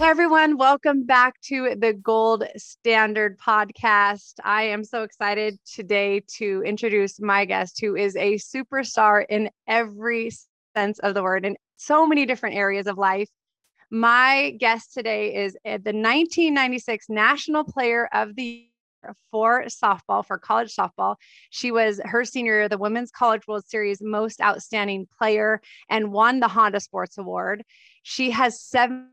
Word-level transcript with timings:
Hi, 0.00 0.08
everyone. 0.08 0.56
Welcome 0.56 1.04
back 1.04 1.38
to 1.42 1.76
the 1.78 1.92
Gold 1.92 2.44
Standard 2.56 3.38
podcast. 3.38 4.32
I 4.42 4.62
am 4.62 4.82
so 4.82 5.02
excited 5.02 5.58
today 5.70 6.22
to 6.38 6.62
introduce 6.64 7.20
my 7.20 7.44
guest, 7.44 7.78
who 7.82 7.96
is 7.96 8.16
a 8.16 8.36
superstar 8.36 9.26
in 9.28 9.50
every 9.68 10.30
sense 10.74 11.00
of 11.00 11.12
the 11.12 11.22
word 11.22 11.44
in 11.44 11.58
so 11.76 12.06
many 12.06 12.24
different 12.24 12.56
areas 12.56 12.86
of 12.86 12.96
life. 12.96 13.28
My 13.90 14.56
guest 14.58 14.94
today 14.94 15.34
is 15.34 15.54
eh, 15.66 15.72
the 15.72 15.92
1996 15.92 17.10
National 17.10 17.62
Player 17.62 18.08
of 18.14 18.34
the 18.36 18.42
Year 19.04 19.14
for 19.30 19.64
softball, 19.64 20.24
for 20.24 20.38
college 20.38 20.74
softball. 20.74 21.16
She 21.50 21.70
was 21.70 22.00
her 22.06 22.24
senior 22.24 22.54
year, 22.54 22.70
the 22.70 22.78
Women's 22.78 23.10
College 23.10 23.46
World 23.46 23.66
Series 23.66 24.00
Most 24.00 24.40
Outstanding 24.40 25.08
Player, 25.18 25.60
and 25.90 26.10
won 26.10 26.40
the 26.40 26.48
Honda 26.48 26.80
Sports 26.80 27.18
Award. 27.18 27.64
She 28.02 28.30
has 28.30 28.58
seven 28.58 29.10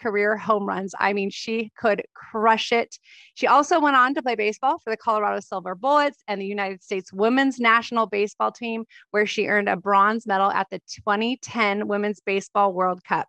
career 0.00 0.36
home 0.36 0.66
runs. 0.66 0.94
I 0.98 1.12
mean, 1.12 1.30
she 1.30 1.70
could 1.76 2.02
crush 2.14 2.72
it. 2.72 2.98
She 3.34 3.46
also 3.46 3.80
went 3.80 3.96
on 3.96 4.14
to 4.14 4.22
play 4.22 4.34
baseball 4.34 4.78
for 4.78 4.90
the 4.90 4.96
Colorado 4.96 5.40
Silver 5.40 5.74
Bullets 5.74 6.22
and 6.28 6.40
the 6.40 6.46
United 6.46 6.82
States 6.82 7.12
women's 7.12 7.58
national 7.58 8.06
baseball 8.06 8.52
team, 8.52 8.84
where 9.10 9.26
she 9.26 9.46
earned 9.46 9.68
a 9.68 9.76
bronze 9.76 10.26
medal 10.26 10.50
at 10.50 10.68
the 10.70 10.80
2010 10.90 11.88
Women's 11.88 12.20
Baseball 12.20 12.72
World 12.72 13.02
Cup. 13.04 13.28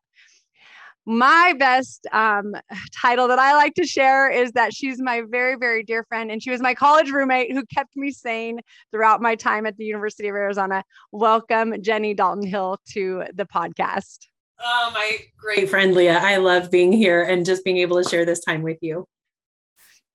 My 1.07 1.53
best 1.59 2.07
um, 2.13 2.55
title 2.99 3.27
that 3.27 3.37
I 3.37 3.53
like 3.53 3.75
to 3.75 3.85
share 3.85 4.29
is 4.29 4.53
that 4.53 4.73
she's 4.73 4.99
my 4.99 5.21
very, 5.29 5.55
very 5.55 5.83
dear 5.83 6.03
friend, 6.03 6.31
and 6.31 6.41
she 6.41 6.49
was 6.49 6.61
my 6.61 6.73
college 6.73 7.11
roommate 7.11 7.51
who 7.51 7.63
kept 7.67 7.95
me 7.95 8.09
sane 8.09 8.59
throughout 8.91 9.21
my 9.21 9.35
time 9.35 9.67
at 9.67 9.77
the 9.77 9.85
University 9.85 10.27
of 10.27 10.35
Arizona. 10.35 10.83
Welcome, 11.11 11.79
Jenny 11.81 12.15
Dalton 12.15 12.47
Hill, 12.47 12.79
to 12.93 13.25
the 13.35 13.45
podcast. 13.45 14.27
Oh, 14.59 14.91
my 14.93 15.17
great 15.37 15.69
friend 15.69 15.93
Leah. 15.93 16.17
I 16.17 16.37
love 16.37 16.71
being 16.71 16.91
here 16.91 17.23
and 17.23 17.45
just 17.45 17.63
being 17.63 17.77
able 17.77 18.01
to 18.01 18.09
share 18.09 18.25
this 18.25 18.39
time 18.39 18.61
with 18.61 18.77
you. 18.81 19.05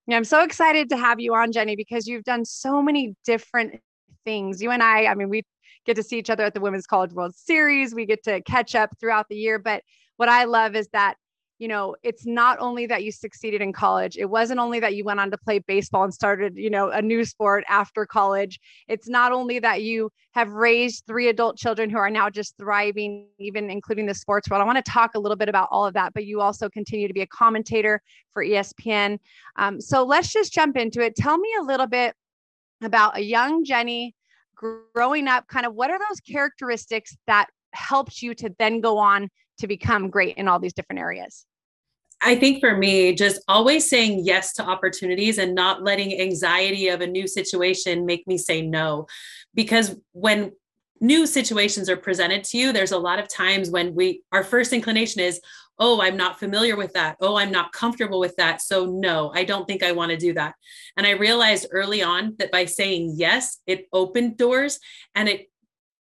Yeah, 0.07 0.17
I'm 0.17 0.25
so 0.25 0.43
excited 0.43 0.89
to 0.91 0.97
have 0.97 1.21
you 1.21 1.35
on, 1.35 1.53
Jenny, 1.53 1.77
because 1.77 2.07
you've 2.07 2.25
done 2.25 2.45
so 2.45 2.83
many 2.83 3.15
different 3.25 3.81
things. 4.25 4.63
You 4.63 4.71
and 4.71 4.83
I, 4.83 5.07
I 5.07 5.15
mean, 5.15 5.29
we 5.29 5.43
get 5.87 5.97
to 5.97 6.03
see 6.03 6.19
each 6.19 6.31
other 6.31 6.45
at 6.45 6.55
the 6.55 6.61
Women's 6.61 6.87
College 6.87 7.13
World 7.13 7.35
Series. 7.37 7.95
We 7.95 8.07
get 8.07 8.25
to 8.25 8.41
catch 8.43 8.75
up 8.75 8.91
throughout 8.99 9.27
the 9.29 9.37
year. 9.37 9.59
But 9.59 9.83
what 10.17 10.29
I 10.29 10.45
love 10.45 10.75
is 10.75 10.89
that 10.93 11.15
you 11.61 11.69
know, 11.69 11.95
it's 12.03 12.25
not 12.25 12.59
only 12.59 12.87
that 12.87 13.05
you 13.05 13.13
succeeded 13.13 13.61
in 13.61 13.71
college, 13.71 14.17
it 14.17 14.25
wasn't 14.25 14.59
only 14.59 14.81
that 14.81 14.95
you 14.95 15.05
went 15.05 15.21
on 15.21 15.31
to 15.31 15.37
play 15.37 15.59
baseball 15.59 16.05
and 16.05 16.13
started, 16.13 16.57
you 16.57 16.71
know, 16.71 16.89
a 16.89 17.03
new 17.03 17.23
sport 17.23 17.65
after 17.69 18.07
college. 18.07 18.59
It's 18.89 19.11
not 19.11 19.31
only 19.31 19.59
that 19.59 19.83
you 19.83 20.11
have 20.33 20.51
raised 20.51 21.05
three 21.07 21.29
adult 21.29 21.59
children 21.59 21.91
who 21.91 21.99
are 21.99 22.09
now 22.09 22.31
just 22.31 22.57
thriving, 22.57 23.27
even 23.39 23.69
including 23.69 24.07
the 24.07 24.15
sports 24.15 24.49
world. 24.49 24.63
I 24.63 24.65
want 24.65 24.83
to 24.83 24.91
talk 24.91 25.15
a 25.15 25.19
little 25.19 25.37
bit 25.37 25.51
about 25.51 25.69
all 25.71 25.85
of 25.85 25.93
that, 25.93 26.15
but 26.15 26.25
you 26.25 26.41
also 26.41 26.71
continue 26.71 27.07
to 27.07 27.13
be 27.13 27.21
a 27.21 27.27
commentator 27.27 28.01
for 28.33 28.43
ESPN. 28.43 29.19
Um, 29.57 29.83
so 29.83 30.03
let's 30.03 30.33
just 30.33 30.55
jump 30.55 30.79
into 30.79 31.03
it. 31.03 31.15
Tell 31.15 31.37
me 31.37 31.51
a 31.61 31.63
little 31.63 31.87
bit 31.87 32.15
about 32.83 33.19
a 33.19 33.23
young 33.23 33.67
Jenny 33.67 34.15
growing 34.95 35.29
up, 35.29 35.47
kind 35.49 35.67
of 35.67 35.75
what 35.75 35.91
are 35.91 35.99
those 35.99 36.21
characteristics 36.21 37.19
that 37.27 37.49
helped 37.73 38.23
you 38.23 38.35
to 38.37 38.51
then 38.59 38.81
go 38.81 38.97
on 38.97 39.29
to 39.59 39.67
become 39.67 40.09
great 40.09 40.39
in 40.39 40.49
all 40.49 40.59
these 40.59 40.73
different 40.73 41.01
areas? 41.01 41.45
I 42.23 42.37
think 42.37 42.61
for 42.61 42.77
me, 42.77 43.15
just 43.15 43.43
always 43.49 43.89
saying 43.89 44.23
yes 44.25 44.53
to 44.55 44.63
opportunities 44.63 45.39
and 45.39 45.55
not 45.55 45.83
letting 45.83 46.21
anxiety 46.21 46.89
of 46.89 47.01
a 47.01 47.07
new 47.07 47.27
situation 47.27 48.05
make 48.05 48.27
me 48.27 48.37
say 48.37 48.61
no. 48.61 49.07
Because 49.55 49.97
when 50.13 50.53
new 51.01 51.27
situations 51.27 51.89
are 51.89 51.97
presented 51.97 52.45
to 52.45 52.59
you, 52.59 52.73
there's 52.73 52.93
a 52.93 52.99
lot 52.99 53.19
of 53.19 53.29
times 53.29 53.71
when 53.71 53.95
we, 53.95 54.23
our 54.33 54.45
first 54.45 54.73
inclination 54.73 55.23
is, 55.23 55.41
oh, 55.79 56.03
I'm 56.03 56.17
not 56.17 56.39
familiar 56.39 56.77
with 56.77 56.93
that. 56.93 57.17
Oh, 57.23 57.37
I'm 57.37 57.51
not 57.51 57.73
comfortable 57.73 58.21
with 58.21 58.37
that. 58.37 58.61
So, 58.61 58.85
no, 58.85 59.33
I 59.35 59.45
don't 59.45 59.67
think 59.67 59.83
I 59.83 59.93
want 59.93 60.11
to 60.11 60.17
do 60.19 60.35
that. 60.35 60.55
And 60.99 61.07
I 61.07 61.13
realized 61.13 61.69
early 61.73 62.03
on 62.03 62.37
that 62.39 62.53
by 62.53 62.67
saying 62.67 63.15
yes, 63.17 63.61
it 63.67 63.87
opened 63.93 64.37
doors 64.37 64.79
and 65.15 65.27
it 65.27 65.50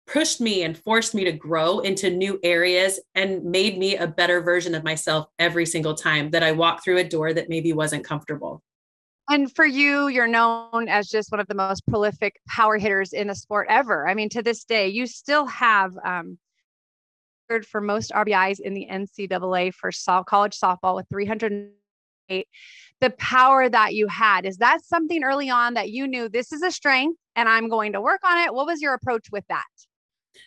pushed 0.09 0.41
me 0.41 0.63
and 0.63 0.77
forced 0.77 1.15
me 1.15 1.25
to 1.25 1.33
grow 1.33 1.81
into 1.81 2.11
new 2.11 2.41
areas 2.43 2.99
and 3.15 3.45
made 3.45 3.79
me 3.79 3.97
a 3.97 4.07
better 4.07 4.41
version 4.41 4.75
of 4.75 4.83
myself 4.83 5.27
every 5.39 5.67
single 5.67 5.95
time 5.95 6.31
that 6.31 6.43
I 6.43 6.53
walked 6.53 6.83
through 6.83 6.99
a 6.99 7.05
door 7.05 7.35
that 7.35 7.49
maybe 7.49 7.73
wasn't 7.73 8.05
comfortable. 8.05 8.63
And 9.29 9.55
for 9.55 9.67
you, 9.67 10.09
you're 10.09 10.27
known 10.27 10.89
as 10.89 11.09
just 11.09 11.31
one 11.31 11.41
of 11.41 11.47
the 11.49 11.55
most 11.55 11.87
prolific 11.87 12.41
power 12.49 12.79
hitters 12.79 13.13
in 13.13 13.29
the 13.29 13.35
sport 13.35 13.67
ever. 13.69 14.09
I 14.09 14.15
mean, 14.15 14.31
to 14.31 14.43
this 14.43 14.65
day, 14.65 14.89
you 14.89 15.07
still 15.07 15.45
have 15.47 15.93
um, 16.03 16.39
for 17.71 17.83
most 17.83 18.11
RBIs 18.13 18.61
in 18.61 18.73
the 18.73 18.87
NCAA 18.91 19.75
for 19.75 19.93
so- 19.93 20.25
college 20.25 20.59
softball 20.59 20.95
with 20.95 21.07
308. 21.11 22.47
The 23.01 23.11
power 23.11 23.69
that 23.69 23.95
you 23.95 24.09
had, 24.09 24.47
is 24.47 24.57
that 24.57 24.83
something 24.83 25.23
early 25.23 25.51
on 25.51 25.75
that 25.75 25.91
you 25.91 26.07
knew 26.07 26.31
this 26.31 26.51
is 26.51 26.63
a 26.63 26.71
strength 26.71 27.19
and 27.37 27.49
I'm 27.49 27.69
going 27.69 27.93
to 27.93 28.01
work 28.01 28.21
on 28.25 28.39
it? 28.39 28.55
What 28.55 28.67
was 28.67 28.81
your 28.81 28.95
approach 28.95 29.27
with 29.31 29.45
that? 29.51 29.65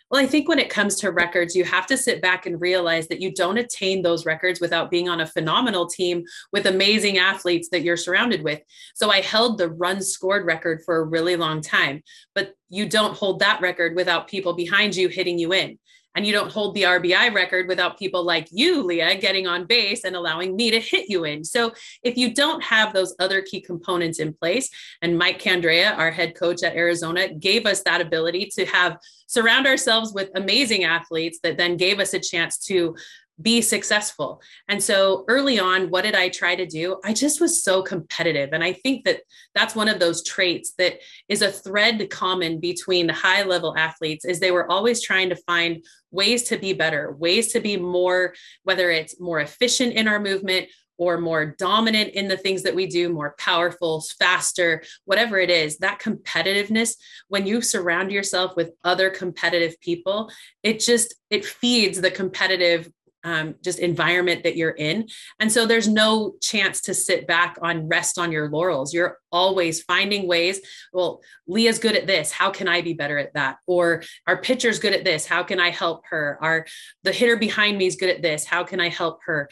Well, 0.10 0.22
I 0.22 0.28
think 0.28 0.50
when 0.50 0.60
it 0.60 0.70
comes 0.70 0.96
to 0.98 1.12
records, 1.12 1.56
you 1.56 1.64
have 1.64 1.88
to 1.88 1.98
sit 1.98 2.22
back 2.22 2.46
and 2.46 2.60
realize 2.60 3.08
that 3.08 3.22
you 3.22 3.32
don't 3.34 3.58
attain 3.58 4.02
those 4.02 4.26
records 4.26 4.60
without 4.60 4.92
being 4.92 5.08
on 5.08 5.22
a 5.22 5.28
phenomenal 5.28 5.88
team 5.88 6.24
with 6.52 6.66
amazing 6.66 7.18
athletes 7.18 7.70
that 7.70 7.84
you're 7.84 7.98
surrounded 7.98 8.44
with. 8.44 8.62
So 8.94 9.10
I 9.10 9.22
held 9.22 9.58
the 9.58 9.70
runs 9.70 10.10
scored 10.10 10.46
record 10.46 10.82
for 10.86 10.98
a 10.98 11.06
really 11.06 11.36
long 11.36 11.62
time, 11.62 12.04
but 12.36 12.54
you 12.70 12.90
don't 12.90 13.16
hold 13.16 13.40
that 13.40 13.62
record 13.62 13.96
without 13.96 14.28
people 14.28 14.54
behind 14.54 14.96
you 14.96 15.08
hitting 15.08 15.40
you 15.40 15.54
in 15.54 15.78
and 16.16 16.26
you 16.26 16.34
don't 16.34 16.52
hold 16.52 16.76
the 16.76 16.84
RBI 16.84 17.34
record 17.34 17.68
without 17.68 17.98
people 17.98 18.24
like 18.24 18.48
you, 18.52 18.84
Leah, 18.84 19.20
getting 19.20 19.48
on 19.48 19.66
base 19.66 20.04
and 20.04 20.16
allowing 20.16 20.56
me 20.56 20.72
to 20.72 20.80
hit 20.80 21.10
you 21.10 21.24
in. 21.24 21.44
So 21.44 21.72
if 22.04 22.18
you 22.18 22.34
don't 22.34 22.64
have 22.64 22.94
those 22.94 23.16
other 23.20 23.42
key 23.42 23.62
components 23.62 24.20
in 24.20 24.34
place, 24.34 24.70
and 25.02 25.18
Mike 25.18 25.42
Candrea, 25.42 25.98
our 25.98 26.12
head 26.12 26.36
coach 26.36 26.64
at 26.64 26.76
Arizona, 26.76 27.34
gave 27.34 27.66
us 27.66 27.82
that 27.84 28.02
ability 28.02 28.48
to 28.56 28.66
have 28.66 28.98
surround 29.28 29.68
ourselves 29.68 30.14
with 30.14 30.30
amazing 30.36 30.84
athletes 30.84 31.40
that 31.44 31.58
then 31.58 31.78
gave 31.78 32.00
us 32.00 32.14
a 32.14 32.20
chance 32.20 32.58
to 32.58 32.96
be 33.42 33.62
successful. 33.62 34.42
And 34.68 34.84
so 34.84 35.26
early 35.28 35.60
on, 35.60 35.90
what 35.90 36.04
did 36.04 36.16
I 36.16 36.30
try 36.30 36.56
to 36.56 36.66
do? 36.66 37.00
I 37.04 37.14
just 37.14 37.42
was 37.42 37.64
so 37.64 37.82
competitive. 37.82 38.50
And 38.54 38.64
I 38.64 38.74
think 38.74 39.06
that 39.06 39.22
that's 39.56 39.76
one 39.76 39.88
of 39.88 40.00
those 40.00 40.24
traits 40.24 40.74
that 40.78 41.00
is 41.28 41.42
a 41.42 41.52
thread 41.52 42.10
common 42.10 42.60
between 42.60 43.10
high 43.10 43.44
level 43.44 43.76
athletes 43.78 44.26
is 44.26 44.40
they 44.40 44.52
were 44.52 44.70
always 44.70 45.02
trying 45.02 45.30
to 45.30 45.36
find 45.36 45.84
ways 46.12 46.44
to 46.44 46.58
be 46.58 46.74
better, 46.74 47.16
ways 47.18 47.52
to 47.54 47.60
be 47.60 47.78
more, 47.78 48.34
whether 48.64 48.92
it's 48.92 49.20
more 49.20 49.40
efficient 49.40 49.94
in 49.94 50.08
our 50.08 50.20
movement 50.20 50.68
or 50.98 51.18
more 51.18 51.56
dominant 51.58 52.14
in 52.14 52.28
the 52.28 52.38
things 52.38 52.62
that 52.62 52.76
we 52.76 52.86
do, 52.86 53.10
more 53.10 53.34
powerful, 53.40 54.04
faster, 54.20 54.84
whatever 55.06 55.40
it 55.40 55.50
is, 55.50 55.78
that 55.78 56.00
competitiveness, 56.00 56.96
when 57.28 57.48
you 57.48 57.60
surround 57.60 58.12
yourself 58.12 58.56
with 58.56 58.72
other 58.84 59.10
competitive 59.10 59.80
people, 59.80 60.30
it 60.62 60.80
just, 60.80 61.16
it 61.32 61.44
feeds 61.44 62.00
the 62.00 62.12
competitive 62.12 62.88
um, 63.24 63.56
just 63.64 63.80
environment 63.80 64.44
that 64.44 64.56
you're 64.56 64.72
in. 64.72 65.08
And 65.40 65.52
so 65.52 65.66
there's 65.66 65.88
no 65.88 66.36
chance 66.42 66.82
to 66.82 66.94
sit 66.94 67.28
back 67.28 67.58
on 67.62 67.88
rest 67.88 68.18
on 68.18 68.32
your 68.32 68.50
laurels. 68.50 68.94
You're 68.94 69.18
always 69.32 69.84
finding 69.84 70.28
ways. 70.28 70.60
Well, 70.94 71.22
Leah's 71.48 71.80
good 71.80 71.96
at 71.96 72.08
this. 72.08 72.32
How 72.32 72.52
can 72.52 72.68
I 72.68 72.82
be 72.82 72.94
better 72.94 73.18
at 73.18 73.34
that? 73.34 73.58
Or 73.68 74.04
our 74.28 74.42
pitcher's 74.42 74.80
good 74.80 74.94
at 74.94 75.06
this. 75.06 75.26
How 75.26 75.44
can 75.44 75.60
I 75.60 75.70
help 75.70 76.04
her? 76.10 76.38
Our 76.42 76.66
the 77.04 77.12
hitter 77.12 77.38
behind 77.38 77.78
me 77.78 77.88
is 77.88 77.96
good 77.96 78.10
at 78.10 78.22
this. 78.22 78.46
How 78.46 78.64
can 78.64 78.80
I 78.80 78.90
help 78.90 79.20
her? 79.26 79.50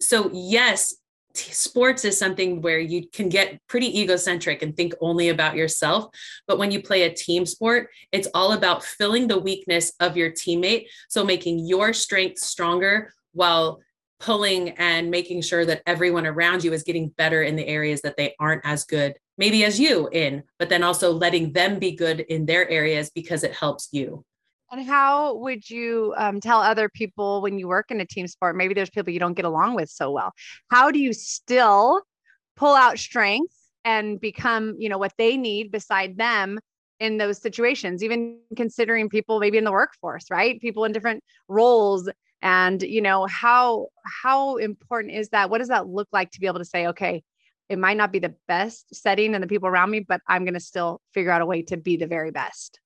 So 0.00 0.30
yes, 0.32 0.94
sports 1.36 2.04
is 2.04 2.18
something 2.18 2.60
where 2.60 2.78
you 2.78 3.08
can 3.08 3.28
get 3.28 3.60
pretty 3.68 4.00
egocentric 4.00 4.62
and 4.62 4.76
think 4.76 4.94
only 5.00 5.28
about 5.28 5.56
yourself. 5.56 6.06
But 6.46 6.58
when 6.58 6.70
you 6.70 6.82
play 6.82 7.02
a 7.02 7.14
team 7.14 7.46
sport, 7.46 7.88
it's 8.12 8.28
all 8.34 8.52
about 8.52 8.84
filling 8.84 9.28
the 9.28 9.38
weakness 9.38 9.92
of 10.00 10.16
your 10.16 10.30
teammate. 10.30 10.86
So 11.08 11.24
making 11.24 11.66
your 11.66 11.92
strength 11.92 12.38
stronger 12.38 13.12
while 13.32 13.80
pulling 14.18 14.70
and 14.70 15.10
making 15.10 15.42
sure 15.42 15.64
that 15.66 15.82
everyone 15.86 16.26
around 16.26 16.64
you 16.64 16.72
is 16.72 16.82
getting 16.82 17.08
better 17.10 17.42
in 17.42 17.56
the 17.56 17.66
areas 17.66 18.00
that 18.02 18.16
they 18.16 18.34
aren't 18.40 18.64
as 18.64 18.84
good, 18.84 19.14
maybe 19.36 19.64
as 19.64 19.78
you 19.78 20.08
in, 20.12 20.42
but 20.58 20.68
then 20.68 20.82
also 20.82 21.12
letting 21.12 21.52
them 21.52 21.78
be 21.78 21.92
good 21.92 22.20
in 22.20 22.46
their 22.46 22.68
areas 22.70 23.10
because 23.14 23.44
it 23.44 23.52
helps 23.52 23.88
you. 23.92 24.24
And 24.70 24.84
how 24.84 25.36
would 25.36 25.68
you 25.70 26.12
um, 26.16 26.40
tell 26.40 26.60
other 26.60 26.88
people 26.88 27.40
when 27.40 27.58
you 27.58 27.68
work 27.68 27.90
in 27.90 28.00
a 28.00 28.06
team 28.06 28.26
sport? 28.26 28.56
Maybe 28.56 28.74
there's 28.74 28.90
people 28.90 29.12
you 29.12 29.20
don't 29.20 29.34
get 29.34 29.44
along 29.44 29.74
with 29.74 29.88
so 29.88 30.10
well. 30.10 30.32
How 30.70 30.90
do 30.90 30.98
you 30.98 31.12
still 31.12 32.02
pull 32.56 32.74
out 32.74 32.98
strength 32.98 33.54
and 33.84 34.20
become, 34.20 34.74
you 34.78 34.88
know, 34.88 34.98
what 34.98 35.12
they 35.18 35.36
need 35.36 35.70
beside 35.70 36.16
them 36.16 36.58
in 36.98 37.18
those 37.18 37.38
situations, 37.38 38.02
even 38.02 38.38
considering 38.56 39.08
people 39.08 39.38
maybe 39.38 39.58
in 39.58 39.64
the 39.64 39.72
workforce, 39.72 40.26
right? 40.30 40.60
People 40.60 40.84
in 40.84 40.92
different 40.92 41.22
roles. 41.48 42.08
And, 42.42 42.82
you 42.82 43.00
know, 43.00 43.26
how 43.26 43.88
how 44.22 44.56
important 44.56 45.14
is 45.14 45.28
that? 45.28 45.48
What 45.48 45.58
does 45.58 45.68
that 45.68 45.88
look 45.88 46.08
like 46.12 46.32
to 46.32 46.40
be 46.40 46.46
able 46.46 46.58
to 46.58 46.64
say, 46.64 46.88
okay, 46.88 47.22
it 47.68 47.78
might 47.78 47.96
not 47.96 48.12
be 48.12 48.18
the 48.18 48.34
best 48.48 48.94
setting 48.94 49.34
and 49.34 49.42
the 49.42 49.48
people 49.48 49.68
around 49.68 49.90
me, 49.90 50.00
but 50.00 50.20
I'm 50.26 50.44
going 50.44 50.54
to 50.54 50.60
still 50.60 51.00
figure 51.12 51.30
out 51.30 51.42
a 51.42 51.46
way 51.46 51.62
to 51.62 51.76
be 51.76 51.96
the 51.96 52.06
very 52.06 52.30
best. 52.30 52.80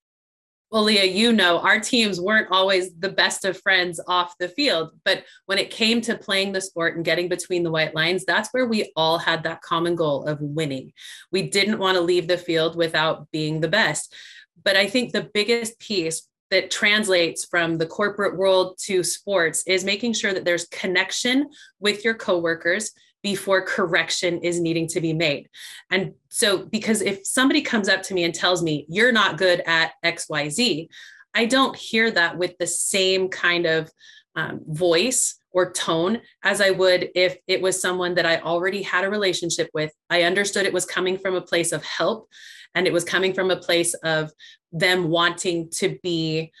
Well, 0.71 0.83
Leah, 0.83 1.03
you 1.03 1.33
know, 1.33 1.59
our 1.59 1.81
teams 1.81 2.21
weren't 2.21 2.49
always 2.49 2.93
the 2.93 3.09
best 3.09 3.43
of 3.43 3.61
friends 3.61 3.99
off 4.07 4.37
the 4.37 4.47
field. 4.47 4.91
But 5.03 5.25
when 5.45 5.57
it 5.57 5.69
came 5.69 5.99
to 6.01 6.17
playing 6.17 6.53
the 6.53 6.61
sport 6.61 6.95
and 6.95 7.03
getting 7.03 7.27
between 7.27 7.63
the 7.63 7.71
white 7.71 7.93
lines, 7.93 8.23
that's 8.23 8.49
where 8.53 8.65
we 8.65 8.89
all 8.95 9.17
had 9.17 9.43
that 9.43 9.61
common 9.61 9.95
goal 9.95 10.23
of 10.23 10.39
winning. 10.39 10.93
We 11.29 11.43
didn't 11.43 11.79
want 11.79 11.97
to 11.97 12.01
leave 12.01 12.29
the 12.29 12.37
field 12.37 12.77
without 12.77 13.29
being 13.31 13.59
the 13.59 13.67
best. 13.67 14.15
But 14.63 14.77
I 14.77 14.87
think 14.87 15.11
the 15.11 15.29
biggest 15.33 15.77
piece 15.77 16.25
that 16.51 16.71
translates 16.71 17.43
from 17.43 17.77
the 17.77 17.85
corporate 17.85 18.37
world 18.37 18.77
to 18.85 19.03
sports 19.03 19.63
is 19.67 19.83
making 19.83 20.13
sure 20.13 20.33
that 20.33 20.45
there's 20.45 20.67
connection 20.67 21.49
with 21.81 22.05
your 22.05 22.13
coworkers 22.13 22.91
before 23.23 23.61
correction 23.61 24.39
is 24.39 24.59
needing 24.59 24.87
to 24.87 25.01
be 25.01 25.13
made. 25.13 25.49
And 25.89 26.13
so, 26.29 26.65
because 26.65 27.01
if 27.01 27.25
somebody 27.25 27.61
comes 27.61 27.89
up 27.89 28.01
to 28.03 28.13
me 28.13 28.23
and 28.23 28.33
tells 28.33 28.63
me, 28.63 28.85
you're 28.89 29.11
not 29.11 29.37
good 29.37 29.61
at 29.65 29.93
XYZ, 30.03 30.87
I 31.33 31.45
don't 31.45 31.75
hear 31.75 32.11
that 32.11 32.37
with 32.37 32.57
the 32.57 32.67
same 32.67 33.29
kind 33.29 33.65
of 33.65 33.91
um, 34.35 34.61
voice 34.67 35.39
or 35.51 35.71
tone 35.71 36.21
as 36.43 36.61
I 36.61 36.71
would 36.71 37.09
if 37.15 37.37
it 37.47 37.61
was 37.61 37.81
someone 37.81 38.15
that 38.15 38.25
I 38.25 38.39
already 38.39 38.81
had 38.81 39.03
a 39.03 39.09
relationship 39.09 39.69
with. 39.73 39.91
I 40.09 40.23
understood 40.23 40.65
it 40.65 40.73
was 40.73 40.85
coming 40.85 41.17
from 41.17 41.35
a 41.35 41.41
place 41.41 41.71
of 41.71 41.83
help 41.83 42.29
and 42.73 42.87
it 42.87 42.93
was 42.93 43.03
coming 43.03 43.33
from 43.33 43.51
a 43.51 43.57
place 43.57 43.93
of 43.95 44.31
them 44.71 45.09
wanting 45.09 45.69
to 45.71 45.99
be 46.01 46.51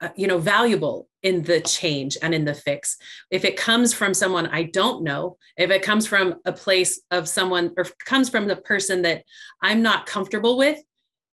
uh, 0.00 0.08
you 0.16 0.26
know 0.26 0.38
valuable 0.38 1.08
in 1.22 1.42
the 1.42 1.60
change 1.60 2.16
and 2.22 2.34
in 2.34 2.44
the 2.44 2.54
fix. 2.54 2.96
If 3.30 3.44
it 3.44 3.56
comes 3.56 3.94
from 3.94 4.14
someone 4.14 4.46
i 4.48 4.64
don't 4.64 5.02
know 5.02 5.36
if 5.56 5.70
it 5.70 5.82
comes 5.82 6.06
from 6.06 6.36
a 6.44 6.52
place 6.52 7.00
of 7.10 7.28
someone 7.28 7.72
or 7.76 7.84
comes 8.04 8.28
from 8.28 8.46
the 8.46 8.56
person 8.56 9.02
that 9.02 9.22
i'm 9.62 9.82
not 9.82 10.06
comfortable 10.06 10.56
with 10.56 10.78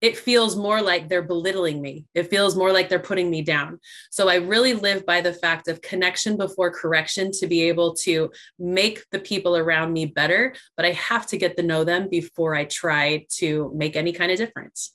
it 0.01 0.17
feels 0.17 0.55
more 0.55 0.81
like 0.81 1.07
they're 1.07 1.21
belittling 1.21 1.79
me. 1.79 2.07
It 2.15 2.31
feels 2.31 2.55
more 2.55 2.71
like 2.71 2.89
they're 2.89 2.99
putting 2.99 3.29
me 3.29 3.43
down. 3.43 3.79
So 4.09 4.27
i 4.27 4.35
really 4.35 4.73
live 4.73 5.05
by 5.05 5.21
the 5.21 5.33
fact 5.33 5.67
of 5.67 5.81
connection 5.81 6.37
before 6.37 6.71
correction 6.71 7.31
to 7.33 7.47
be 7.47 7.61
able 7.63 7.93
to 7.95 8.31
make 8.57 9.05
the 9.11 9.19
people 9.19 9.55
around 9.55 9.93
me 9.93 10.05
better 10.05 10.55
but 10.75 10.85
i 10.85 10.91
have 10.91 11.27
to 11.27 11.37
get 11.37 11.55
to 11.57 11.63
know 11.63 11.83
them 11.83 12.09
before 12.09 12.55
i 12.55 12.65
try 12.65 13.25
to 13.29 13.71
make 13.75 13.95
any 13.95 14.11
kind 14.11 14.31
of 14.31 14.37
difference 14.37 14.93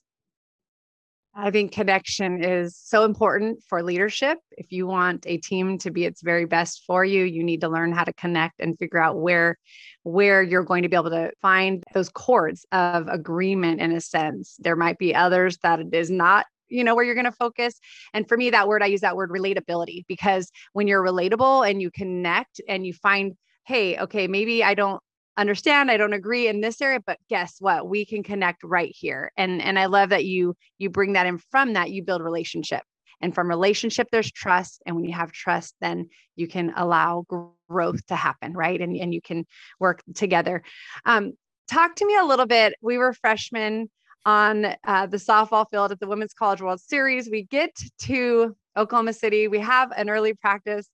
I 1.38 1.50
think 1.50 1.70
connection 1.70 2.42
is 2.42 2.74
so 2.82 3.04
important 3.04 3.62
for 3.68 3.82
leadership. 3.82 4.38
If 4.52 4.72
you 4.72 4.86
want 4.86 5.26
a 5.26 5.36
team 5.36 5.76
to 5.78 5.90
be 5.90 6.06
its 6.06 6.22
very 6.22 6.46
best 6.46 6.84
for 6.86 7.04
you, 7.04 7.24
you 7.24 7.44
need 7.44 7.60
to 7.60 7.68
learn 7.68 7.92
how 7.92 8.04
to 8.04 8.12
connect 8.14 8.58
and 8.58 8.78
figure 8.78 8.98
out 8.98 9.18
where 9.18 9.58
where 10.02 10.42
you're 10.42 10.64
going 10.64 10.82
to 10.82 10.88
be 10.88 10.96
able 10.96 11.10
to 11.10 11.30
find 11.42 11.84
those 11.92 12.08
chords 12.08 12.64
of 12.72 13.06
agreement 13.08 13.82
in 13.82 13.92
a 13.92 14.00
sense. 14.00 14.56
There 14.60 14.76
might 14.76 14.96
be 14.96 15.14
others 15.14 15.58
that 15.58 15.78
it 15.78 15.92
is 15.92 16.10
not 16.10 16.46
you 16.68 16.82
know 16.82 16.94
where 16.94 17.04
you're 17.04 17.14
going 17.14 17.26
to 17.26 17.32
focus 17.32 17.78
and 18.12 18.26
for 18.26 18.36
me 18.36 18.50
that 18.50 18.66
word 18.66 18.82
i 18.82 18.86
use 18.86 19.02
that 19.02 19.14
word 19.14 19.30
relatability 19.30 20.04
because 20.08 20.50
when 20.72 20.88
you're 20.88 21.00
relatable 21.00 21.68
and 21.68 21.80
you 21.80 21.92
connect 21.92 22.60
and 22.68 22.84
you 22.84 22.92
find 22.92 23.34
hey 23.66 23.96
okay 23.96 24.26
maybe 24.26 24.64
i 24.64 24.74
don't 24.74 25.00
understand 25.36 25.90
i 25.90 25.96
don't 25.96 26.12
agree 26.12 26.48
in 26.48 26.60
this 26.60 26.80
area 26.80 27.00
but 27.06 27.18
guess 27.28 27.56
what? 27.60 27.88
We 27.88 28.04
can 28.04 28.22
connect 28.22 28.62
right 28.62 28.94
here. 28.94 29.32
And 29.36 29.62
and 29.62 29.78
i 29.78 29.86
love 29.86 30.10
that 30.10 30.24
you 30.24 30.56
you 30.78 30.90
bring 30.90 31.14
that 31.14 31.26
in 31.26 31.38
from 31.50 31.74
that 31.74 31.90
you 31.90 32.02
build 32.02 32.22
relationship. 32.22 32.82
And 33.20 33.34
from 33.34 33.48
relationship 33.48 34.08
there's 34.12 34.30
trust. 34.30 34.82
And 34.86 34.94
when 34.96 35.04
you 35.04 35.14
have 35.14 35.32
trust 35.32 35.74
then 35.80 36.08
you 36.36 36.48
can 36.48 36.72
allow 36.76 37.24
growth 37.68 38.04
to 38.06 38.16
happen 38.16 38.52
right? 38.52 38.80
And, 38.80 38.96
and 38.96 39.12
you 39.12 39.20
can 39.20 39.46
work 39.80 40.02
together. 40.14 40.62
Um, 41.04 41.32
talk 41.68 41.96
to 41.96 42.06
me 42.06 42.16
a 42.16 42.24
little 42.24 42.46
bit. 42.46 42.74
We 42.80 42.98
were 42.98 43.12
freshmen 43.12 43.90
on 44.24 44.74
uh, 44.84 45.06
the 45.06 45.16
softball 45.18 45.66
field 45.70 45.92
at 45.92 46.00
the 46.00 46.08
women's 46.08 46.34
college 46.34 46.60
world 46.60 46.80
series. 46.80 47.30
We 47.30 47.44
get 47.44 47.70
to 48.00 48.56
oklahoma 48.76 49.12
city. 49.12 49.48
We 49.48 49.60
have 49.60 49.92
an 49.96 50.10
early 50.10 50.34
practice. 50.34 50.88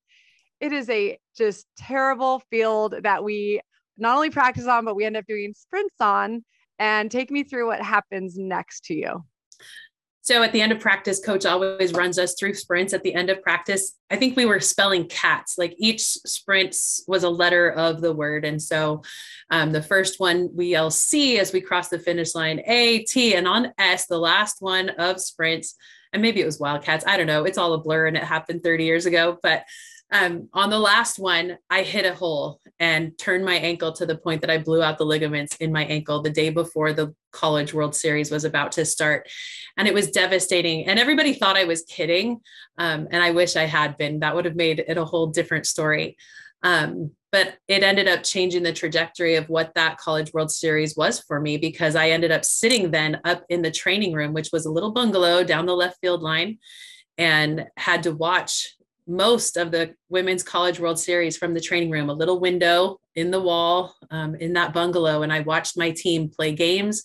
It 0.60 0.72
is 0.72 0.88
a 0.90 1.18
just 1.36 1.66
terrible 1.76 2.42
field 2.50 2.94
that 3.02 3.24
we 3.24 3.60
not 3.98 4.16
only 4.16 4.30
practice 4.30 4.66
on, 4.66 4.84
but 4.84 4.96
we 4.96 5.04
end 5.04 5.16
up 5.16 5.26
doing 5.26 5.54
sprints 5.56 5.96
on. 6.00 6.44
And 6.78 7.10
take 7.10 7.30
me 7.30 7.44
through 7.44 7.68
what 7.68 7.80
happens 7.80 8.36
next 8.36 8.86
to 8.86 8.94
you. 8.94 9.24
So 10.24 10.44
at 10.44 10.52
the 10.52 10.60
end 10.60 10.70
of 10.70 10.78
practice, 10.78 11.18
coach 11.18 11.44
always 11.44 11.92
runs 11.92 12.16
us 12.16 12.36
through 12.38 12.54
sprints. 12.54 12.92
At 12.92 13.02
the 13.02 13.12
end 13.12 13.28
of 13.28 13.42
practice, 13.42 13.96
I 14.08 14.16
think 14.16 14.36
we 14.36 14.46
were 14.46 14.60
spelling 14.60 15.08
cats. 15.08 15.58
Like 15.58 15.74
each 15.78 16.02
sprint 16.02 16.76
was 17.08 17.24
a 17.24 17.28
letter 17.28 17.70
of 17.70 18.00
the 18.00 18.12
word. 18.12 18.44
And 18.44 18.62
so 18.62 19.02
um, 19.50 19.72
the 19.72 19.82
first 19.82 20.20
one 20.20 20.48
we 20.54 20.68
yell 20.68 20.92
C 20.92 21.40
as 21.40 21.52
we 21.52 21.60
cross 21.60 21.88
the 21.88 21.98
finish 21.98 22.36
line, 22.36 22.62
A, 22.66 23.00
T, 23.00 23.34
and 23.34 23.48
on 23.48 23.72
S, 23.78 24.06
the 24.06 24.18
last 24.18 24.56
one 24.60 24.90
of 24.90 25.20
sprints. 25.20 25.74
And 26.12 26.22
maybe 26.22 26.40
it 26.40 26.46
was 26.46 26.60
Wildcats. 26.60 27.04
I 27.04 27.16
don't 27.16 27.26
know. 27.26 27.42
It's 27.42 27.58
all 27.58 27.72
a 27.72 27.78
blur 27.78 28.06
and 28.06 28.16
it 28.16 28.22
happened 28.22 28.62
30 28.62 28.84
years 28.84 29.06
ago. 29.06 29.38
But 29.42 29.64
um, 30.12 30.50
on 30.52 30.68
the 30.68 30.78
last 30.78 31.18
one, 31.18 31.56
I 31.70 31.82
hit 31.82 32.04
a 32.04 32.14
hole 32.14 32.60
and 32.78 33.18
turned 33.18 33.46
my 33.46 33.54
ankle 33.54 33.92
to 33.94 34.04
the 34.04 34.18
point 34.18 34.42
that 34.42 34.50
I 34.50 34.58
blew 34.58 34.82
out 34.82 34.98
the 34.98 35.06
ligaments 35.06 35.56
in 35.56 35.72
my 35.72 35.86
ankle 35.86 36.20
the 36.20 36.30
day 36.30 36.50
before 36.50 36.92
the 36.92 37.14
College 37.32 37.72
World 37.72 37.96
Series 37.96 38.30
was 38.30 38.44
about 38.44 38.72
to 38.72 38.84
start. 38.84 39.30
And 39.78 39.88
it 39.88 39.94
was 39.94 40.10
devastating. 40.10 40.86
And 40.86 40.98
everybody 40.98 41.32
thought 41.32 41.56
I 41.56 41.64
was 41.64 41.84
kidding. 41.84 42.40
Um, 42.76 43.08
and 43.10 43.22
I 43.22 43.30
wish 43.30 43.56
I 43.56 43.64
had 43.64 43.96
been. 43.96 44.20
That 44.20 44.34
would 44.34 44.44
have 44.44 44.54
made 44.54 44.84
it 44.86 44.98
a 44.98 45.04
whole 45.04 45.28
different 45.28 45.66
story. 45.66 46.18
Um, 46.62 47.12
but 47.32 47.54
it 47.66 47.82
ended 47.82 48.06
up 48.06 48.22
changing 48.22 48.62
the 48.62 48.72
trajectory 48.74 49.36
of 49.36 49.48
what 49.48 49.72
that 49.74 49.96
College 49.96 50.34
World 50.34 50.50
Series 50.50 50.94
was 50.94 51.20
for 51.20 51.40
me 51.40 51.56
because 51.56 51.96
I 51.96 52.10
ended 52.10 52.30
up 52.30 52.44
sitting 52.44 52.90
then 52.90 53.18
up 53.24 53.44
in 53.48 53.62
the 53.62 53.70
training 53.70 54.12
room, 54.12 54.34
which 54.34 54.50
was 54.52 54.66
a 54.66 54.70
little 54.70 54.92
bungalow 54.92 55.42
down 55.42 55.64
the 55.64 55.74
left 55.74 55.98
field 56.02 56.22
line, 56.22 56.58
and 57.16 57.66
had 57.78 58.02
to 58.02 58.12
watch 58.12 58.76
most 59.06 59.56
of 59.56 59.70
the 59.70 59.94
women's 60.08 60.42
college 60.42 60.78
world 60.78 60.98
series 60.98 61.36
from 61.36 61.54
the 61.54 61.60
training 61.60 61.90
room 61.90 62.08
a 62.08 62.14
little 62.14 62.38
window 62.38 63.00
in 63.14 63.30
the 63.30 63.40
wall 63.40 63.94
um, 64.10 64.34
in 64.36 64.52
that 64.52 64.72
bungalow 64.72 65.22
and 65.22 65.32
i 65.32 65.40
watched 65.40 65.76
my 65.76 65.90
team 65.90 66.28
play 66.28 66.52
games. 66.52 67.02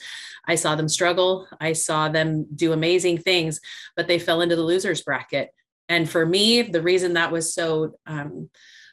I 0.49 0.55
saw 0.55 0.75
them 0.75 0.87
struggle. 0.87 1.45
I 1.59 1.73
saw 1.73 2.07
them 2.07 2.45
do 2.55 2.71
amazing 2.73 3.19
things 3.19 3.59
but 3.95 4.07
they 4.07 4.19
fell 4.19 4.41
into 4.41 4.55
the 4.55 4.63
losers 4.63 5.01
bracket. 5.01 5.49
And 5.89 6.09
for 6.09 6.25
me 6.25 6.61
the 6.61 6.81
reason 6.81 7.13
that 7.13 7.31
was 7.31 7.53
so 7.53 7.95
um, 8.05 8.49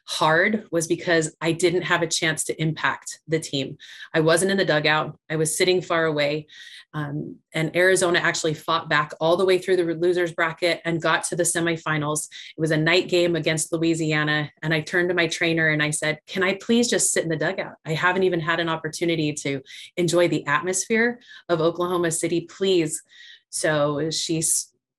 hard 0.07 0.67
was 0.71 0.87
because 0.87 1.35
I 1.41 1.53
didn't 1.53 1.83
have 1.83 2.03
a 2.03 2.07
chance 2.07 2.45
to 2.45 2.63
impact 2.63 3.21
the 3.27 3.41
team. 3.41 3.79
I 4.13 4.21
wasn't 4.21 4.51
in 4.51 4.57
the 4.57 4.65
dugout, 4.65 5.19
I 5.31 5.37
was 5.37 5.57
sitting 5.57 5.81
far 5.81 6.05
away. 6.05 6.47
Um, 6.93 7.37
and 7.53 7.75
Arizona 7.75 8.21
actually 8.21 8.55
fought 8.55 8.89
back 8.89 9.13
all 9.21 9.37
the 9.37 9.45
way 9.45 9.59
through 9.59 9.77
the 9.77 9.95
losers 9.95 10.33
bracket 10.33 10.81
and 10.85 11.03
got 11.03 11.25
to 11.25 11.37
the 11.37 11.43
semifinals. 11.43 12.29
It 12.57 12.61
was 12.61 12.71
a 12.71 12.77
night 12.77 13.09
game 13.09 13.35
against 13.35 13.73
Louisiana. 13.73 14.51
And 14.63 14.73
I 14.73 14.81
turned 14.81 15.09
to 15.09 15.15
my 15.15 15.27
trainer 15.27 15.69
and 15.69 15.83
I 15.83 15.91
said, 15.91 16.21
Can 16.29 16.45
I 16.45 16.55
please 16.55 16.89
just 16.89 17.13
sit 17.13 17.25
in 17.25 17.31
the 17.31 17.37
dugout? 17.37 17.75
I 17.85 17.95
haven't 17.95 18.23
even 18.23 18.41
had 18.41 18.61
an 18.61 18.69
opportunity 18.69 19.33
to 19.33 19.61
enjoy 19.97 20.29
the 20.29 20.47
atmosphere 20.47 21.19
of 21.49 21.61
Oklahoma 21.61 22.13
City. 22.13 22.43
Please. 22.43 23.03
So 23.51 24.11
she 24.11 24.43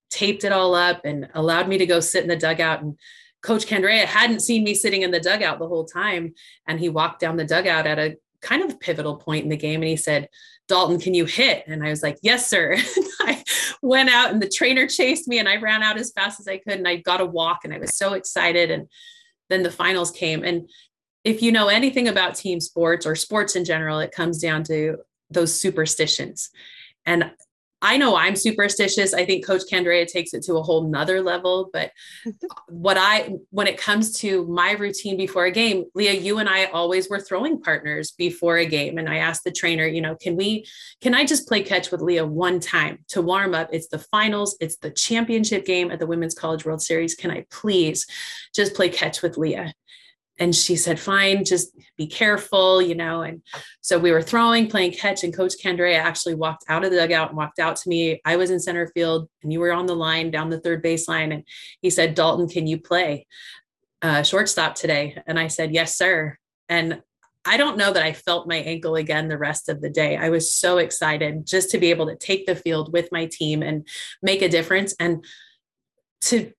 taped 0.09 0.43
it 0.43 0.51
all 0.51 0.75
up 0.75 1.01
and 1.05 1.29
allowed 1.33 1.67
me 1.67 1.77
to 1.77 1.85
go 1.85 1.99
sit 1.99 2.23
in 2.23 2.29
the 2.29 2.35
dugout 2.35 2.81
and 2.81 2.97
Coach 3.45 3.67
Candrea 3.67 4.05
hadn't 4.05 4.39
seen 4.39 4.63
me 4.63 4.73
sitting 4.73 5.03
in 5.03 5.11
the 5.11 5.19
dugout 5.19 5.59
the 5.59 5.67
whole 5.67 5.85
time. 5.85 6.33
And 6.67 6.79
he 6.79 6.89
walked 6.89 7.19
down 7.19 7.37
the 7.37 7.45
dugout 7.45 7.85
at 7.85 7.99
a 7.99 8.17
kind 8.41 8.63
of 8.63 8.79
pivotal 8.79 9.17
point 9.17 9.43
in 9.43 9.49
the 9.49 9.55
game 9.55 9.81
and 9.81 9.89
he 9.89 9.95
said, 9.95 10.29
Dalton, 10.67 10.99
can 10.99 11.13
you 11.13 11.25
hit? 11.25 11.63
And 11.67 11.85
I 11.85 11.91
was 11.91 12.01
like, 12.01 12.17
yes, 12.23 12.49
sir. 12.49 12.75
I 13.21 13.43
went 13.83 14.09
out 14.09 14.31
and 14.31 14.41
the 14.41 14.49
trainer 14.49 14.87
chased 14.87 15.27
me 15.27 15.37
and 15.37 15.47
I 15.47 15.57
ran 15.57 15.83
out 15.83 15.97
as 15.97 16.11
fast 16.11 16.39
as 16.39 16.47
I 16.47 16.57
could 16.57 16.73
and 16.73 16.87
I 16.87 16.95
got 16.95 17.21
a 17.21 17.25
walk 17.25 17.59
and 17.63 17.73
I 17.73 17.77
was 17.77 17.95
so 17.95 18.13
excited. 18.13 18.71
And 18.71 18.87
then 19.49 19.61
the 19.61 19.69
finals 19.69 20.09
came. 20.09 20.43
And 20.43 20.67
if 21.23 21.43
you 21.43 21.51
know 21.51 21.67
anything 21.67 22.07
about 22.07 22.33
team 22.33 22.59
sports 22.59 23.05
or 23.05 23.15
sports 23.15 23.55
in 23.55 23.63
general, 23.63 23.99
it 23.99 24.11
comes 24.11 24.39
down 24.39 24.63
to 24.63 24.97
those 25.29 25.53
superstitions. 25.53 26.49
And 27.05 27.31
I 27.81 27.97
know 27.97 28.15
I'm 28.15 28.35
superstitious. 28.35 29.13
I 29.13 29.25
think 29.25 29.45
Coach 29.45 29.63
Candrea 29.71 30.07
takes 30.07 30.33
it 30.33 30.43
to 30.43 30.55
a 30.55 30.63
whole 30.63 30.87
nother 30.87 31.21
level. 31.21 31.69
But 31.71 31.91
what 32.67 32.97
I, 32.97 33.35
when 33.51 33.67
it 33.67 33.77
comes 33.77 34.17
to 34.19 34.45
my 34.47 34.71
routine 34.71 35.17
before 35.17 35.45
a 35.45 35.51
game, 35.51 35.85
Leah, 35.93 36.13
you 36.13 36.39
and 36.39 36.49
I 36.49 36.65
always 36.65 37.09
were 37.09 37.19
throwing 37.19 37.61
partners 37.61 38.11
before 38.11 38.57
a 38.57 38.65
game. 38.65 38.97
And 38.97 39.09
I 39.09 39.17
asked 39.17 39.43
the 39.43 39.51
trainer, 39.51 39.85
you 39.85 40.01
know, 40.01 40.15
can 40.15 40.35
we, 40.35 40.65
can 41.01 41.13
I 41.13 41.25
just 41.25 41.47
play 41.47 41.61
catch 41.63 41.91
with 41.91 42.01
Leah 42.01 42.25
one 42.25 42.59
time 42.59 42.99
to 43.09 43.21
warm 43.21 43.53
up? 43.53 43.69
It's 43.71 43.87
the 43.87 43.99
finals, 43.99 44.57
it's 44.59 44.77
the 44.77 44.91
championship 44.91 45.65
game 45.65 45.91
at 45.91 45.99
the 45.99 46.07
Women's 46.07 46.35
College 46.35 46.65
World 46.65 46.81
Series. 46.81 47.15
Can 47.15 47.31
I 47.31 47.45
please 47.51 48.07
just 48.53 48.73
play 48.73 48.89
catch 48.89 49.21
with 49.21 49.37
Leah? 49.37 49.73
And 50.37 50.53
she 50.53 50.75
said, 50.75 50.99
fine, 50.99 51.45
just 51.45 51.71
be 51.97 52.07
careful, 52.07 52.81
you 52.81 52.95
know. 52.95 53.21
And 53.21 53.41
so 53.81 53.97
we 53.97 54.11
were 54.11 54.21
throwing, 54.21 54.67
playing 54.67 54.91
catch, 54.91 55.23
and 55.23 55.35
Coach 55.35 55.53
Candrea 55.63 55.97
actually 55.97 56.35
walked 56.35 56.65
out 56.67 56.83
of 56.83 56.91
the 56.91 56.97
dugout 56.97 57.29
and 57.29 57.37
walked 57.37 57.59
out 57.59 57.77
to 57.77 57.89
me. 57.89 58.21
I 58.25 58.35
was 58.35 58.51
in 58.51 58.59
center 58.59 58.87
field, 58.87 59.29
and 59.43 59.53
you 59.53 59.59
were 59.59 59.71
on 59.71 59.85
the 59.85 59.95
line 59.95 60.31
down 60.31 60.49
the 60.49 60.59
third 60.59 60.83
baseline. 60.83 61.33
And 61.33 61.43
he 61.81 61.89
said, 61.89 62.15
Dalton, 62.15 62.49
can 62.49 62.67
you 62.67 62.79
play 62.79 63.27
uh, 64.01 64.23
shortstop 64.23 64.75
today? 64.75 65.17
And 65.25 65.39
I 65.39 65.47
said, 65.47 65.73
yes, 65.73 65.97
sir. 65.97 66.37
And 66.67 67.01
I 67.45 67.57
don't 67.57 67.77
know 67.77 67.93
that 67.93 68.03
I 68.03 68.11
felt 68.11 68.47
my 68.47 68.57
ankle 68.57 68.95
again 68.95 69.27
the 69.27 69.37
rest 69.37 69.69
of 69.69 69.79
the 69.79 69.89
day. 69.89 70.17
I 70.17 70.29
was 70.29 70.51
so 70.51 70.79
excited 70.79 71.45
just 71.45 71.69
to 71.71 71.77
be 71.77 71.91
able 71.91 72.07
to 72.07 72.15
take 72.15 72.45
the 72.45 72.55
field 72.55 72.91
with 72.91 73.11
my 73.11 73.27
team 73.27 73.61
and 73.61 73.87
make 74.21 74.41
a 74.41 74.49
difference. 74.49 74.95
And 74.99 75.23
to 76.21 76.51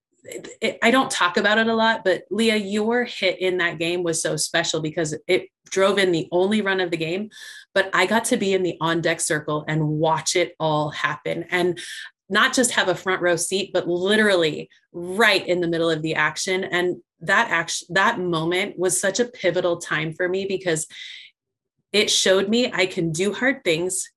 it, 0.60 0.78
I 0.82 0.90
don't 0.90 1.10
talk 1.10 1.36
about 1.36 1.58
it 1.58 1.66
a 1.66 1.74
lot, 1.74 2.02
but 2.04 2.24
Leah, 2.30 2.56
your 2.56 3.04
hit 3.04 3.40
in 3.40 3.58
that 3.58 3.78
game 3.78 4.02
was 4.02 4.22
so 4.22 4.36
special 4.36 4.80
because 4.80 5.16
it 5.26 5.48
drove 5.70 5.98
in 5.98 6.12
the 6.12 6.28
only 6.32 6.62
run 6.62 6.80
of 6.80 6.90
the 6.90 6.96
game. 6.96 7.30
But 7.74 7.90
I 7.92 8.06
got 8.06 8.24
to 8.26 8.36
be 8.36 8.54
in 8.54 8.62
the 8.62 8.76
on 8.80 9.00
deck 9.00 9.20
circle 9.20 9.64
and 9.68 9.88
watch 9.88 10.36
it 10.36 10.54
all 10.58 10.90
happen. 10.90 11.44
And 11.50 11.78
not 12.28 12.54
just 12.54 12.72
have 12.72 12.88
a 12.88 12.94
front 12.94 13.22
row 13.22 13.36
seat, 13.36 13.70
but 13.72 13.88
literally 13.88 14.68
right 14.92 15.46
in 15.46 15.60
the 15.60 15.68
middle 15.68 15.90
of 15.90 16.02
the 16.02 16.14
action. 16.14 16.64
And 16.64 16.96
that 17.20 17.50
action, 17.50 17.86
that 17.90 18.18
moment 18.18 18.78
was 18.78 19.00
such 19.00 19.20
a 19.20 19.26
pivotal 19.26 19.76
time 19.76 20.12
for 20.12 20.28
me 20.28 20.46
because 20.46 20.86
it 21.92 22.10
showed 22.10 22.48
me 22.48 22.70
I 22.72 22.86
can 22.86 23.12
do 23.12 23.32
hard 23.32 23.62
things. 23.62 24.10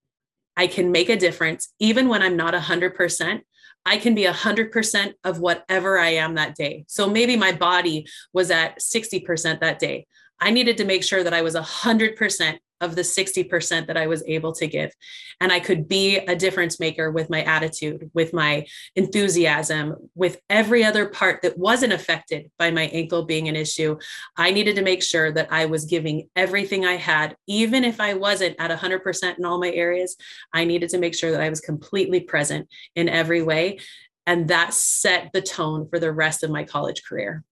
I 0.58 0.68
can 0.68 0.92
make 0.92 1.10
a 1.10 1.16
difference, 1.16 1.72
even 1.80 2.10
when 2.10 2.22
I'm 2.22 2.36
not 2.36 2.54
100%. 2.54 3.42
I 3.86 3.98
can 3.98 4.14
be 4.16 4.26
100% 4.26 5.14
of 5.24 5.40
whatever 5.40 5.98
I 5.98 6.10
am 6.10 6.36
that 6.36 6.56
day. 6.56 6.86
So 6.88 7.10
maybe 7.10 7.36
my 7.36 7.52
body 7.52 8.08
was 8.34 8.52
at 8.52 8.80
60% 8.80 9.60
that 9.62 9.80
day. 9.80 10.06
I 10.40 10.52
needed 10.52 10.78
to 10.78 10.86
make 10.86 11.04
sure 11.04 11.24
that 11.24 11.34
I 11.34 11.42
was 11.42 11.56
100% 11.56 12.58
of 12.82 12.96
the 12.96 13.02
60% 13.02 13.88
that 13.88 13.98
I 13.98 14.08
was 14.08 14.24
able 14.28 14.54
to 14.54 14.68
give. 14.68 14.94
And 15.42 15.52
I 15.52 15.60
could 15.60 15.88
be 15.88 16.18
a 16.18 16.36
difference 16.36 16.80
maker 16.80 17.12
with 17.12 17.30
my 17.30 17.44
attitude, 17.44 18.10
with 18.14 18.34
my 18.34 18.66
enthusiasm, 18.96 19.96
with 20.16 20.42
every 20.50 20.84
other 20.84 21.08
part 21.08 21.42
that 21.42 21.58
wasn't 21.58 21.94
affected 21.94 22.52
by 22.58 22.72
my 22.72 22.88
ankle 22.88 23.26
being 23.26 23.48
an 23.48 23.56
issue. 23.56 23.98
I 24.38 24.52
needed 24.52 24.76
to 24.78 24.82
make 24.82 25.04
sure 25.04 25.32
that 25.32 25.52
I 25.52 25.66
was 25.66 25.86
giving 25.86 26.30
everything 26.36 26.86
I 26.86 26.96
had, 26.96 27.36
even 27.48 27.84
if 27.84 28.00
I 28.00 28.14
wasn't 28.14 28.56
at 28.60 28.72
100% 28.72 29.38
in 29.38 29.46
all 29.46 29.60
my 29.60 29.72
areas. 29.72 30.16
I 30.54 30.66
needed 30.66 30.90
to 30.90 30.98
make 30.98 31.16
sure 31.16 31.32
that 31.32 31.42
I 31.42 31.50
was 31.50 31.62
completely 31.62 32.22
present 32.22 32.68
in 32.96 33.10
every 33.10 33.42
way. 33.42 33.80
And 34.26 34.48
that 34.50 34.74
set 34.74 35.32
the 35.34 35.42
tone 35.42 35.90
for 35.90 36.00
the 36.00 36.12
rest 36.12 36.44
of 36.44 36.52
my 36.52 36.64
college 36.64 37.04
career. 37.04 37.44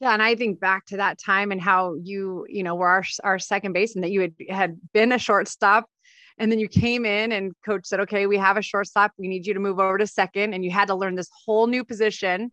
Yeah, 0.00 0.12
and 0.12 0.22
I 0.22 0.34
think 0.34 0.60
back 0.60 0.86
to 0.86 0.96
that 0.98 1.18
time 1.18 1.52
and 1.52 1.60
how 1.60 1.94
you, 1.94 2.46
you 2.48 2.62
know, 2.62 2.74
were 2.74 2.88
our, 2.88 3.04
our 3.22 3.38
second 3.38 3.72
baseman 3.72 4.02
that 4.02 4.10
you 4.10 4.20
had 4.20 4.34
had 4.48 4.80
been 4.92 5.12
a 5.12 5.18
shortstop, 5.18 5.88
and 6.38 6.50
then 6.50 6.58
you 6.58 6.68
came 6.68 7.06
in 7.06 7.32
and 7.32 7.52
coach 7.64 7.86
said, 7.86 8.00
"Okay, 8.00 8.26
we 8.26 8.36
have 8.36 8.56
a 8.56 8.62
shortstop. 8.62 9.12
We 9.18 9.28
need 9.28 9.46
you 9.46 9.54
to 9.54 9.60
move 9.60 9.78
over 9.78 9.98
to 9.98 10.06
second, 10.06 10.52
and 10.52 10.64
you 10.64 10.70
had 10.70 10.88
to 10.88 10.94
learn 10.94 11.14
this 11.14 11.30
whole 11.46 11.66
new 11.66 11.84
position. 11.84 12.52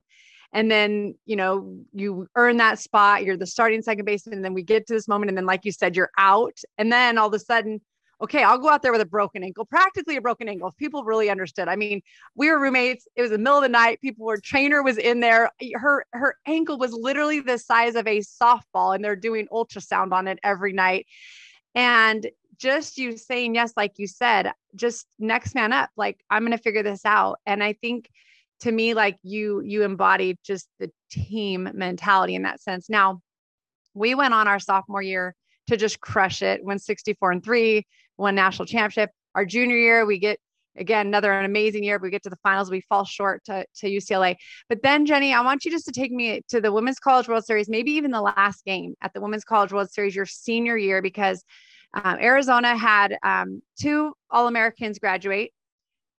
And 0.54 0.70
then, 0.70 1.16
you 1.26 1.38
know, 1.38 1.80
you 1.94 2.28
earn 2.36 2.58
that 2.58 2.78
spot. 2.78 3.24
You're 3.24 3.38
the 3.38 3.48
starting 3.48 3.82
second 3.82 4.06
baseman, 4.06 4.36
and 4.36 4.46
then 4.46 4.54
we 4.54 4.64
get 4.64 4.86
to 4.88 4.94
this 4.94 5.08
moment, 5.08 5.30
and 5.30 5.38
then, 5.38 5.46
like 5.46 5.66
you 5.66 5.72
said, 5.72 5.96
you're 5.96 6.12
out, 6.18 6.58
and 6.78 6.92
then 6.92 7.18
all 7.18 7.28
of 7.28 7.34
a 7.34 7.40
sudden 7.40 7.82
okay, 8.22 8.44
I'll 8.44 8.60
go 8.60 8.70
out 8.70 8.84
there 8.84 8.92
with 8.92 9.02
a 9.02 9.06
broken 9.06 9.44
ankle, 9.44 9.66
practically 9.66 10.16
a 10.16 10.22
broken 10.22 10.48
ankle. 10.48 10.68
If 10.68 10.78
people 10.78 11.04
really 11.04 11.30
understood. 11.30 11.68
I 11.68 11.76
mean, 11.76 12.02
we 12.36 12.50
were 12.50 12.60
roommates. 12.60 13.08
It 13.16 13.22
was 13.22 13.32
the 13.32 13.38
middle 13.38 13.58
of 13.58 13.64
the 13.64 13.70
night. 13.70 14.00
People 14.02 14.26
were 14.26 14.38
trainer 14.38 14.84
was 14.84 14.98
in 14.98 15.20
there. 15.20 15.52
Her 15.76 16.06
her 16.14 16.36
ankle 16.46 16.78
was 16.78 16.94
literally 16.94 17.40
the 17.40 17.58
size 17.58 17.96
of 17.96 18.08
a 18.08 18.20
softball, 18.20 18.96
and 18.96 19.04
they're 19.04 19.16
doing 19.16 19.48
ultrasound 19.52 20.12
on 20.12 20.28
it 20.28 20.40
every 20.44 20.74
night. 20.74 21.08
And 21.74 22.30
just 22.58 22.98
you 22.98 23.18
saying 23.18 23.56
yes, 23.56 23.74
like 23.76 23.94
you 23.98 24.08
said, 24.08 24.52
just 24.76 25.08
next 25.18 25.56
man 25.56 25.74
up. 25.74 25.90
Like 25.98 26.24
I'm 26.30 26.44
gonna 26.44 26.58
figure 26.58 26.84
this 26.84 27.06
out. 27.06 27.40
And 27.46 27.64
I 27.64 27.74
think 27.74 28.10
to 28.62 28.72
me, 28.72 28.94
like 28.94 29.18
you 29.24 29.62
you 29.62 29.84
embodied 29.84 30.38
just 30.44 30.68
the 30.80 30.92
team 31.10 31.70
mentality 31.74 32.36
in 32.36 32.44
that 32.44 32.62
sense. 32.62 32.90
Now 32.90 33.22
we 33.94 34.14
went 34.16 34.34
on 34.34 34.48
our 34.48 34.60
sophomore 34.60 35.02
year 35.02 35.36
to 35.68 35.78
just 35.78 36.00
crush 36.00 36.42
it, 36.42 36.64
win 36.64 36.80
64 36.80 37.32
and 37.32 37.44
three, 37.44 37.88
won 38.22 38.36
national 38.36 38.66
championship. 38.66 39.10
Our 39.36 39.46
junior 39.46 39.78
year, 39.78 40.06
we 40.06 40.20
get 40.20 40.40
again 40.78 41.08
another 41.08 41.32
an 41.34 41.46
amazing 41.46 41.84
year. 41.84 42.00
We 42.02 42.10
get 42.10 42.24
to 42.24 42.30
the 42.30 42.38
finals, 42.44 42.72
we 42.72 42.82
fall 42.82 43.04
short 43.04 43.44
to, 43.46 43.66
to 43.78 43.88
UCLA. 43.90 44.36
But 44.70 44.84
then, 44.84 45.06
Jenny, 45.06 45.34
I 45.34 45.42
want 45.42 45.66
you 45.66 45.72
just 45.72 45.86
to 45.86 45.92
take 45.92 46.12
me 46.12 46.42
to 46.50 46.62
the 46.62 46.72
Women's 46.72 47.00
College 47.00 47.28
World 47.28 47.46
Series, 47.46 47.70
maybe 47.70 47.92
even 47.92 48.12
the 48.12 48.22
last 48.22 48.64
game 48.66 48.96
at 49.02 49.14
the 49.14 49.22
Women's 49.22 49.44
College 49.44 49.74
World 49.74 49.92
Series, 49.92 50.16
your 50.16 50.26
senior 50.26 50.78
year, 50.78 51.02
because 51.02 51.44
um, 51.94 52.18
Arizona 52.20 52.78
had 52.78 53.18
um, 53.24 53.62
two 53.80 54.14
All 54.30 54.48
Americans 54.48 55.00
graduate. 55.00 55.52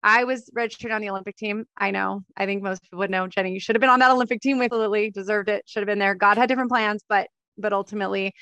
I 0.03 0.25
was 0.25 0.49
registered 0.53 0.91
on 0.91 1.01
the 1.01 1.09
Olympic 1.09 1.37
team. 1.37 1.65
I 1.77 1.91
know. 1.91 2.21
I 2.35 2.45
think 2.45 2.61
most 2.61 2.83
people 2.83 2.99
would 2.99 3.09
know, 3.09 3.25
Jenny. 3.27 3.53
You 3.53 3.59
should 3.59 3.75
have 3.75 3.81
been 3.81 3.89
on 3.89 3.99
that 3.99 4.11
Olympic 4.11 4.41
team 4.41 4.59
with 4.59 4.73
Lily. 4.73 5.09
Deserved 5.09 5.47
it. 5.47 5.63
Should 5.65 5.79
have 5.79 5.87
been 5.87 5.99
there. 5.99 6.13
God 6.13 6.37
had 6.37 6.49
different 6.49 6.69
plans, 6.69 7.03
but 7.07 7.27
but 7.57 7.71
ultimately, 7.71 8.33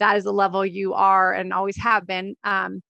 that 0.00 0.16
is 0.16 0.24
the 0.24 0.32
level 0.32 0.66
you 0.66 0.94
are 0.94 1.32
and 1.32 1.52
always 1.52 1.76
have 1.76 2.06
been. 2.06 2.34
Um, 2.42 2.82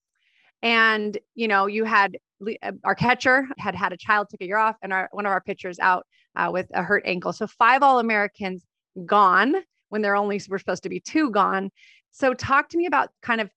and 0.64 1.18
you 1.34 1.46
know 1.46 1.66
you 1.66 1.84
had 1.84 2.18
uh, 2.62 2.72
our 2.82 2.96
catcher 2.96 3.46
had 3.58 3.76
had 3.76 3.92
a 3.92 3.96
child 3.96 4.28
took 4.28 4.40
a 4.40 4.46
year 4.46 4.56
off 4.56 4.76
and 4.82 4.92
our 4.92 5.08
one 5.12 5.26
of 5.26 5.30
our 5.30 5.40
pitchers 5.40 5.78
out 5.78 6.04
uh, 6.34 6.50
with 6.52 6.66
a 6.74 6.82
hurt 6.82 7.04
ankle. 7.06 7.32
So 7.32 7.46
five 7.46 7.84
all 7.84 8.00
americans 8.00 8.64
gone 9.06 9.54
when 9.90 10.02
there 10.02 10.16
only 10.16 10.40
were 10.48 10.58
supposed 10.58 10.82
to 10.82 10.88
be 10.88 10.98
two 10.98 11.30
gone. 11.30 11.70
So 12.10 12.34
talk 12.34 12.70
to 12.70 12.78
me 12.78 12.86
about 12.86 13.10
kind 13.22 13.40
of 13.40 13.50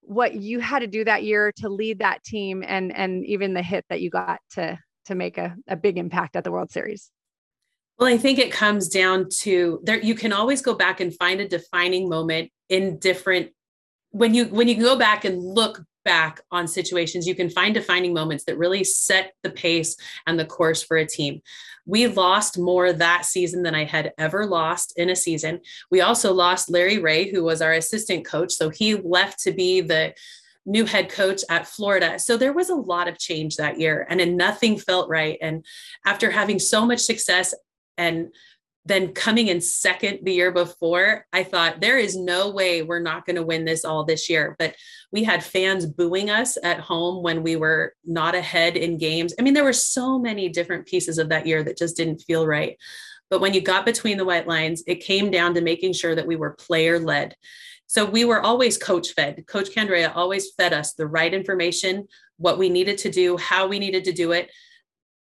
what 0.00 0.34
you 0.34 0.58
had 0.58 0.80
to 0.80 0.86
do 0.86 1.04
that 1.04 1.22
year 1.22 1.52
to 1.56 1.68
lead 1.68 2.00
that 2.00 2.24
team 2.24 2.64
and 2.66 2.96
and 2.96 3.24
even 3.26 3.54
the 3.54 3.62
hit 3.62 3.84
that 3.90 4.00
you 4.00 4.10
got 4.10 4.40
to 4.52 4.78
to 5.04 5.14
make 5.14 5.36
a, 5.36 5.54
a 5.68 5.76
big 5.76 5.98
impact 5.98 6.34
at 6.34 6.44
the 6.44 6.50
world 6.50 6.72
series. 6.72 7.10
Well 7.98 8.08
i 8.08 8.16
think 8.16 8.38
it 8.38 8.50
comes 8.50 8.88
down 8.88 9.28
to 9.40 9.80
there 9.84 10.00
you 10.00 10.14
can 10.14 10.32
always 10.32 10.62
go 10.62 10.74
back 10.74 11.00
and 11.00 11.14
find 11.14 11.40
a 11.40 11.48
defining 11.48 12.08
moment 12.08 12.50
in 12.68 12.98
different 12.98 13.50
when 14.10 14.34
you 14.34 14.46
when 14.46 14.66
you 14.66 14.74
go 14.74 14.96
back 14.96 15.24
and 15.24 15.38
look 15.40 15.80
back 16.04 16.40
on 16.50 16.68
situations, 16.68 17.26
you 17.26 17.34
can 17.34 17.50
find 17.50 17.74
defining 17.74 18.12
moments 18.12 18.44
that 18.44 18.58
really 18.58 18.84
set 18.84 19.32
the 19.42 19.50
pace 19.50 19.96
and 20.26 20.38
the 20.38 20.44
course 20.44 20.82
for 20.82 20.96
a 20.96 21.06
team. 21.06 21.40
We 21.86 22.06
lost 22.06 22.58
more 22.58 22.92
that 22.92 23.26
season 23.26 23.62
than 23.62 23.74
I 23.74 23.84
had 23.84 24.12
ever 24.18 24.46
lost 24.46 24.94
in 24.96 25.10
a 25.10 25.16
season. 25.16 25.60
We 25.90 26.00
also 26.00 26.32
lost 26.32 26.70
Larry 26.70 26.98
Ray, 26.98 27.30
who 27.30 27.44
was 27.44 27.60
our 27.60 27.72
assistant 27.72 28.24
coach. 28.24 28.52
So 28.52 28.70
he 28.70 28.94
left 28.94 29.40
to 29.40 29.52
be 29.52 29.80
the 29.80 30.14
new 30.66 30.86
head 30.86 31.10
coach 31.10 31.42
at 31.50 31.66
Florida. 31.66 32.18
So 32.18 32.36
there 32.36 32.54
was 32.54 32.70
a 32.70 32.74
lot 32.74 33.08
of 33.08 33.18
change 33.18 33.56
that 33.56 33.78
year 33.78 34.06
and 34.08 34.36
nothing 34.36 34.78
felt 34.78 35.10
right. 35.10 35.36
And 35.42 35.64
after 36.06 36.30
having 36.30 36.58
so 36.58 36.86
much 36.86 37.00
success 37.00 37.54
and 37.98 38.28
then 38.86 39.14
coming 39.14 39.48
in 39.48 39.60
second 39.60 40.20
the 40.22 40.32
year 40.34 40.52
before, 40.52 41.24
I 41.32 41.42
thought 41.42 41.80
there 41.80 41.96
is 41.96 42.16
no 42.16 42.50
way 42.50 42.82
we're 42.82 43.00
not 43.00 43.24
going 43.24 43.36
to 43.36 43.42
win 43.42 43.64
this 43.64 43.84
all 43.84 44.04
this 44.04 44.28
year. 44.28 44.54
But 44.58 44.74
we 45.10 45.24
had 45.24 45.42
fans 45.42 45.86
booing 45.86 46.28
us 46.28 46.58
at 46.62 46.80
home 46.80 47.22
when 47.22 47.42
we 47.42 47.56
were 47.56 47.94
not 48.04 48.34
ahead 48.34 48.76
in 48.76 48.98
games. 48.98 49.32
I 49.38 49.42
mean, 49.42 49.54
there 49.54 49.64
were 49.64 49.72
so 49.72 50.18
many 50.18 50.50
different 50.50 50.86
pieces 50.86 51.16
of 51.16 51.30
that 51.30 51.46
year 51.46 51.62
that 51.62 51.78
just 51.78 51.96
didn't 51.96 52.22
feel 52.26 52.46
right. 52.46 52.76
But 53.30 53.40
when 53.40 53.54
you 53.54 53.62
got 53.62 53.86
between 53.86 54.18
the 54.18 54.24
white 54.26 54.46
lines, 54.46 54.82
it 54.86 54.96
came 54.96 55.30
down 55.30 55.54
to 55.54 55.62
making 55.62 55.94
sure 55.94 56.14
that 56.14 56.26
we 56.26 56.36
were 56.36 56.50
player 56.50 56.98
led. 56.98 57.34
So 57.86 58.04
we 58.04 58.26
were 58.26 58.42
always 58.42 58.76
coach 58.76 59.12
fed. 59.12 59.46
Coach 59.46 59.70
Candrea 59.70 60.14
always 60.14 60.52
fed 60.52 60.74
us 60.74 60.92
the 60.92 61.06
right 61.06 61.32
information, 61.32 62.06
what 62.36 62.58
we 62.58 62.68
needed 62.68 62.98
to 62.98 63.10
do, 63.10 63.38
how 63.38 63.66
we 63.66 63.78
needed 63.78 64.04
to 64.04 64.12
do 64.12 64.32
it. 64.32 64.50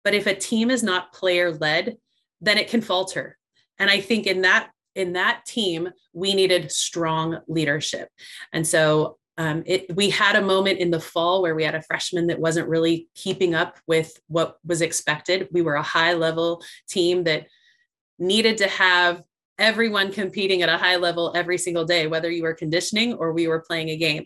But 0.04 0.14
if 0.14 0.28
a 0.28 0.36
team 0.36 0.70
is 0.70 0.84
not 0.84 1.14
player 1.14 1.52
led, 1.52 1.96
then 2.42 2.58
it 2.58 2.68
can 2.68 2.82
falter 2.82 3.38
and 3.84 3.92
I 3.92 4.00
think 4.00 4.28
in 4.28 4.44
that 4.44 4.70
in 4.96 5.14
that 5.14 5.44
team, 5.46 5.90
we 6.14 6.34
needed 6.34 6.72
strong 6.72 7.40
leadership. 7.50 8.08
And 8.54 8.66
so 8.66 9.18
um, 9.38 9.64
it, 9.66 9.94
we 9.94 10.10
had 10.10 10.38
a 10.38 10.42
moment 10.42 10.80
in 10.80 10.90
the 10.90 11.02
fall 11.02 11.42
where 11.42 11.56
we 11.56 11.66
had 11.66 11.76
a 11.76 11.82
freshman 11.82 12.28
that 12.28 12.40
wasn't 12.40 12.70
really 12.70 13.10
keeping 13.14 13.56
up 13.56 13.78
with 13.88 14.18
what 14.28 14.58
was 14.66 14.82
expected. 14.82 15.50
We 15.52 15.64
were 15.64 15.74
a 15.74 15.82
high 15.82 16.14
level 16.14 16.64
team 16.88 17.26
that 17.26 17.48
needed 18.20 18.58
to 18.60 18.68
have 18.68 19.22
everyone 19.60 20.14
competing 20.14 20.62
at 20.62 20.70
a 20.70 20.78
high 20.78 20.96
level 20.96 21.34
every 21.36 21.58
single 21.58 21.84
day, 21.84 22.08
whether 22.08 22.32
you 22.32 22.44
were 22.44 22.54
conditioning 22.54 23.16
or 23.16 23.34
we 23.34 23.48
were 23.48 23.66
playing 23.68 23.90
a 23.90 23.98
game. 23.98 24.24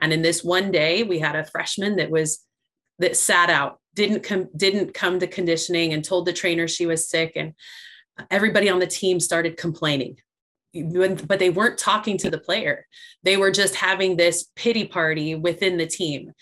And 0.00 0.12
in 0.12 0.22
this 0.22 0.44
one 0.44 0.70
day, 0.70 1.02
we 1.02 1.18
had 1.18 1.34
a 1.34 1.46
freshman 1.46 1.96
that 1.96 2.10
was 2.10 2.44
that 3.00 3.16
sat 3.16 3.50
out, 3.50 3.80
didn't 3.94 4.22
come, 4.22 4.48
didn't 4.56 4.94
come 4.94 5.18
to 5.18 5.26
conditioning, 5.26 5.92
and 5.92 6.04
told 6.04 6.26
the 6.26 6.32
trainer 6.32 6.68
she 6.68 6.86
was 6.86 7.08
sick. 7.08 7.32
And 7.34 7.54
everybody 8.30 8.68
on 8.68 8.78
the 8.78 8.86
team 8.86 9.20
started 9.20 9.56
complaining. 9.56 10.16
But 10.72 11.40
they 11.40 11.50
weren't 11.50 11.78
talking 11.78 12.16
to 12.18 12.30
the 12.30 12.38
player. 12.38 12.86
They 13.24 13.36
were 13.36 13.50
just 13.50 13.74
having 13.74 14.16
this 14.16 14.48
pity 14.54 14.86
party 14.86 15.34
within 15.34 15.76
the 15.76 15.86
team. 15.86 16.32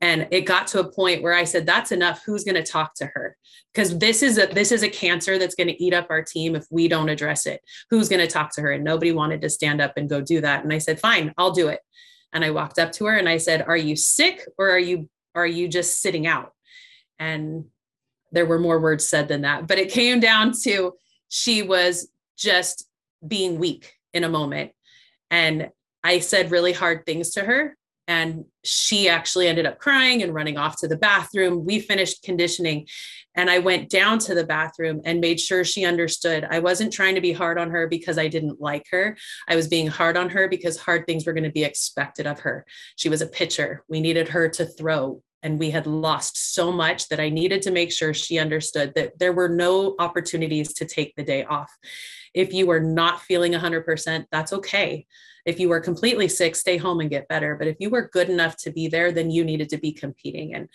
And 0.00 0.26
it 0.32 0.40
got 0.40 0.66
to 0.68 0.80
a 0.80 0.92
point 0.92 1.22
where 1.22 1.32
i 1.32 1.44
said 1.44 1.64
that's 1.64 1.92
enough. 1.92 2.22
Who's 2.26 2.42
going 2.42 2.56
to 2.56 2.64
talk 2.64 2.94
to 2.96 3.06
her? 3.06 3.36
Because 3.72 3.96
this 3.98 4.22
is 4.22 4.36
a 4.36 4.46
this 4.46 4.72
is 4.72 4.82
a 4.82 4.88
cancer 4.88 5.38
that's 5.38 5.54
going 5.54 5.68
to 5.68 5.82
eat 5.82 5.94
up 5.94 6.08
our 6.10 6.22
team 6.22 6.56
if 6.56 6.66
we 6.70 6.88
don't 6.88 7.08
address 7.08 7.46
it. 7.46 7.60
Who's 7.88 8.08
going 8.08 8.20
to 8.20 8.26
talk 8.26 8.52
to 8.54 8.62
her? 8.62 8.72
And 8.72 8.82
nobody 8.82 9.12
wanted 9.12 9.40
to 9.42 9.48
stand 9.48 9.80
up 9.80 9.92
and 9.96 10.10
go 10.10 10.20
do 10.20 10.40
that. 10.40 10.64
And 10.64 10.72
i 10.72 10.78
said 10.78 10.98
fine 10.98 11.32
i'll 11.38 11.52
do 11.52 11.68
it. 11.68 11.80
And 12.32 12.44
i 12.44 12.50
walked 12.50 12.80
up 12.80 12.90
to 12.92 13.06
her 13.06 13.16
and 13.16 13.28
i 13.28 13.36
said 13.36 13.62
are 13.62 13.76
you 13.76 13.94
sick 13.94 14.44
or 14.58 14.70
are 14.70 14.78
you 14.78 15.08
are 15.36 15.46
you 15.46 15.68
just 15.68 16.00
sitting 16.00 16.26
out? 16.26 16.52
And 17.20 17.66
there 18.32 18.46
were 18.46 18.58
more 18.58 18.80
words 18.80 19.06
said 19.06 19.28
than 19.28 19.42
that 19.42 19.66
but 19.66 19.78
it 19.78 19.90
came 19.90 20.20
down 20.20 20.52
to 20.52 20.92
she 21.28 21.62
was 21.62 22.08
just 22.36 22.86
being 23.26 23.58
weak 23.58 23.92
in 24.12 24.24
a 24.24 24.28
moment 24.28 24.72
and 25.30 25.68
i 26.02 26.18
said 26.18 26.50
really 26.50 26.72
hard 26.72 27.06
things 27.06 27.30
to 27.30 27.42
her 27.42 27.76
and 28.08 28.44
she 28.64 29.08
actually 29.08 29.46
ended 29.46 29.64
up 29.64 29.78
crying 29.78 30.22
and 30.22 30.34
running 30.34 30.58
off 30.58 30.76
to 30.80 30.88
the 30.88 30.96
bathroom. 30.96 31.64
We 31.64 31.78
finished 31.78 32.22
conditioning 32.22 32.86
and 33.34 33.48
I 33.48 33.60
went 33.60 33.88
down 33.88 34.18
to 34.20 34.34
the 34.34 34.44
bathroom 34.44 35.00
and 35.04 35.20
made 35.20 35.40
sure 35.40 35.64
she 35.64 35.84
understood. 35.84 36.46
I 36.50 36.58
wasn't 36.58 36.92
trying 36.92 37.14
to 37.14 37.20
be 37.20 37.32
hard 37.32 37.58
on 37.58 37.70
her 37.70 37.86
because 37.86 38.18
I 38.18 38.28
didn't 38.28 38.60
like 38.60 38.86
her. 38.90 39.16
I 39.48 39.56
was 39.56 39.68
being 39.68 39.86
hard 39.86 40.16
on 40.16 40.28
her 40.30 40.48
because 40.48 40.76
hard 40.76 41.06
things 41.06 41.24
were 41.24 41.32
going 41.32 41.44
to 41.44 41.50
be 41.50 41.64
expected 41.64 42.26
of 42.26 42.40
her. 42.40 42.66
She 42.96 43.08
was 43.08 43.22
a 43.22 43.26
pitcher. 43.26 43.84
We 43.88 44.00
needed 44.00 44.28
her 44.28 44.48
to 44.50 44.66
throw. 44.66 45.22
And 45.42 45.58
we 45.58 45.70
had 45.70 45.86
lost 45.86 46.54
so 46.54 46.70
much 46.70 47.08
that 47.08 47.20
I 47.20 47.28
needed 47.28 47.62
to 47.62 47.70
make 47.70 47.92
sure 47.92 48.14
she 48.14 48.38
understood 48.38 48.94
that 48.94 49.18
there 49.18 49.32
were 49.32 49.48
no 49.48 49.96
opportunities 49.98 50.72
to 50.74 50.84
take 50.84 51.14
the 51.16 51.24
day 51.24 51.44
off. 51.44 51.76
If 52.32 52.52
you 52.52 52.66
were 52.66 52.80
not 52.80 53.22
feeling 53.22 53.52
100%, 53.52 54.26
that's 54.30 54.52
okay 54.52 55.06
if 55.44 55.58
you 55.58 55.68
were 55.68 55.80
completely 55.80 56.28
sick, 56.28 56.54
stay 56.54 56.76
home 56.76 57.00
and 57.00 57.10
get 57.10 57.28
better. 57.28 57.56
But 57.56 57.66
if 57.66 57.76
you 57.80 57.90
were 57.90 58.08
good 58.12 58.28
enough 58.28 58.56
to 58.58 58.70
be 58.70 58.88
there, 58.88 59.10
then 59.10 59.30
you 59.30 59.44
needed 59.44 59.68
to 59.70 59.78
be 59.78 59.92
competing. 59.92 60.54
And 60.54 60.68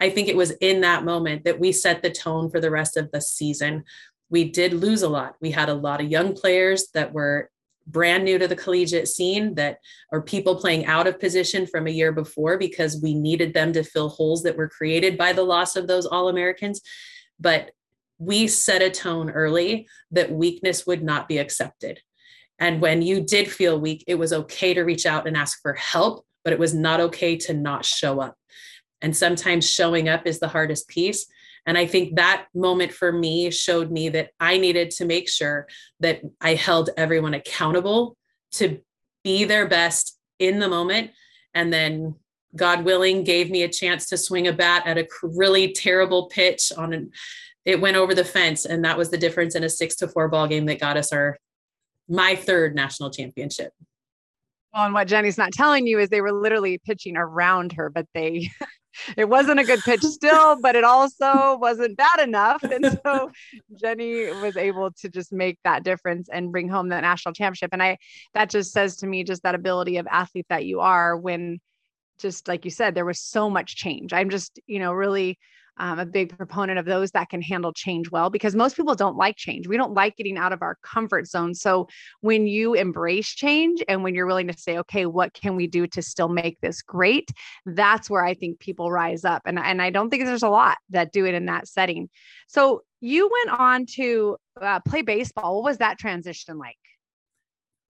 I 0.00 0.10
think 0.10 0.28
it 0.28 0.36
was 0.36 0.52
in 0.52 0.80
that 0.80 1.04
moment 1.04 1.44
that 1.44 1.60
we 1.60 1.72
set 1.72 2.02
the 2.02 2.10
tone 2.10 2.50
for 2.50 2.60
the 2.60 2.70
rest 2.70 2.96
of 2.96 3.10
the 3.10 3.20
season. 3.20 3.84
We 4.30 4.50
did 4.50 4.72
lose 4.72 5.02
a 5.02 5.08
lot. 5.08 5.36
We 5.40 5.50
had 5.50 5.68
a 5.68 5.74
lot 5.74 6.00
of 6.00 6.10
young 6.10 6.34
players 6.34 6.88
that 6.94 7.12
were 7.12 7.50
brand 7.86 8.24
new 8.24 8.38
to 8.38 8.48
the 8.48 8.56
collegiate 8.56 9.08
scene 9.08 9.54
that 9.54 9.78
are 10.12 10.22
people 10.22 10.56
playing 10.56 10.86
out 10.86 11.06
of 11.06 11.20
position 11.20 11.66
from 11.66 11.86
a 11.86 11.90
year 11.90 12.12
before 12.12 12.56
because 12.56 13.00
we 13.02 13.14
needed 13.14 13.52
them 13.52 13.72
to 13.72 13.84
fill 13.84 14.08
holes 14.08 14.42
that 14.42 14.56
were 14.56 14.68
created 14.68 15.18
by 15.18 15.32
the 15.32 15.42
loss 15.42 15.76
of 15.76 15.86
those 15.86 16.06
All 16.06 16.28
Americans. 16.28 16.80
But 17.38 17.72
we 18.18 18.46
set 18.46 18.82
a 18.82 18.90
tone 18.90 19.30
early 19.30 19.88
that 20.10 20.32
weakness 20.32 20.86
would 20.86 21.02
not 21.02 21.28
be 21.28 21.38
accepted. 21.38 22.00
And 22.58 22.80
when 22.80 23.02
you 23.02 23.20
did 23.20 23.50
feel 23.50 23.78
weak, 23.78 24.04
it 24.06 24.14
was 24.14 24.32
okay 24.32 24.74
to 24.74 24.84
reach 24.84 25.06
out 25.06 25.26
and 25.26 25.36
ask 25.36 25.60
for 25.60 25.74
help, 25.74 26.24
but 26.44 26.52
it 26.52 26.58
was 26.58 26.74
not 26.74 27.00
okay 27.00 27.36
to 27.38 27.52
not 27.52 27.84
show 27.84 28.20
up. 28.20 28.36
And 29.02 29.14
sometimes 29.14 29.68
showing 29.68 30.08
up 30.08 30.26
is 30.26 30.38
the 30.38 30.48
hardest 30.48 30.88
piece. 30.88 31.26
And 31.66 31.78
I 31.78 31.86
think 31.86 32.16
that 32.16 32.46
moment 32.54 32.92
for 32.92 33.10
me 33.10 33.50
showed 33.50 33.90
me 33.90 34.10
that 34.10 34.30
I 34.38 34.58
needed 34.58 34.90
to 34.92 35.04
make 35.04 35.28
sure 35.28 35.66
that 36.00 36.20
I 36.40 36.54
held 36.54 36.90
everyone 36.96 37.34
accountable 37.34 38.16
to 38.52 38.80
be 39.22 39.44
their 39.44 39.66
best 39.66 40.18
in 40.38 40.58
the 40.58 40.68
moment. 40.68 41.12
And 41.54 41.72
then, 41.72 42.16
God 42.56 42.84
willing, 42.84 43.24
gave 43.24 43.50
me 43.50 43.62
a 43.62 43.68
chance 43.68 44.06
to 44.10 44.16
swing 44.16 44.46
a 44.46 44.52
bat 44.52 44.86
at 44.86 44.98
a 44.98 45.08
really 45.22 45.72
terrible 45.72 46.26
pitch 46.26 46.70
on 46.76 46.92
an, 46.92 47.10
it 47.64 47.80
went 47.80 47.96
over 47.96 48.14
the 48.14 48.24
fence. 48.24 48.64
And 48.64 48.84
that 48.84 48.96
was 48.96 49.10
the 49.10 49.18
difference 49.18 49.56
in 49.56 49.64
a 49.64 49.68
six 49.68 49.96
to 49.96 50.08
four 50.08 50.28
ball 50.28 50.46
game 50.46 50.66
that 50.66 50.78
got 50.78 50.96
us 50.96 51.12
our 51.12 51.36
my 52.08 52.36
third 52.36 52.74
national 52.74 53.10
championship. 53.10 53.72
Well, 54.72 54.84
and 54.84 54.94
what 54.94 55.08
Jenny's 55.08 55.38
not 55.38 55.52
telling 55.52 55.86
you 55.86 55.98
is 55.98 56.08
they 56.08 56.20
were 56.20 56.32
literally 56.32 56.78
pitching 56.78 57.16
around 57.16 57.72
her, 57.72 57.90
but 57.90 58.06
they 58.12 58.50
it 59.16 59.28
wasn't 59.28 59.60
a 59.60 59.64
good 59.64 59.80
pitch 59.84 60.02
still, 60.02 60.56
but 60.60 60.76
it 60.76 60.84
also 60.84 61.56
wasn't 61.60 61.96
bad 61.96 62.20
enough. 62.20 62.62
And 62.62 62.84
so 63.04 63.30
Jenny 63.80 64.32
was 64.32 64.56
able 64.56 64.92
to 64.92 65.08
just 65.08 65.32
make 65.32 65.58
that 65.64 65.84
difference 65.84 66.28
and 66.32 66.52
bring 66.52 66.68
home 66.68 66.88
that 66.90 67.02
national 67.02 67.34
championship. 67.34 67.70
And 67.72 67.82
I 67.82 67.98
that 68.34 68.50
just 68.50 68.72
says 68.72 68.96
to 68.96 69.06
me 69.06 69.24
just 69.24 69.42
that 69.42 69.54
ability 69.54 69.98
of 69.98 70.06
athlete 70.10 70.46
that 70.48 70.64
you 70.64 70.80
are 70.80 71.16
when 71.16 71.60
just 72.18 72.46
like 72.48 72.64
you 72.64 72.70
said, 72.70 72.94
there 72.94 73.04
was 73.04 73.20
so 73.20 73.50
much 73.50 73.76
change. 73.76 74.12
I'm 74.12 74.30
just, 74.30 74.60
you 74.66 74.78
know, 74.78 74.92
really 74.92 75.38
um, 75.76 75.98
a 75.98 76.06
big 76.06 76.36
proponent 76.36 76.78
of 76.78 76.84
those 76.84 77.10
that 77.12 77.28
can 77.28 77.42
handle 77.42 77.72
change 77.72 78.10
well 78.10 78.30
because 78.30 78.54
most 78.54 78.76
people 78.76 78.94
don't 78.94 79.16
like 79.16 79.36
change. 79.36 79.66
We 79.66 79.76
don't 79.76 79.94
like 79.94 80.16
getting 80.16 80.38
out 80.38 80.52
of 80.52 80.62
our 80.62 80.76
comfort 80.82 81.26
zone. 81.26 81.54
So 81.54 81.88
when 82.20 82.46
you 82.46 82.74
embrace 82.74 83.28
change 83.28 83.82
and 83.88 84.02
when 84.02 84.14
you're 84.14 84.26
willing 84.26 84.48
to 84.48 84.58
say, 84.58 84.78
okay, 84.78 85.06
what 85.06 85.34
can 85.34 85.56
we 85.56 85.66
do 85.66 85.86
to 85.88 86.02
still 86.02 86.28
make 86.28 86.60
this 86.60 86.82
great? 86.82 87.30
That's 87.66 88.08
where 88.08 88.24
I 88.24 88.34
think 88.34 88.60
people 88.60 88.90
rise 88.90 89.24
up. 89.24 89.42
And, 89.46 89.58
and 89.58 89.82
I 89.82 89.90
don't 89.90 90.10
think 90.10 90.24
there's 90.24 90.42
a 90.42 90.48
lot 90.48 90.78
that 90.90 91.12
do 91.12 91.26
it 91.26 91.34
in 91.34 91.46
that 91.46 91.68
setting. 91.68 92.08
So 92.46 92.82
you 93.00 93.30
went 93.30 93.60
on 93.60 93.86
to 93.96 94.36
uh, 94.60 94.80
play 94.80 95.02
baseball. 95.02 95.56
What 95.56 95.64
was 95.64 95.78
that 95.78 95.98
transition 95.98 96.58
like? 96.58 96.76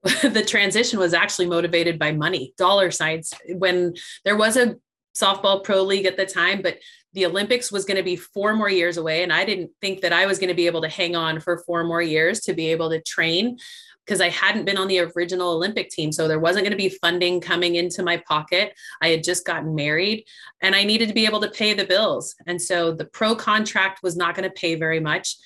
the 0.23 0.45
transition 0.45 0.99
was 0.99 1.15
actually 1.15 1.47
motivated 1.47 1.99
by 1.99 2.13
money, 2.13 2.53
dollar 2.59 2.91
signs. 2.91 3.33
When 3.49 3.95
there 4.25 4.37
was 4.37 4.57
a 4.57 4.77
softball 5.17 5.63
pro 5.63 5.83
league 5.83 6.07
at 6.07 6.17
the 6.17 6.27
time, 6.27 6.61
but 6.63 6.79
the 7.15 7.27
Olympics 7.27 7.73
was 7.73 7.85
going 7.85 7.97
to 7.97 8.03
be 8.03 8.17
four 8.17 8.55
more 8.55 8.69
years 8.69 8.97
away. 8.97 9.23
And 9.23 9.33
I 9.33 9.45
didn't 9.45 9.71
think 9.81 10.01
that 10.01 10.13
I 10.13 10.27
was 10.27 10.39
going 10.39 10.49
to 10.49 10.55
be 10.55 10.67
able 10.67 10.83
to 10.83 10.89
hang 10.89 11.17
on 11.17 11.41
for 11.41 11.59
four 11.59 11.85
more 11.85 12.03
years 12.03 12.41
to 12.41 12.53
be 12.53 12.73
able 12.73 12.91
to 12.91 13.01
train 13.01 13.57
because 14.05 14.21
I 14.21 14.29
hadn't 14.29 14.67
been 14.67 14.77
on 14.77 14.89
the 14.89 15.01
original 15.01 15.53
Olympic 15.53 15.89
team. 15.89 16.13
So 16.13 16.29
there 16.29 16.41
wasn't 16.41 16.65
going 16.65 16.77
to 16.77 16.77
be 16.77 16.91
funding 17.01 17.41
coming 17.41 17.77
into 17.77 18.03
my 18.03 18.19
pocket. 18.29 18.75
I 19.01 19.09
had 19.09 19.25
just 19.25 19.47
gotten 19.47 19.75
married 19.75 20.25
and 20.61 20.75
I 20.75 20.85
needed 20.85 21.09
to 21.09 21.15
be 21.15 21.25
able 21.25 21.41
to 21.41 21.51
pay 21.51 21.73
the 21.73 21.87
bills. 21.87 22.35
And 22.47 22.61
so 22.61 22.93
the 22.93 23.07
pro 23.07 23.35
contract 23.35 24.03
was 24.03 24.17
not 24.17 24.35
going 24.35 24.49
to 24.49 24.55
pay 24.55 24.75
very 24.75 25.01
much. 25.01 25.37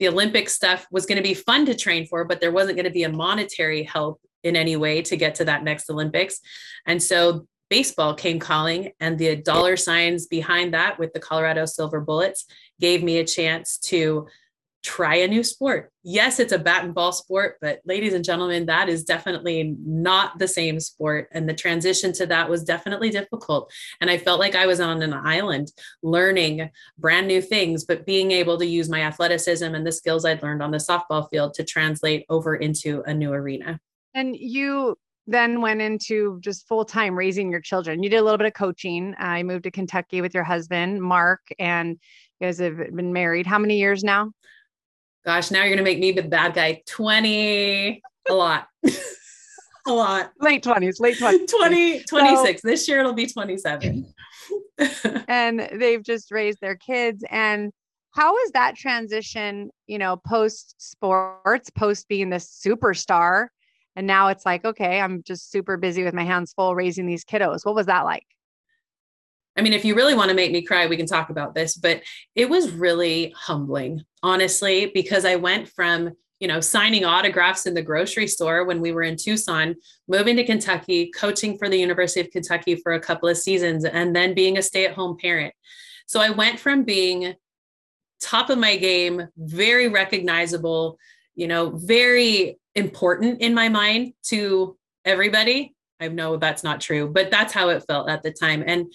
The 0.00 0.08
Olympic 0.08 0.48
stuff 0.48 0.86
was 0.90 1.06
going 1.06 1.16
to 1.16 1.22
be 1.22 1.34
fun 1.34 1.66
to 1.66 1.74
train 1.74 2.06
for, 2.06 2.24
but 2.24 2.40
there 2.40 2.52
wasn't 2.52 2.76
going 2.76 2.86
to 2.86 2.90
be 2.90 3.04
a 3.04 3.08
monetary 3.08 3.82
help 3.82 4.20
in 4.42 4.56
any 4.56 4.76
way 4.76 5.02
to 5.02 5.16
get 5.16 5.36
to 5.36 5.44
that 5.44 5.64
next 5.64 5.90
Olympics. 5.90 6.40
And 6.86 7.02
so 7.02 7.46
baseball 7.70 8.14
came 8.14 8.38
calling 8.38 8.92
and 9.00 9.18
the 9.18 9.36
dollar 9.36 9.76
signs 9.76 10.26
behind 10.26 10.74
that 10.74 10.98
with 10.98 11.12
the 11.12 11.20
Colorado 11.20 11.64
Silver 11.64 12.00
Bullets 12.00 12.46
gave 12.80 13.02
me 13.02 13.18
a 13.18 13.26
chance 13.26 13.78
to 13.78 14.26
try 14.82 15.16
a 15.16 15.28
new 15.28 15.42
sport. 15.42 15.90
Yes, 16.04 16.38
it's 16.38 16.52
a 16.52 16.58
bat 16.58 16.84
and 16.84 16.94
ball 16.94 17.12
sport, 17.12 17.56
but 17.60 17.80
ladies 17.84 18.14
and 18.14 18.24
gentlemen, 18.24 18.66
that 18.66 18.88
is 18.88 19.04
definitely 19.04 19.76
not 19.84 20.38
the 20.38 20.46
same 20.48 20.78
sport. 20.78 21.28
And 21.32 21.48
the 21.48 21.54
transition 21.54 22.12
to 22.14 22.26
that 22.26 22.48
was 22.48 22.64
definitely 22.64 23.10
difficult. 23.10 23.72
And 24.00 24.08
I 24.08 24.18
felt 24.18 24.38
like 24.38 24.54
I 24.54 24.66
was 24.66 24.80
on 24.80 25.02
an 25.02 25.12
island 25.12 25.72
learning 26.02 26.70
brand 26.96 27.26
new 27.26 27.42
things, 27.42 27.84
but 27.84 28.06
being 28.06 28.30
able 28.30 28.56
to 28.58 28.66
use 28.66 28.88
my 28.88 29.02
athleticism 29.02 29.74
and 29.74 29.86
the 29.86 29.92
skills 29.92 30.24
I'd 30.24 30.42
learned 30.42 30.62
on 30.62 30.70
the 30.70 30.78
softball 30.78 31.28
field 31.28 31.54
to 31.54 31.64
translate 31.64 32.24
over 32.28 32.54
into 32.54 33.02
a 33.02 33.12
new 33.12 33.32
arena. 33.32 33.80
And 34.14 34.36
you 34.36 34.96
then 35.28 35.60
went 35.60 35.82
into 35.82 36.40
just 36.40 36.66
full 36.66 36.84
time 36.84 37.16
raising 37.16 37.50
your 37.50 37.60
children. 37.60 38.02
You 38.02 38.08
did 38.08 38.16
a 38.16 38.22
little 38.22 38.38
bit 38.38 38.46
of 38.46 38.54
coaching. 38.54 39.14
Uh, 39.22 39.34
you 39.34 39.44
moved 39.44 39.64
to 39.64 39.70
Kentucky 39.70 40.20
with 40.20 40.34
your 40.34 40.42
husband, 40.42 41.02
Mark, 41.02 41.40
and 41.58 41.98
you 42.40 42.46
guys 42.46 42.58
have 42.58 42.78
been 42.94 43.12
married. 43.12 43.46
How 43.46 43.58
many 43.58 43.78
years 43.78 44.02
now? 44.02 44.32
Gosh, 45.26 45.50
now 45.50 45.60
you're 45.60 45.76
going 45.76 45.78
to 45.78 45.84
make 45.84 45.98
me 45.98 46.12
the 46.12 46.22
bad 46.22 46.54
guy. 46.54 46.82
20, 46.86 48.02
a 48.30 48.34
lot. 48.34 48.68
a 49.86 49.92
lot. 49.92 50.32
Late 50.40 50.64
20s, 50.64 50.98
late 50.98 51.18
20s. 51.18 51.46
20, 51.58 52.04
26. 52.04 52.62
So, 52.62 52.68
this 52.68 52.88
year 52.88 53.00
it'll 53.00 53.12
be 53.12 53.26
27. 53.26 54.06
and 55.28 55.68
they've 55.74 56.02
just 56.02 56.30
raised 56.30 56.60
their 56.62 56.76
kids. 56.76 57.22
And 57.30 57.70
how 58.12 58.28
how 58.28 58.36
is 58.38 58.52
that 58.52 58.76
transition, 58.76 59.70
you 59.86 59.98
know, 59.98 60.16
post 60.16 60.74
sports, 60.78 61.68
post 61.70 62.08
being 62.08 62.30
the 62.30 62.36
superstar? 62.36 63.48
And 63.98 64.06
now 64.06 64.28
it's 64.28 64.46
like, 64.46 64.64
okay, 64.64 65.00
I'm 65.00 65.24
just 65.24 65.50
super 65.50 65.76
busy 65.76 66.04
with 66.04 66.14
my 66.14 66.22
hands 66.22 66.52
full 66.52 66.76
raising 66.76 67.04
these 67.04 67.24
kiddos. 67.24 67.66
What 67.66 67.74
was 67.74 67.86
that 67.86 68.04
like? 68.04 68.24
I 69.56 69.60
mean, 69.60 69.72
if 69.72 69.84
you 69.84 69.96
really 69.96 70.14
want 70.14 70.28
to 70.28 70.36
make 70.36 70.52
me 70.52 70.62
cry, 70.62 70.86
we 70.86 70.96
can 70.96 71.04
talk 71.04 71.30
about 71.30 71.52
this, 71.56 71.76
but 71.76 72.02
it 72.36 72.48
was 72.48 72.70
really 72.70 73.34
humbling, 73.36 74.04
honestly, 74.22 74.92
because 74.94 75.24
I 75.24 75.34
went 75.34 75.68
from, 75.68 76.12
you 76.38 76.46
know, 76.46 76.60
signing 76.60 77.04
autographs 77.04 77.66
in 77.66 77.74
the 77.74 77.82
grocery 77.82 78.28
store 78.28 78.64
when 78.64 78.80
we 78.80 78.92
were 78.92 79.02
in 79.02 79.16
Tucson, 79.16 79.74
moving 80.06 80.36
to 80.36 80.44
Kentucky, 80.44 81.10
coaching 81.10 81.58
for 81.58 81.68
the 81.68 81.76
University 81.76 82.20
of 82.20 82.30
Kentucky 82.30 82.76
for 82.76 82.92
a 82.92 83.00
couple 83.00 83.28
of 83.28 83.36
seasons, 83.36 83.84
and 83.84 84.14
then 84.14 84.32
being 84.32 84.58
a 84.58 84.62
stay 84.62 84.86
at 84.86 84.94
home 84.94 85.16
parent. 85.20 85.52
So 86.06 86.20
I 86.20 86.30
went 86.30 86.60
from 86.60 86.84
being 86.84 87.34
top 88.20 88.48
of 88.48 88.58
my 88.58 88.76
game, 88.76 89.26
very 89.36 89.88
recognizable, 89.88 91.00
you 91.34 91.48
know, 91.48 91.70
very 91.74 92.60
important 92.78 93.42
in 93.42 93.52
my 93.52 93.68
mind 93.68 94.14
to 94.24 94.76
everybody. 95.04 95.74
I 96.00 96.08
know 96.08 96.36
that's 96.36 96.64
not 96.64 96.80
true, 96.80 97.10
but 97.12 97.30
that's 97.30 97.52
how 97.52 97.68
it 97.68 97.84
felt 97.86 98.08
at 98.08 98.22
the 98.22 98.32
time. 98.32 98.64
And 98.66 98.92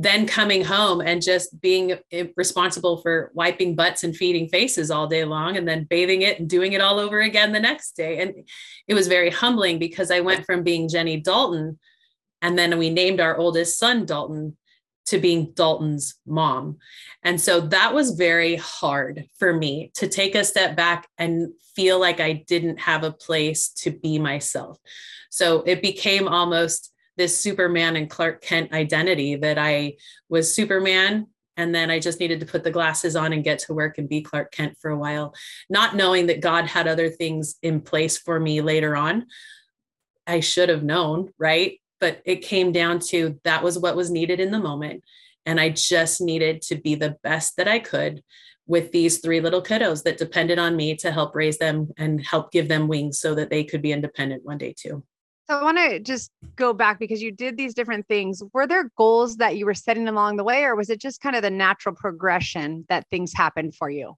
then 0.00 0.26
coming 0.26 0.64
home 0.64 1.00
and 1.00 1.20
just 1.20 1.60
being 1.60 1.98
responsible 2.36 2.98
for 2.98 3.32
wiping 3.34 3.74
butts 3.74 4.04
and 4.04 4.16
feeding 4.16 4.48
faces 4.48 4.90
all 4.90 5.08
day 5.08 5.24
long 5.24 5.56
and 5.56 5.66
then 5.66 5.84
bathing 5.90 6.22
it 6.22 6.38
and 6.38 6.48
doing 6.48 6.72
it 6.72 6.80
all 6.80 7.00
over 7.00 7.20
again 7.20 7.52
the 7.52 7.60
next 7.60 7.96
day. 7.96 8.20
And 8.20 8.48
it 8.86 8.94
was 8.94 9.08
very 9.08 9.28
humbling 9.28 9.80
because 9.80 10.12
I 10.12 10.20
went 10.20 10.46
from 10.46 10.62
being 10.62 10.88
Jenny 10.88 11.20
Dalton 11.20 11.78
and 12.42 12.56
then 12.56 12.78
we 12.78 12.90
named 12.90 13.20
our 13.20 13.36
oldest 13.36 13.78
son 13.78 14.06
Dalton 14.06 14.56
to 15.08 15.18
being 15.18 15.52
Dalton's 15.54 16.16
mom. 16.26 16.78
And 17.22 17.40
so 17.40 17.60
that 17.60 17.94
was 17.94 18.12
very 18.12 18.56
hard 18.56 19.26
for 19.38 19.52
me 19.52 19.90
to 19.94 20.08
take 20.08 20.34
a 20.34 20.44
step 20.44 20.76
back 20.76 21.08
and 21.18 21.52
feel 21.74 21.98
like 21.98 22.20
I 22.20 22.44
didn't 22.46 22.80
have 22.80 23.04
a 23.04 23.12
place 23.12 23.70
to 23.70 23.90
be 23.90 24.18
myself. 24.18 24.78
So 25.30 25.62
it 25.62 25.82
became 25.82 26.28
almost 26.28 26.92
this 27.16 27.40
Superman 27.40 27.96
and 27.96 28.08
Clark 28.08 28.42
Kent 28.42 28.72
identity 28.72 29.36
that 29.36 29.58
I 29.58 29.96
was 30.28 30.54
Superman. 30.54 31.26
And 31.56 31.74
then 31.74 31.90
I 31.90 31.98
just 31.98 32.20
needed 32.20 32.38
to 32.40 32.46
put 32.46 32.62
the 32.62 32.70
glasses 32.70 33.16
on 33.16 33.32
and 33.32 33.42
get 33.42 33.58
to 33.60 33.74
work 33.74 33.98
and 33.98 34.08
be 34.08 34.22
Clark 34.22 34.52
Kent 34.52 34.76
for 34.80 34.90
a 34.90 34.98
while, 34.98 35.34
not 35.68 35.96
knowing 35.96 36.26
that 36.26 36.40
God 36.40 36.66
had 36.66 36.86
other 36.86 37.08
things 37.08 37.56
in 37.62 37.80
place 37.80 38.16
for 38.16 38.38
me 38.38 38.60
later 38.60 38.94
on. 38.94 39.26
I 40.26 40.40
should 40.40 40.68
have 40.68 40.84
known, 40.84 41.32
right? 41.38 41.80
But 42.00 42.22
it 42.24 42.42
came 42.42 42.72
down 42.72 43.00
to 43.08 43.40
that 43.44 43.62
was 43.62 43.78
what 43.78 43.96
was 43.96 44.10
needed 44.10 44.40
in 44.40 44.50
the 44.50 44.58
moment. 44.58 45.02
And 45.46 45.60
I 45.60 45.70
just 45.70 46.20
needed 46.20 46.62
to 46.62 46.76
be 46.76 46.94
the 46.94 47.16
best 47.22 47.56
that 47.56 47.68
I 47.68 47.78
could 47.78 48.22
with 48.66 48.92
these 48.92 49.18
three 49.18 49.40
little 49.40 49.62
kiddos 49.62 50.02
that 50.04 50.18
depended 50.18 50.58
on 50.58 50.76
me 50.76 50.94
to 50.96 51.10
help 51.10 51.34
raise 51.34 51.58
them 51.58 51.88
and 51.96 52.24
help 52.24 52.52
give 52.52 52.68
them 52.68 52.86
wings 52.86 53.18
so 53.18 53.34
that 53.34 53.50
they 53.50 53.64
could 53.64 53.80
be 53.80 53.92
independent 53.92 54.44
one 54.44 54.58
day 54.58 54.74
too. 54.76 55.02
So 55.48 55.58
I 55.58 55.64
want 55.64 55.78
to 55.78 55.98
just 55.98 56.30
go 56.56 56.74
back 56.74 56.98
because 56.98 57.22
you 57.22 57.32
did 57.32 57.56
these 57.56 57.72
different 57.72 58.06
things. 58.06 58.42
Were 58.52 58.66
there 58.66 58.90
goals 58.98 59.38
that 59.38 59.56
you 59.56 59.64
were 59.64 59.72
setting 59.72 60.06
along 60.06 60.36
the 60.36 60.44
way, 60.44 60.64
or 60.64 60.76
was 60.76 60.90
it 60.90 61.00
just 61.00 61.22
kind 61.22 61.34
of 61.34 61.40
the 61.40 61.50
natural 61.50 61.94
progression 61.94 62.84
that 62.90 63.06
things 63.08 63.32
happened 63.32 63.74
for 63.74 63.88
you? 63.88 64.14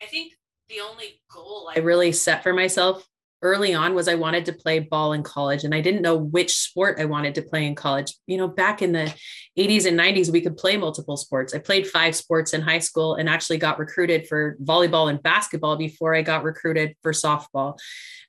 I 0.00 0.06
think 0.06 0.34
the 0.68 0.80
only 0.80 1.20
goal 1.28 1.72
I 1.74 1.80
really 1.80 2.12
set 2.12 2.44
for 2.44 2.52
myself 2.52 3.04
early 3.42 3.74
on 3.74 3.94
was 3.94 4.08
I 4.08 4.14
wanted 4.14 4.46
to 4.46 4.52
play 4.52 4.78
ball 4.78 5.12
in 5.12 5.22
college 5.22 5.64
and 5.64 5.74
I 5.74 5.80
didn't 5.80 6.02
know 6.02 6.16
which 6.16 6.56
sport 6.56 6.98
I 6.98 7.04
wanted 7.04 7.34
to 7.36 7.42
play 7.42 7.66
in 7.66 7.74
college. 7.74 8.14
You 8.26 8.38
know, 8.38 8.48
back 8.48 8.82
in 8.82 8.92
the 8.92 9.14
80s 9.58 9.86
and 9.86 9.98
90s, 9.98 10.32
we 10.32 10.40
could 10.40 10.56
play 10.56 10.76
multiple 10.76 11.16
sports. 11.16 11.54
I 11.54 11.58
played 11.58 11.86
five 11.86 12.16
sports 12.16 12.54
in 12.54 12.62
high 12.62 12.78
school 12.78 13.14
and 13.14 13.28
actually 13.28 13.58
got 13.58 13.78
recruited 13.78 14.26
for 14.26 14.56
volleyball 14.62 15.10
and 15.10 15.22
basketball 15.22 15.76
before 15.76 16.14
I 16.14 16.22
got 16.22 16.44
recruited 16.44 16.94
for 17.02 17.12
softball. 17.12 17.78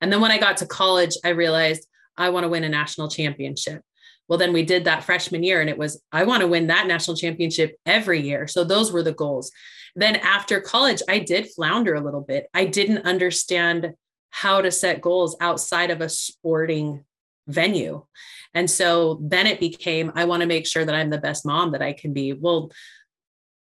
And 0.01 0.11
then 0.11 0.21
when 0.21 0.31
I 0.31 0.37
got 0.37 0.57
to 0.57 0.65
college, 0.65 1.15
I 1.23 1.29
realized 1.29 1.87
I 2.17 2.29
want 2.29 2.43
to 2.43 2.49
win 2.49 2.63
a 2.63 2.69
national 2.69 3.09
championship. 3.09 3.81
Well, 4.27 4.39
then 4.39 4.51
we 4.51 4.63
did 4.63 4.85
that 4.85 5.05
freshman 5.05 5.43
year, 5.43 5.61
and 5.61 5.69
it 5.69 5.77
was, 5.77 6.01
I 6.11 6.25
want 6.25 6.41
to 6.41 6.47
win 6.47 6.67
that 6.67 6.87
national 6.87 7.15
championship 7.15 7.77
every 7.85 8.21
year. 8.21 8.45
So 8.47 8.63
those 8.63 8.91
were 8.91 9.03
the 9.03 9.13
goals. 9.13 9.51
Then 9.95 10.17
after 10.17 10.59
college, 10.59 11.01
I 11.07 11.19
did 11.19 11.49
flounder 11.49 11.95
a 11.95 12.01
little 12.01 12.21
bit. 12.21 12.47
I 12.53 12.65
didn't 12.65 13.05
understand 13.05 13.93
how 14.37 14.61
to 14.61 14.69
set 14.69 15.01
goals 15.01 15.35
outside 15.41 15.89
of 15.89 15.99
a 15.99 16.07
sporting 16.07 17.03
venue. 17.47 18.05
And 18.53 18.69
so 18.69 19.19
then 19.19 19.47
it 19.47 19.59
became, 19.59 20.11
I 20.13 20.25
want 20.25 20.41
to 20.41 20.47
make 20.47 20.67
sure 20.67 20.85
that 20.85 20.93
I'm 20.93 21.09
the 21.09 21.17
best 21.17 21.43
mom 21.43 21.71
that 21.71 21.81
I 21.81 21.93
can 21.93 22.13
be. 22.13 22.33
Well, 22.33 22.71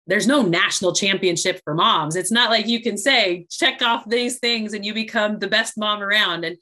there's 0.08 0.26
no 0.26 0.42
national 0.42 0.92
championship 0.92 1.60
for 1.62 1.72
moms. 1.72 2.16
It's 2.16 2.32
not 2.32 2.50
like 2.50 2.66
you 2.66 2.82
can 2.82 2.98
say, 2.98 3.46
check 3.48 3.80
off 3.80 4.08
these 4.08 4.40
things 4.40 4.74
and 4.74 4.84
you 4.84 4.92
become 4.92 5.38
the 5.38 5.46
best 5.46 5.78
mom 5.78 6.02
around. 6.02 6.44
And 6.44 6.56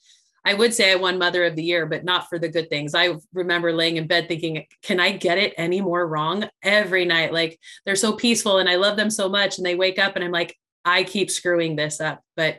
I 0.45 0.53
would 0.53 0.75
say 0.75 0.93
I 0.93 0.97
won 0.97 1.17
Mother 1.17 1.47
of 1.47 1.57
the 1.57 1.65
Year, 1.65 1.87
but 1.87 2.05
not 2.05 2.29
for 2.29 2.39
the 2.39 2.51
good 2.51 2.69
things. 2.69 2.95
I 2.95 3.15
remember 3.33 3.73
laying 3.73 3.97
in 3.97 4.07
bed 4.07 4.29
thinking, 4.29 4.67
can 4.83 5.01
I 5.01 5.13
get 5.13 5.39
it 5.39 5.55
any 5.57 5.81
more 5.81 6.07
wrong 6.07 6.47
every 6.63 7.07
night? 7.07 7.33
Like 7.33 7.59
they're 7.87 7.97
so 7.97 8.13
peaceful 8.13 8.59
and 8.59 8.69
I 8.69 8.77
love 8.77 8.99
them 8.99 9.09
so 9.09 9.31
much. 9.31 9.57
And 9.57 9.65
they 9.65 9.75
wake 9.75 9.99
up 9.99 10.15
and 10.15 10.23
I'm 10.23 10.31
like, 10.31 10.55
I 10.85 11.05
keep 11.05 11.31
screwing 11.31 11.77
this 11.77 12.03
up. 12.03 12.21
But 12.37 12.59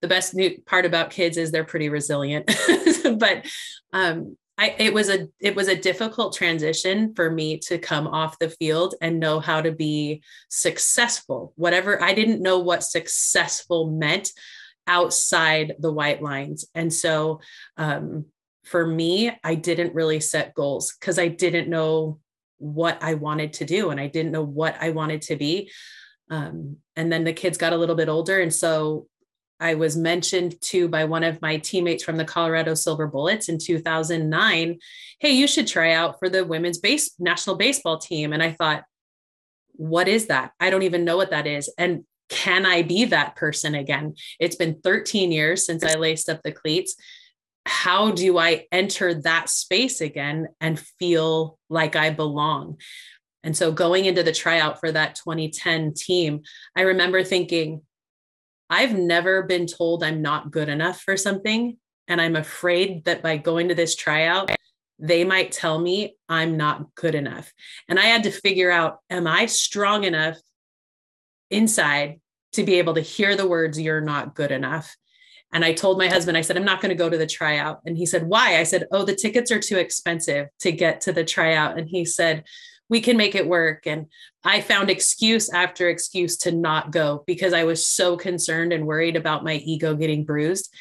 the 0.00 0.08
best 0.08 0.34
new 0.34 0.60
part 0.66 0.86
about 0.86 1.10
kids 1.10 1.36
is 1.36 1.50
they're 1.50 1.64
pretty 1.64 1.88
resilient. 1.88 2.46
but 3.18 3.46
um, 3.92 4.36
I, 4.56 4.74
it 4.78 4.92
was 4.92 5.08
a 5.08 5.28
it 5.40 5.54
was 5.54 5.68
a 5.68 5.76
difficult 5.76 6.34
transition 6.34 7.14
for 7.14 7.30
me 7.30 7.58
to 7.58 7.78
come 7.78 8.08
off 8.08 8.38
the 8.38 8.50
field 8.50 8.96
and 9.00 9.20
know 9.20 9.38
how 9.38 9.60
to 9.60 9.70
be 9.70 10.22
successful. 10.48 11.52
Whatever 11.54 12.02
I 12.02 12.12
didn't 12.12 12.42
know 12.42 12.58
what 12.58 12.82
successful 12.82 13.90
meant 13.90 14.32
outside 14.88 15.76
the 15.78 15.92
white 15.92 16.22
lines. 16.22 16.64
And 16.74 16.92
so 16.92 17.40
um, 17.76 18.26
for 18.64 18.84
me, 18.84 19.30
I 19.44 19.54
didn't 19.54 19.94
really 19.94 20.18
set 20.18 20.54
goals 20.54 20.94
because 20.98 21.18
I 21.18 21.28
didn't 21.28 21.68
know 21.68 22.18
what 22.56 23.02
I 23.02 23.14
wanted 23.14 23.52
to 23.54 23.64
do 23.64 23.90
and 23.90 24.00
I 24.00 24.08
didn't 24.08 24.32
know 24.32 24.42
what 24.42 24.76
I 24.80 24.90
wanted 24.90 25.22
to 25.22 25.36
be. 25.36 25.70
Um, 26.30 26.78
and 26.96 27.12
then 27.12 27.24
the 27.24 27.32
kids 27.32 27.58
got 27.58 27.72
a 27.72 27.76
little 27.76 27.94
bit 27.94 28.08
older. 28.08 28.40
And 28.40 28.52
so 28.52 29.06
I 29.60 29.74
was 29.74 29.96
mentioned 29.96 30.60
to 30.62 30.88
by 30.88 31.04
one 31.04 31.24
of 31.24 31.42
my 31.42 31.56
teammates 31.58 32.04
from 32.04 32.16
the 32.16 32.24
Colorado 32.24 32.74
Silver 32.74 33.06
Bullets 33.06 33.48
in 33.48 33.58
2009. 33.58 34.78
Hey, 35.18 35.30
you 35.30 35.46
should 35.46 35.66
try 35.66 35.92
out 35.92 36.18
for 36.18 36.28
the 36.28 36.44
women's 36.44 36.78
base 36.78 37.14
national 37.18 37.56
baseball 37.56 37.98
team. 37.98 38.32
And 38.32 38.42
I 38.42 38.52
thought, 38.52 38.84
what 39.72 40.08
is 40.08 40.26
that? 40.26 40.52
I 40.60 40.70
don't 40.70 40.82
even 40.82 41.04
know 41.04 41.16
what 41.16 41.30
that 41.30 41.46
is. 41.46 41.72
And 41.78 42.04
can 42.28 42.66
I 42.66 42.82
be 42.82 43.06
that 43.06 43.36
person 43.36 43.74
again? 43.74 44.14
It's 44.38 44.56
been 44.56 44.80
13 44.82 45.32
years 45.32 45.64
since 45.64 45.84
I 45.84 45.94
laced 45.94 46.28
up 46.28 46.42
the 46.42 46.52
cleats. 46.52 46.94
How 47.66 48.10
do 48.10 48.38
I 48.38 48.66
enter 48.70 49.14
that 49.22 49.48
space 49.48 50.00
again 50.00 50.48
and 50.60 50.78
feel 50.78 51.58
like 51.68 51.96
I 51.96 52.10
belong? 52.10 52.78
And 53.44 53.56
so 53.56 53.72
going 53.72 54.04
into 54.04 54.22
the 54.22 54.32
tryout 54.32 54.80
for 54.80 54.90
that 54.92 55.14
2010 55.14 55.94
team, 55.94 56.42
I 56.76 56.82
remember 56.82 57.22
thinking, 57.22 57.82
I've 58.70 58.96
never 58.96 59.42
been 59.42 59.66
told 59.66 60.02
I'm 60.02 60.22
not 60.22 60.50
good 60.50 60.68
enough 60.68 61.00
for 61.00 61.16
something. 61.16 61.76
And 62.06 62.20
I'm 62.20 62.36
afraid 62.36 63.04
that 63.04 63.22
by 63.22 63.36
going 63.36 63.68
to 63.68 63.74
this 63.74 63.94
tryout, 63.94 64.50
they 64.98 65.24
might 65.24 65.52
tell 65.52 65.78
me 65.78 66.16
I'm 66.28 66.56
not 66.56 66.94
good 66.94 67.14
enough. 67.14 67.52
And 67.88 67.98
I 67.98 68.04
had 68.04 68.24
to 68.24 68.30
figure 68.30 68.70
out, 68.70 68.98
am 69.10 69.26
I 69.26 69.46
strong 69.46 70.04
enough 70.04 70.38
inside 71.50 72.20
to 72.52 72.64
be 72.64 72.74
able 72.74 72.94
to 72.94 73.00
hear 73.00 73.36
the 73.36 73.46
words, 73.46 73.80
you're 73.80 74.00
not 74.00 74.34
good 74.34 74.50
enough. 74.50 74.96
And 75.52 75.64
I 75.64 75.72
told 75.72 75.98
my 75.98 76.08
husband, 76.08 76.36
I 76.36 76.42
said, 76.42 76.56
I'm 76.56 76.64
not 76.64 76.80
going 76.80 76.90
to 76.90 76.94
go 76.94 77.08
to 77.08 77.16
the 77.16 77.26
tryout. 77.26 77.80
And 77.86 77.96
he 77.96 78.04
said, 78.04 78.26
Why? 78.26 78.58
I 78.58 78.64
said, 78.64 78.86
Oh, 78.92 79.04
the 79.04 79.14
tickets 79.14 79.50
are 79.50 79.60
too 79.60 79.78
expensive 79.78 80.48
to 80.60 80.72
get 80.72 81.00
to 81.02 81.12
the 81.12 81.24
tryout. 81.24 81.78
And 81.78 81.88
he 81.88 82.04
said, 82.04 82.44
We 82.88 83.00
can 83.00 83.16
make 83.16 83.34
it 83.34 83.46
work. 83.46 83.86
And 83.86 84.06
I 84.44 84.60
found 84.60 84.90
excuse 84.90 85.50
after 85.50 85.88
excuse 85.88 86.36
to 86.38 86.52
not 86.52 86.90
go 86.90 87.24
because 87.26 87.52
I 87.52 87.64
was 87.64 87.86
so 87.86 88.16
concerned 88.16 88.72
and 88.72 88.86
worried 88.86 89.16
about 89.16 89.44
my 89.44 89.54
ego 89.54 89.94
getting 89.94 90.24
bruised. 90.24 90.72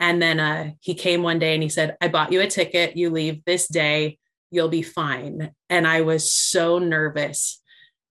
And 0.00 0.20
then 0.20 0.40
uh, 0.40 0.72
he 0.80 0.94
came 0.94 1.22
one 1.22 1.38
day 1.38 1.54
and 1.54 1.62
he 1.62 1.68
said, 1.68 1.96
I 2.00 2.08
bought 2.08 2.32
you 2.32 2.40
a 2.40 2.46
ticket. 2.46 2.96
You 2.96 3.10
leave 3.10 3.44
this 3.44 3.68
day. 3.68 4.18
You'll 4.50 4.68
be 4.68 4.82
fine. 4.82 5.52
And 5.70 5.86
I 5.86 6.00
was 6.00 6.32
so 6.32 6.78
nervous 6.78 7.60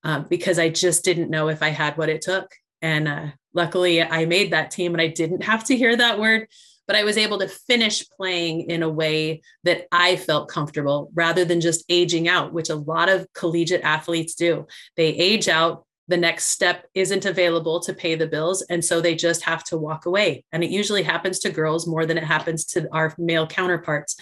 um, 0.04 0.26
because 0.30 0.60
I 0.60 0.70
just 0.70 1.04
didn't 1.04 1.30
know 1.30 1.50
if 1.50 1.62
I 1.62 1.70
had 1.70 1.98
what 1.98 2.10
it 2.10 2.22
took. 2.22 2.52
And 2.82 3.08
uh, 3.08 3.28
luckily, 3.54 4.02
I 4.02 4.26
made 4.26 4.52
that 4.52 4.72
team 4.72 4.94
and 4.94 5.02
I 5.02 5.08
didn't 5.08 5.44
have 5.44 5.64
to 5.66 5.78
hear 5.78 5.96
that 5.96 6.20
word, 6.20 6.48
but 6.88 6.96
I 6.96 7.04
was 7.04 7.17
able 7.17 7.39
to 7.39 7.48
finish 7.48 8.08
playing 8.10 8.69
in 8.69 8.84
a 8.84 8.89
way 8.89 9.41
that 9.63 9.88
I 9.91 10.15
felt 10.15 10.50
comfortable 10.50 11.12
rather 11.13 11.46
than 11.46 11.62
just 11.62 11.86
aging 11.89 12.28
out, 12.28 12.54
which 12.54 12.69
a 12.69 12.76
lot 12.76 13.10
of 13.10 13.28
collegiate 13.34 13.84
athletes 13.84 14.36
do. 14.36 14.67
They 14.98 15.08
age 15.08 15.48
out. 15.48 15.86
The 16.10 16.17
next 16.17 16.46
step 16.46 16.86
isn't 16.93 17.26
available 17.26 17.80
to 17.82 17.93
pay 17.93 18.15
the 18.15 18.28
bills. 18.28 18.62
And 18.69 18.84
so 18.84 19.00
they 19.00 19.15
just 19.15 19.43
have 19.43 19.63
to 19.65 19.78
walk 19.78 20.06
away. 20.06 20.43
And 20.52 20.62
it 20.62 20.69
usually 20.69 21.04
happens 21.04 21.39
to 21.39 21.50
girls 21.50 21.88
more 21.88 22.06
than 22.06 22.17
it 22.17 22.26
happens 22.26 22.65
to 22.65 22.89
our 22.91 23.13
male 23.17 23.48
counterparts. 23.48 24.17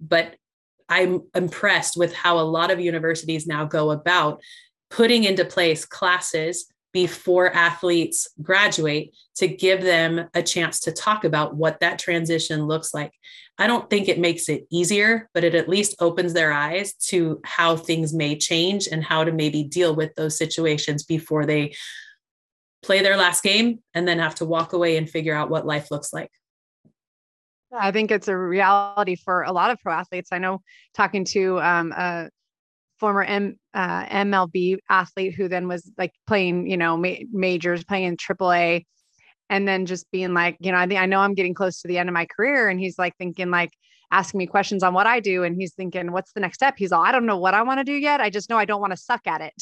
But 0.00 0.36
I'm 0.88 1.22
impressed 1.34 1.96
with 1.98 2.14
how 2.14 2.38
a 2.38 2.40
lot 2.40 2.70
of 2.70 2.80
universities 2.80 3.46
now 3.46 3.66
go 3.66 3.90
about 3.90 4.40
putting 4.88 5.24
into 5.24 5.44
place 5.44 5.84
classes 5.84 6.69
before 6.92 7.52
athletes 7.54 8.28
graduate 8.42 9.14
to 9.36 9.46
give 9.46 9.82
them 9.82 10.28
a 10.34 10.42
chance 10.42 10.80
to 10.80 10.92
talk 10.92 11.24
about 11.24 11.54
what 11.54 11.80
that 11.80 11.98
transition 11.98 12.66
looks 12.66 12.92
like. 12.92 13.12
I 13.58 13.66
don't 13.66 13.88
think 13.90 14.08
it 14.08 14.18
makes 14.18 14.48
it 14.48 14.66
easier, 14.70 15.28
but 15.34 15.44
it 15.44 15.54
at 15.54 15.68
least 15.68 15.94
opens 16.00 16.32
their 16.32 16.52
eyes 16.52 16.94
to 17.08 17.40
how 17.44 17.76
things 17.76 18.12
may 18.12 18.36
change 18.36 18.88
and 18.90 19.04
how 19.04 19.24
to 19.24 19.32
maybe 19.32 19.64
deal 19.64 19.94
with 19.94 20.14
those 20.14 20.38
situations 20.38 21.04
before 21.04 21.46
they 21.46 21.74
play 22.82 23.02
their 23.02 23.16
last 23.16 23.42
game 23.42 23.80
and 23.94 24.08
then 24.08 24.18
have 24.18 24.34
to 24.36 24.46
walk 24.46 24.72
away 24.72 24.96
and 24.96 25.08
figure 25.08 25.34
out 25.34 25.50
what 25.50 25.66
life 25.66 25.90
looks 25.90 26.12
like. 26.12 26.30
I 27.72 27.92
think 27.92 28.10
it's 28.10 28.28
a 28.28 28.36
reality 28.36 29.14
for 29.14 29.42
a 29.42 29.52
lot 29.52 29.70
of 29.70 29.78
pro 29.80 29.92
athletes. 29.92 30.30
I 30.32 30.38
know 30.38 30.62
talking 30.94 31.24
to 31.26 31.60
um, 31.60 31.92
a 31.92 32.30
former 33.00 33.24
M, 33.24 33.56
uh, 33.74 34.04
MLB 34.06 34.78
athlete 34.88 35.34
who 35.34 35.48
then 35.48 35.68
was 35.68 35.90
like 35.98 36.12
playing, 36.26 36.68
you 36.70 36.76
know, 36.76 36.96
ma- 36.96 37.24
majors, 37.32 37.84
playing 37.84 38.04
in 38.04 38.16
AAA. 38.16 38.84
and 39.50 39.66
then 39.66 39.86
just 39.86 40.10
being 40.12 40.32
like, 40.34 40.56
you 40.60 40.70
know, 40.72 40.78
I 40.78 40.86
think 40.86 41.00
I 41.00 41.06
know 41.06 41.20
I'm 41.20 41.34
getting 41.34 41.54
close 41.54 41.80
to 41.82 41.88
the 41.88 41.98
end 41.98 42.08
of 42.08 42.14
my 42.14 42.26
career. 42.26 42.68
And 42.68 42.78
he's 42.80 42.98
like 42.98 43.14
thinking 43.18 43.50
like, 43.50 43.72
asking 44.12 44.38
me 44.38 44.46
questions 44.46 44.82
on 44.82 44.92
what 44.92 45.06
I 45.06 45.20
do. 45.20 45.44
And 45.44 45.54
he's 45.56 45.72
thinking, 45.72 46.10
what's 46.10 46.32
the 46.32 46.40
next 46.40 46.56
step? 46.56 46.74
He's 46.76 46.90
all, 46.90 47.02
I 47.02 47.12
don't 47.12 47.26
know 47.26 47.38
what 47.38 47.54
I 47.54 47.62
want 47.62 47.78
to 47.78 47.84
do 47.84 47.92
yet. 47.92 48.20
I 48.20 48.28
just 48.28 48.50
know 48.50 48.58
I 48.58 48.64
don't 48.64 48.80
want 48.80 48.92
to 48.92 48.96
suck 48.96 49.26
at 49.26 49.40
it. 49.40 49.54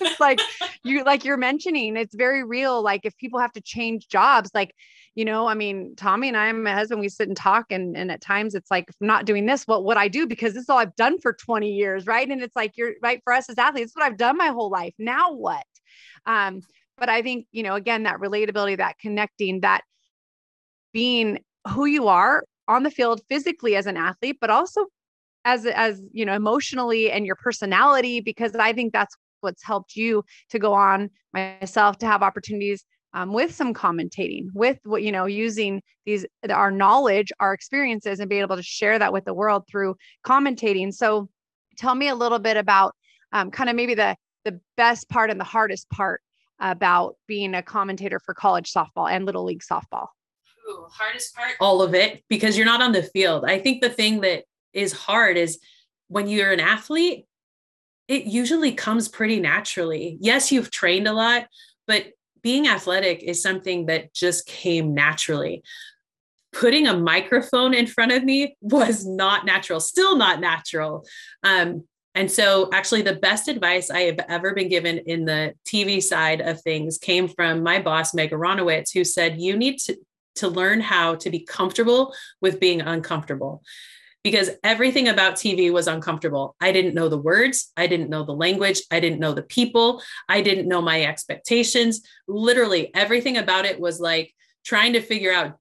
it's 0.00 0.20
like 0.20 0.40
you, 0.82 1.04
like 1.04 1.24
you're 1.24 1.36
mentioning, 1.36 1.96
it's 1.96 2.14
very 2.14 2.42
real. 2.42 2.82
Like 2.82 3.02
if 3.04 3.16
people 3.16 3.38
have 3.38 3.52
to 3.52 3.60
change 3.60 4.08
jobs, 4.08 4.50
like, 4.54 4.74
you 5.14 5.24
know, 5.24 5.46
I 5.46 5.54
mean, 5.54 5.94
Tommy 5.94 6.28
and 6.28 6.36
I, 6.36 6.46
and 6.46 6.64
my 6.64 6.72
husband, 6.72 7.00
we 7.00 7.08
sit 7.08 7.28
and 7.28 7.36
talk 7.36 7.66
and, 7.70 7.96
and 7.96 8.10
at 8.10 8.20
times 8.20 8.54
it's 8.54 8.70
like, 8.70 8.86
if 8.88 8.96
I'm 9.00 9.06
not 9.06 9.24
doing 9.24 9.46
this, 9.46 9.66
what 9.66 9.84
would 9.84 9.96
I 9.96 10.08
do? 10.08 10.26
Because 10.26 10.54
this 10.54 10.64
is 10.64 10.68
all 10.68 10.78
I've 10.78 10.96
done 10.96 11.20
for 11.20 11.32
20 11.32 11.70
years. 11.70 12.06
Right. 12.06 12.28
And 12.28 12.42
it's 12.42 12.56
like, 12.56 12.76
you're 12.76 12.94
right 13.02 13.20
for 13.22 13.32
us 13.32 13.48
as 13.48 13.58
athletes, 13.58 13.90
it's 13.90 13.96
what 13.96 14.04
I've 14.04 14.16
done 14.16 14.36
my 14.36 14.48
whole 14.48 14.70
life. 14.70 14.94
Now 14.98 15.32
what? 15.32 15.64
Um, 16.26 16.62
but 16.98 17.08
I 17.08 17.22
think, 17.22 17.46
you 17.52 17.62
know, 17.62 17.74
again, 17.74 18.04
that 18.04 18.18
relatability, 18.18 18.78
that 18.78 18.98
connecting, 18.98 19.60
that 19.60 19.82
being 20.92 21.38
who 21.68 21.84
you 21.84 22.08
are 22.08 22.44
on 22.72 22.82
the 22.82 22.90
field 22.90 23.20
physically 23.28 23.76
as 23.76 23.86
an 23.86 23.96
athlete, 23.96 24.38
but 24.40 24.50
also 24.50 24.86
as 25.44 25.66
as 25.66 26.00
you 26.12 26.24
know 26.24 26.34
emotionally 26.34 27.10
and 27.10 27.26
your 27.26 27.36
personality 27.36 28.20
because 28.20 28.54
I 28.54 28.72
think 28.72 28.92
that's 28.92 29.16
what's 29.40 29.62
helped 29.64 29.96
you 29.96 30.24
to 30.50 30.58
go 30.58 30.72
on 30.72 31.10
myself 31.32 31.98
to 31.98 32.06
have 32.06 32.22
opportunities 32.22 32.84
um, 33.14 33.32
with 33.32 33.52
some 33.52 33.74
commentating 33.74 34.46
with 34.54 34.78
what 34.84 35.02
you 35.02 35.12
know 35.12 35.26
using 35.26 35.82
these 36.06 36.24
our 36.48 36.70
knowledge 36.70 37.32
our 37.40 37.52
experiences 37.52 38.20
and 38.20 38.28
being 38.28 38.42
able 38.42 38.56
to 38.56 38.62
share 38.62 38.98
that 38.98 39.12
with 39.12 39.24
the 39.24 39.34
world 39.34 39.64
through 39.70 39.96
commentating. 40.24 40.92
So 40.92 41.28
tell 41.76 41.94
me 41.94 42.08
a 42.08 42.14
little 42.14 42.38
bit 42.38 42.56
about 42.56 42.94
um, 43.32 43.50
kind 43.50 43.68
of 43.68 43.76
maybe 43.76 43.94
the 43.94 44.16
the 44.44 44.60
best 44.76 45.08
part 45.08 45.30
and 45.30 45.40
the 45.40 45.44
hardest 45.44 45.88
part 45.90 46.20
about 46.60 47.16
being 47.26 47.54
a 47.54 47.62
commentator 47.62 48.20
for 48.20 48.34
college 48.34 48.72
softball 48.72 49.10
and 49.10 49.24
little 49.24 49.44
league 49.44 49.62
softball 49.62 50.06
Ooh, 50.72 50.86
hardest 50.90 51.34
part, 51.34 51.52
all 51.60 51.82
of 51.82 51.94
it, 51.94 52.22
because 52.28 52.56
you're 52.56 52.66
not 52.66 52.82
on 52.82 52.92
the 52.92 53.02
field. 53.02 53.44
I 53.46 53.58
think 53.58 53.80
the 53.80 53.90
thing 53.90 54.20
that 54.20 54.44
is 54.72 54.92
hard 54.92 55.36
is 55.36 55.58
when 56.08 56.28
you're 56.28 56.52
an 56.52 56.60
athlete, 56.60 57.26
it 58.08 58.24
usually 58.24 58.72
comes 58.72 59.08
pretty 59.08 59.40
naturally. 59.40 60.18
Yes, 60.20 60.52
you've 60.52 60.70
trained 60.70 61.08
a 61.08 61.12
lot, 61.12 61.46
but 61.86 62.06
being 62.42 62.66
athletic 62.66 63.22
is 63.22 63.42
something 63.42 63.86
that 63.86 64.12
just 64.12 64.46
came 64.46 64.94
naturally. 64.94 65.62
Putting 66.52 66.86
a 66.86 66.96
microphone 66.96 67.72
in 67.72 67.86
front 67.86 68.12
of 68.12 68.24
me 68.24 68.56
was 68.60 69.06
not 69.06 69.46
natural, 69.46 69.80
still 69.80 70.16
not 70.16 70.40
natural. 70.40 71.06
Um, 71.42 71.84
and 72.14 72.30
so, 72.30 72.68
actually, 72.74 73.02
the 73.02 73.14
best 73.14 73.48
advice 73.48 73.90
I 73.90 74.00
have 74.00 74.20
ever 74.28 74.52
been 74.52 74.68
given 74.68 74.98
in 74.98 75.24
the 75.24 75.54
TV 75.64 76.02
side 76.02 76.42
of 76.42 76.60
things 76.60 76.98
came 76.98 77.26
from 77.26 77.62
my 77.62 77.80
boss, 77.80 78.12
Meg 78.12 78.32
Aronowitz, 78.32 78.92
who 78.92 79.02
said, 79.02 79.40
You 79.40 79.56
need 79.56 79.78
to, 79.78 79.96
to 80.36 80.48
learn 80.48 80.80
how 80.80 81.14
to 81.16 81.30
be 81.30 81.40
comfortable 81.40 82.14
with 82.40 82.60
being 82.60 82.80
uncomfortable 82.80 83.62
because 84.24 84.50
everything 84.62 85.08
about 85.08 85.34
TV 85.34 85.72
was 85.72 85.88
uncomfortable. 85.88 86.54
I 86.60 86.70
didn't 86.72 86.94
know 86.94 87.08
the 87.08 87.18
words, 87.18 87.72
I 87.76 87.86
didn't 87.86 88.10
know 88.10 88.24
the 88.24 88.32
language, 88.32 88.82
I 88.90 89.00
didn't 89.00 89.18
know 89.18 89.32
the 89.32 89.42
people, 89.42 90.02
I 90.28 90.42
didn't 90.42 90.68
know 90.68 90.80
my 90.80 91.02
expectations. 91.04 92.02
Literally, 92.28 92.94
everything 92.94 93.36
about 93.36 93.64
it 93.64 93.80
was 93.80 94.00
like 94.00 94.32
trying 94.64 94.92
to 94.92 95.00
figure 95.00 95.32
out 95.32 95.58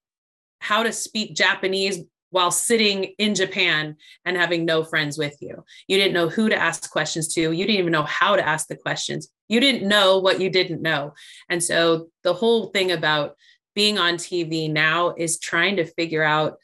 how 0.60 0.84
to 0.84 0.92
speak 0.92 1.36
Japanese 1.36 2.04
while 2.30 2.52
sitting 2.52 3.04
in 3.18 3.36
Japan 3.36 3.98
and 4.26 4.38
having 4.38 4.64
no 4.64 4.84
friends 4.84 5.18
with 5.18 5.36
you. 5.42 5.64
You 5.88 5.98
didn't 5.98 6.14
know 6.14 6.30
who 6.30 6.48
to 6.48 6.56
ask 6.56 6.90
questions 6.90 7.34
to, 7.34 7.52
you 7.52 7.66
didn't 7.66 7.80
even 7.80 7.92
know 7.92 8.04
how 8.04 8.36
to 8.36 8.48
ask 8.48 8.68
the 8.68 8.78
questions. 8.78 9.30
You 9.50 9.60
didn't 9.60 9.88
know 9.88 10.20
what 10.20 10.40
you 10.40 10.50
didn't 10.50 10.82
know. 10.82 11.14
And 11.50 11.62
so 11.62 12.08
the 12.24 12.34
whole 12.34 12.68
thing 12.68 12.92
about 12.92 13.36
being 13.76 13.98
on 13.98 14.16
TV 14.16 14.72
now 14.72 15.14
is 15.18 15.40
trying 15.40 15.78
to 15.78 15.86
figure 15.86 16.24
out 16.24 16.58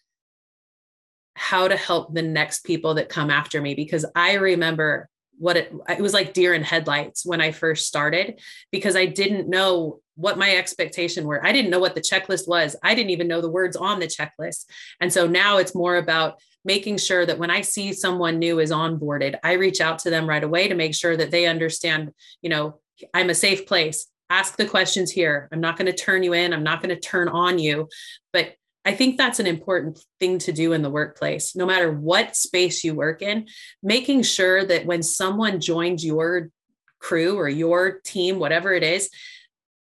how 1.36 1.68
to 1.68 1.78
help 1.78 2.14
the 2.14 2.22
next 2.22 2.66
people 2.66 2.96
that 2.96 3.10
come 3.10 3.30
after 3.30 3.62
me 3.62 3.76
because 3.76 4.06
I 4.16 4.34
remember 4.34 5.08
what 5.38 5.56
it, 5.56 5.72
it 5.88 6.02
was 6.02 6.14
like 6.14 6.34
deer 6.34 6.54
in 6.56 6.64
headlights 6.64 7.26
when 7.26 7.42
I 7.42 7.52
first 7.52 7.86
started 7.86 8.42
because 8.72 8.96
I 8.96 9.06
didn't 9.06 9.48
know 9.48 10.00
what 10.16 10.40
my 10.40 10.56
expectation 10.56 11.26
were. 11.26 11.46
I 11.46 11.52
didn't 11.52 11.70
know 11.70 11.80
what 11.80 11.94
the 11.94 12.02
checklist 12.02 12.48
was. 12.48 12.76
I 12.82 12.96
didn't 12.96 13.12
even 13.12 13.28
know 13.28 13.42
the 13.42 13.52
words 13.52 13.76
on 13.76 14.00
the 14.00 14.08
checklist. 14.08 14.66
And 15.00 15.14
so 15.14 15.28
now 15.28 15.58
it's 15.58 15.76
more 15.76 15.98
about 15.98 16.40
making 16.66 16.98
sure 16.98 17.24
that 17.24 17.38
when 17.38 17.52
I 17.52 17.62
see 17.62 17.94
someone 17.94 18.40
new 18.40 18.60
is 18.60 18.72
onboarded, 18.72 19.38
I 19.44 19.54
reach 19.54 19.80
out 19.80 20.00
to 20.00 20.10
them 20.10 20.28
right 20.28 20.44
away 20.44 20.68
to 20.68 20.76
make 20.76 20.96
sure 20.96 21.16
that 21.16 21.30
they 21.30 21.46
understand, 21.46 22.12
you 22.42 22.50
know, 22.50 22.80
I'm 23.14 23.30
a 23.30 23.36
safe 23.36 23.68
place 23.68 24.08
ask 24.30 24.58
the 24.58 24.66
questions 24.66 25.12
here. 25.12 25.48
I'm 25.52 25.62
not 25.62 25.78
going 25.78 25.86
to 25.86 25.94
turn 25.94 26.24
you 26.24 26.34
in, 26.34 26.54
I'm 26.54 26.64
not 26.64 26.82
going 26.82 26.96
to 26.96 27.00
turn 27.02 27.28
on 27.28 27.60
you. 27.60 27.88
But 28.34 28.54
I 28.86 28.94
think 28.94 29.18
that's 29.18 29.40
an 29.40 29.48
important 29.48 30.00
thing 30.20 30.40
to 30.40 30.54
do 30.54 30.72
in 30.72 30.82
the 30.82 30.90
workplace, 30.90 31.56
no 31.56 31.66
matter 31.66 31.92
what 31.92 32.38
space 32.38 32.84
you 32.84 32.94
work 32.96 33.22
in, 33.22 33.48
making 33.84 34.24
sure 34.24 34.64
that 34.64 34.86
when 34.86 35.04
someone 35.04 35.60
joins 35.60 36.06
your 36.06 36.50
crew 37.00 37.36
or 37.36 37.50
your 37.50 38.00
team, 38.06 38.40
whatever 38.40 38.74
it 38.74 38.84
is, 38.84 39.10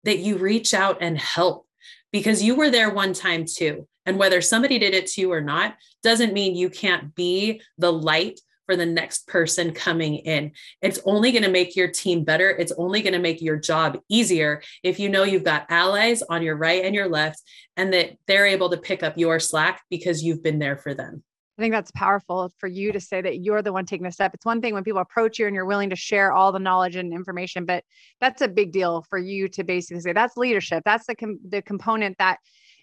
that 0.05 0.19
you 0.19 0.37
reach 0.37 0.73
out 0.73 0.99
and 1.01 1.17
help 1.17 1.67
because 2.11 2.41
you 2.41 2.55
were 2.55 2.69
there 2.69 2.89
one 2.89 3.11
time 3.11 3.45
too. 3.45 3.87
And 4.05 4.17
whether 4.17 4.39
somebody 4.39 4.79
did 4.79 4.93
it 4.93 5.07
to 5.07 5.21
you 5.21 5.33
or 5.33 5.41
not 5.41 5.75
doesn't 6.03 6.33
mean 6.33 6.55
you 6.55 6.69
can't 6.69 7.13
be 7.15 7.61
the 7.77 7.91
light 7.91 8.39
for 8.65 8.75
the 8.75 8.85
next 8.85 9.27
person 9.27 9.73
coming 9.73 10.15
in. 10.15 10.51
It's 10.81 10.99
only 11.05 11.31
going 11.31 11.43
to 11.43 11.51
make 11.51 11.75
your 11.75 11.87
team 11.87 12.23
better. 12.23 12.49
It's 12.49 12.73
only 12.77 13.01
going 13.01 13.13
to 13.13 13.19
make 13.19 13.41
your 13.41 13.57
job 13.57 13.99
easier 14.09 14.61
if 14.83 14.99
you 14.99 15.09
know 15.09 15.23
you've 15.23 15.43
got 15.43 15.65
allies 15.69 16.21
on 16.23 16.41
your 16.41 16.55
right 16.55 16.83
and 16.83 16.95
your 16.95 17.09
left 17.09 17.41
and 17.77 17.93
that 17.93 18.17
they're 18.27 18.47
able 18.47 18.69
to 18.69 18.77
pick 18.77 19.03
up 19.03 19.17
your 19.17 19.39
slack 19.39 19.83
because 19.89 20.23
you've 20.23 20.43
been 20.43 20.59
there 20.59 20.77
for 20.77 20.93
them. 20.93 21.23
I 21.57 21.61
think 21.61 21.73
that's 21.73 21.91
powerful 21.91 22.51
for 22.57 22.67
you 22.67 22.91
to 22.91 22.99
say 22.99 23.21
that 23.21 23.39
you're 23.39 23.61
the 23.61 23.71
one 23.71 23.85
taking 23.85 24.03
the 24.03 24.11
step. 24.11 24.33
It's 24.33 24.45
one 24.45 24.61
thing 24.61 24.73
when 24.73 24.83
people 24.83 24.99
approach 24.99 25.39
you 25.39 25.47
and 25.47 25.55
you're 25.55 25.65
willing 25.65 25.89
to 25.89 25.95
share 25.95 26.33
all 26.33 26.51
the 26.51 26.59
knowledge 26.59 26.97
and 26.97 27.13
information, 27.13 27.65
but 27.65 27.85
that's 28.19 28.41
a 28.41 28.49
big 28.49 28.73
deal 28.73 29.05
for 29.09 29.17
you 29.17 29.47
to 29.49 29.63
basically 29.63 30.01
say 30.01 30.11
that's 30.11 30.35
leadership. 30.35 30.83
That's 30.83 31.07
the 31.07 31.15
com- 31.15 31.39
the 31.47 31.61
component 31.61 32.17
that 32.17 32.39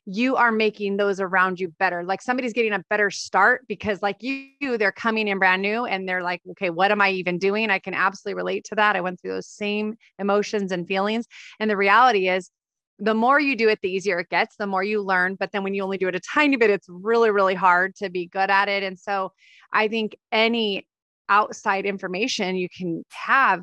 you 0.06 0.34
are 0.36 0.50
making 0.50 0.96
those 0.96 1.20
around 1.20 1.60
you 1.60 1.68
better. 1.78 2.02
Like 2.02 2.22
somebody's 2.22 2.52
getting 2.52 2.72
a 2.72 2.84
better 2.90 3.10
start 3.10 3.62
because, 3.68 4.02
like 4.02 4.16
you, 4.20 4.76
they're 4.76 4.92
coming 4.92 5.28
in 5.28 5.38
brand 5.38 5.62
new 5.62 5.84
and 5.84 6.08
they're 6.08 6.22
like, 6.22 6.42
okay, 6.50 6.70
what 6.70 6.90
am 6.90 7.00
I 7.00 7.10
even 7.10 7.38
doing? 7.38 7.70
I 7.70 7.78
can 7.78 7.94
absolutely 7.94 8.34
relate 8.34 8.64
to 8.64 8.74
that. 8.74 8.96
I 8.96 9.00
went 9.00 9.20
through 9.20 9.34
those 9.34 9.48
same 9.48 9.94
emotions 10.18 10.72
and 10.72 10.86
feelings. 10.88 11.26
And 11.60 11.70
the 11.70 11.76
reality 11.76 12.28
is, 12.28 12.50
the 12.98 13.14
more 13.14 13.40
you 13.40 13.56
do 13.56 13.68
it, 13.68 13.80
the 13.82 13.90
easier 13.90 14.20
it 14.20 14.28
gets, 14.28 14.56
the 14.56 14.66
more 14.66 14.82
you 14.82 15.02
learn. 15.02 15.36
But 15.36 15.50
then 15.52 15.64
when 15.64 15.74
you 15.74 15.82
only 15.82 15.98
do 15.98 16.08
it 16.08 16.14
a 16.14 16.20
tiny 16.20 16.56
bit, 16.56 16.70
it's 16.70 16.86
really, 16.88 17.30
really 17.30 17.54
hard 17.54 17.96
to 17.96 18.10
be 18.10 18.26
good 18.26 18.50
at 18.50 18.68
it. 18.68 18.82
And 18.82 18.98
so 18.98 19.32
I 19.72 19.88
think 19.88 20.16
any 20.30 20.86
outside 21.28 21.86
information 21.86 22.56
you 22.56 22.68
can 22.68 23.04
have, 23.10 23.62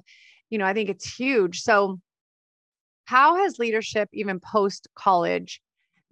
you 0.49 0.58
know, 0.58 0.65
I 0.65 0.73
think 0.73 0.89
it's 0.89 1.13
huge. 1.13 1.62
So, 1.62 1.99
how 3.06 3.38
has 3.38 3.58
leadership, 3.58 4.08
even 4.13 4.39
post 4.39 4.88
college, 4.95 5.62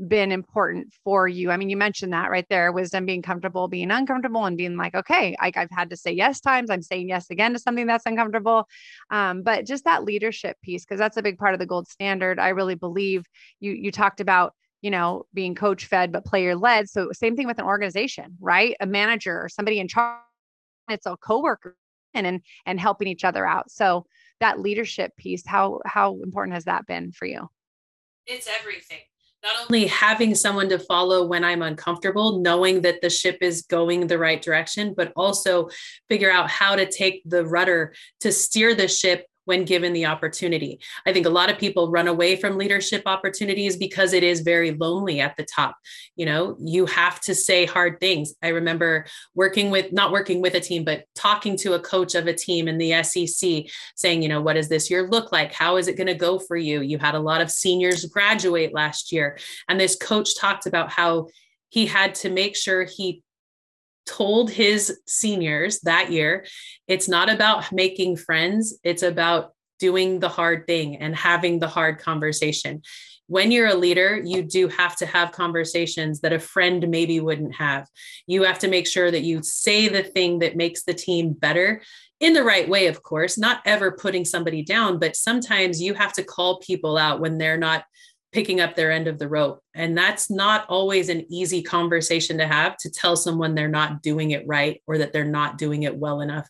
been 0.05 0.31
important 0.31 0.93
for 1.03 1.27
you? 1.27 1.51
I 1.51 1.57
mean, 1.57 1.69
you 1.69 1.77
mentioned 1.77 2.13
that 2.13 2.29
right 2.29 2.45
there 2.49 2.71
wisdom, 2.71 3.05
being 3.05 3.21
comfortable, 3.21 3.67
being 3.67 3.91
uncomfortable, 3.91 4.45
and 4.45 4.57
being 4.57 4.77
like, 4.77 4.95
okay, 4.95 5.35
I, 5.39 5.51
have 5.55 5.69
had 5.71 5.89
to 5.89 5.97
say 5.97 6.11
yes 6.11 6.39
times. 6.39 6.69
I'm 6.69 6.81
saying 6.81 7.09
yes 7.09 7.29
again 7.29 7.53
to 7.53 7.59
something 7.59 7.87
that's 7.87 8.05
uncomfortable. 8.05 8.67
Um, 9.09 9.43
but 9.43 9.65
just 9.65 9.85
that 9.85 10.03
leadership 10.03 10.57
piece, 10.61 10.85
because 10.85 10.99
that's 10.99 11.17
a 11.17 11.23
big 11.23 11.37
part 11.37 11.53
of 11.53 11.59
the 11.59 11.65
gold 11.65 11.87
standard. 11.87 12.39
I 12.39 12.49
really 12.49 12.75
believe 12.75 13.25
you, 13.59 13.71
you 13.71 13.91
talked 13.91 14.19
about 14.19 14.53
you 14.81 14.91
know 14.91 15.25
being 15.33 15.55
coach 15.55 15.85
fed 15.85 16.11
but 16.11 16.23
player 16.23 16.55
led 16.55 16.87
so 16.87 17.09
same 17.11 17.35
thing 17.35 17.47
with 17.47 17.57
an 17.57 17.65
organization 17.65 18.37
right 18.39 18.75
a 18.79 18.85
manager 18.85 19.41
or 19.41 19.49
somebody 19.49 19.79
in 19.79 19.87
charge 19.87 20.21
it's 20.87 21.07
a 21.07 21.17
coworker 21.17 21.75
and 22.13 22.27
and, 22.27 22.41
and 22.65 22.79
helping 22.79 23.07
each 23.07 23.23
other 23.23 23.45
out 23.45 23.71
so 23.71 24.05
that 24.39 24.59
leadership 24.59 25.15
piece 25.17 25.43
how 25.45 25.79
how 25.85 26.19
important 26.23 26.53
has 26.53 26.65
that 26.65 26.85
been 26.85 27.11
for 27.11 27.25
you 27.25 27.49
it's 28.27 28.47
everything 28.59 28.99
not 29.47 29.69
only 29.69 29.87
having 29.87 30.35
someone 30.35 30.67
to 30.69 30.79
follow 30.79 31.25
when 31.25 31.43
I'm 31.43 31.61
uncomfortable, 31.61 32.39
knowing 32.39 32.81
that 32.81 33.01
the 33.01 33.09
ship 33.09 33.37
is 33.41 33.61
going 33.61 34.07
the 34.07 34.17
right 34.17 34.41
direction, 34.41 34.93
but 34.95 35.13
also 35.15 35.69
figure 36.09 36.31
out 36.31 36.49
how 36.49 36.75
to 36.75 36.85
take 36.85 37.21
the 37.25 37.45
rudder 37.45 37.93
to 38.19 38.31
steer 38.31 38.75
the 38.75 38.87
ship 38.87 39.25
when 39.47 39.65
given 39.65 39.93
the 39.93 40.05
opportunity. 40.05 40.79
I 41.05 41.13
think 41.13 41.25
a 41.25 41.31
lot 41.31 41.49
of 41.49 41.57
people 41.57 41.89
run 41.89 42.07
away 42.07 42.35
from 42.35 42.57
leadership 42.57 43.03
opportunities 43.05 43.77
because 43.77 44.13
it 44.13 44.23
is 44.23 44.41
very 44.41 44.71
lonely 44.71 45.19
at 45.21 45.35
the 45.37 45.45
top. 45.45 45.75
You 46.15 46.25
know, 46.25 46.57
you 46.59 46.85
have 46.85 47.21
to 47.21 47.33
say 47.33 47.65
hard 47.65 47.99
things. 47.99 48.33
I 48.43 48.49
remember 48.49 49.05
working 49.35 49.71
with, 49.71 49.93
not 49.93 50.11
working 50.11 50.41
with 50.41 50.53
a 50.55 50.59
team, 50.59 50.83
but 50.83 51.05
talking 51.15 51.57
to 51.57 51.73
a 51.73 51.79
coach 51.79 52.13
of 52.13 52.27
a 52.27 52.33
team 52.33 52.67
in 52.67 52.77
the 52.77 53.01
SEC 53.03 53.65
saying, 53.95 54.21
you 54.21 54.29
know, 54.29 54.41
what 54.41 54.53
does 54.53 54.67
this 54.67 54.91
year 54.91 55.07
look 55.07 55.31
like? 55.31 55.53
How 55.53 55.77
is 55.77 55.87
it 55.87 55.97
going 55.97 56.07
to 56.07 56.13
go 56.13 56.39
for 56.39 56.57
you? 56.57 56.81
You 56.81 56.97
had 56.97 57.15
a 57.15 57.19
lot 57.19 57.41
of 57.41 57.49
seniors 57.49 58.05
graduate 58.05 58.73
last 58.73 59.11
year. 59.11 59.37
And 59.69 59.79
this 59.79 59.95
coach 59.95 60.37
talked 60.37 60.65
about 60.65 60.91
how 60.91 61.27
he 61.69 61.85
had 61.85 62.15
to 62.15 62.29
make 62.29 62.55
sure 62.55 62.83
he 62.83 63.23
told 64.07 64.49
his 64.49 64.99
seniors 65.05 65.79
that 65.81 66.11
year 66.11 66.45
it's 66.87 67.07
not 67.07 67.29
about 67.29 67.71
making 67.71 68.17
friends, 68.17 68.79
it's 68.83 69.03
about 69.03 69.53
doing 69.79 70.19
the 70.19 70.29
hard 70.29 70.65
thing 70.65 70.95
and 70.97 71.15
having 71.15 71.59
the 71.59 71.67
hard 71.67 71.99
conversation. 71.99 72.81
when 73.29 73.51
you're 73.51 73.67
a 73.67 73.75
leader, 73.75 74.21
you 74.23 74.41
do 74.41 74.69
have 74.69 74.95
to 74.95 75.05
have 75.05 75.33
conversations 75.33 76.21
that 76.21 76.31
a 76.31 76.39
friend 76.39 76.87
maybe 76.87 77.19
wouldn't 77.19 77.53
have. 77.55 77.85
You 78.25 78.43
have 78.43 78.59
to 78.59 78.69
make 78.69 78.87
sure 78.87 79.11
that 79.11 79.23
you 79.23 79.43
say 79.43 79.89
the 79.89 80.01
thing 80.01 80.39
that 80.39 80.55
makes 80.55 80.83
the 80.83 80.93
team 80.93 81.33
better 81.33 81.81
in 82.19 82.33
the 82.33 82.43
right 82.43 82.67
way, 82.67 82.87
of 82.87 83.03
course, 83.03 83.37
not 83.37 83.61
ever 83.65 83.91
putting 83.91 84.25
somebody 84.25 84.63
down, 84.63 84.97
but 84.97 85.15
sometimes 85.15 85.81
you 85.81 85.93
have 85.93 86.13
to 86.13 86.23
call 86.23 86.59
people 86.59 86.97
out 86.97 87.19
when 87.19 87.37
they're 87.37 87.57
not 87.57 87.83
picking 88.31 88.59
up 88.59 88.75
their 88.75 88.91
end 88.91 89.07
of 89.07 89.19
the 89.19 89.27
rope. 89.27 89.61
And 89.73 89.97
that's 89.97 90.29
not 90.29 90.65
always 90.67 91.09
an 91.09 91.25
easy 91.31 91.61
conversation 91.61 92.37
to 92.37 92.47
have 92.47 92.77
to 92.77 92.89
tell 92.89 93.15
someone 93.15 93.55
they're 93.55 93.67
not 93.67 94.01
doing 94.01 94.31
it 94.31 94.45
right 94.45 94.81
or 94.85 94.97
that 94.97 95.13
they're 95.13 95.23
not 95.23 95.57
doing 95.57 95.83
it 95.83 95.95
well 95.95 96.21
enough. 96.21 96.47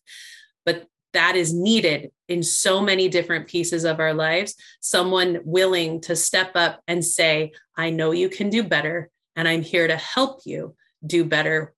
But 0.66 0.88
that 1.14 1.36
is 1.36 1.54
needed 1.54 2.12
in 2.28 2.44
so 2.44 2.82
many 2.82 3.10
different 3.10 3.48
pieces 3.48 3.86
of 3.86 4.00
our 4.00 4.14
lives. 4.14 4.56
Someone 4.82 5.40
willing 5.44 6.02
to 6.02 6.16
step 6.16 6.52
up 6.56 6.82
and 6.88 7.04
say, 7.06 7.54
I 7.76 7.92
know 7.92 8.12
you 8.12 8.30
can 8.30 8.50
do 8.50 8.64
better, 8.64 9.10
and 9.36 9.48
I'm 9.48 9.62
here 9.62 9.88
to 9.88 9.96
help 9.96 10.42
you 10.46 10.76
do 11.06 11.24
better 11.24 11.74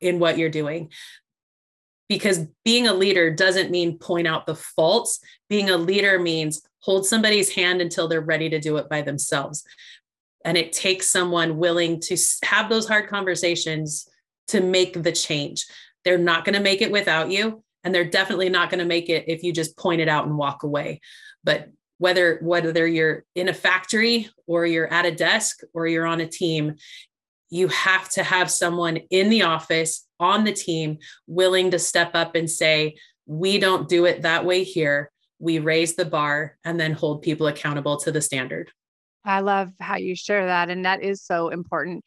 in 0.00 0.18
what 0.18 0.38
you're 0.38 0.48
doing. 0.48 0.90
Because 2.08 2.46
being 2.64 2.86
a 2.86 2.94
leader 2.94 3.34
doesn't 3.34 3.70
mean 3.70 3.98
point 3.98 4.26
out 4.26 4.46
the 4.46 4.54
faults. 4.54 5.20
Being 5.48 5.70
a 5.70 5.76
leader 5.76 6.18
means 6.18 6.62
hold 6.82 7.06
somebody's 7.06 7.50
hand 7.50 7.80
until 7.80 8.08
they're 8.08 8.20
ready 8.20 8.48
to 8.50 8.60
do 8.60 8.76
it 8.76 8.88
by 8.88 9.02
themselves. 9.02 9.64
And 10.44 10.56
it 10.56 10.72
takes 10.72 11.08
someone 11.08 11.58
willing 11.58 12.00
to 12.00 12.16
have 12.44 12.68
those 12.68 12.88
hard 12.88 13.08
conversations 13.08 14.08
to 14.48 14.60
make 14.60 15.02
the 15.02 15.12
change. 15.12 15.66
They're 16.04 16.18
not 16.18 16.44
going 16.44 16.54
to 16.54 16.60
make 16.60 16.82
it 16.82 16.90
without 16.90 17.30
you 17.30 17.62
and 17.84 17.94
they're 17.94 18.04
definitely 18.04 18.48
not 18.48 18.70
going 18.70 18.78
to 18.78 18.84
make 18.84 19.08
it 19.08 19.24
if 19.28 19.42
you 19.42 19.52
just 19.52 19.76
point 19.76 20.00
it 20.00 20.08
out 20.08 20.26
and 20.26 20.36
walk 20.36 20.62
away 20.62 21.00
but 21.44 21.68
whether 21.98 22.38
whether 22.42 22.86
you're 22.86 23.24
in 23.34 23.48
a 23.48 23.54
factory 23.54 24.28
or 24.46 24.66
you're 24.66 24.92
at 24.92 25.06
a 25.06 25.14
desk 25.14 25.60
or 25.74 25.86
you're 25.86 26.06
on 26.06 26.20
a 26.20 26.26
team 26.26 26.74
you 27.50 27.68
have 27.68 28.08
to 28.08 28.22
have 28.22 28.50
someone 28.50 28.96
in 29.10 29.28
the 29.28 29.42
office 29.42 30.06
on 30.18 30.44
the 30.44 30.52
team 30.52 30.98
willing 31.26 31.70
to 31.70 31.78
step 31.78 32.12
up 32.14 32.34
and 32.34 32.50
say 32.50 32.94
we 33.26 33.58
don't 33.58 33.88
do 33.88 34.04
it 34.04 34.22
that 34.22 34.44
way 34.44 34.64
here 34.64 35.10
we 35.42 35.58
raise 35.58 35.96
the 35.96 36.04
bar 36.04 36.56
and 36.64 36.78
then 36.78 36.92
hold 36.92 37.20
people 37.20 37.48
accountable 37.48 37.96
to 37.96 38.12
the 38.12 38.20
standard. 38.20 38.70
I 39.24 39.40
love 39.40 39.72
how 39.80 39.96
you 39.96 40.14
share 40.14 40.46
that 40.46 40.70
and 40.70 40.84
that 40.84 41.02
is 41.02 41.20
so 41.20 41.48
important. 41.48 42.04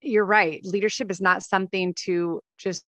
You're 0.00 0.24
right 0.24 0.60
leadership 0.64 1.10
is 1.10 1.20
not 1.20 1.42
something 1.42 1.92
to 2.04 2.40
just 2.56 2.84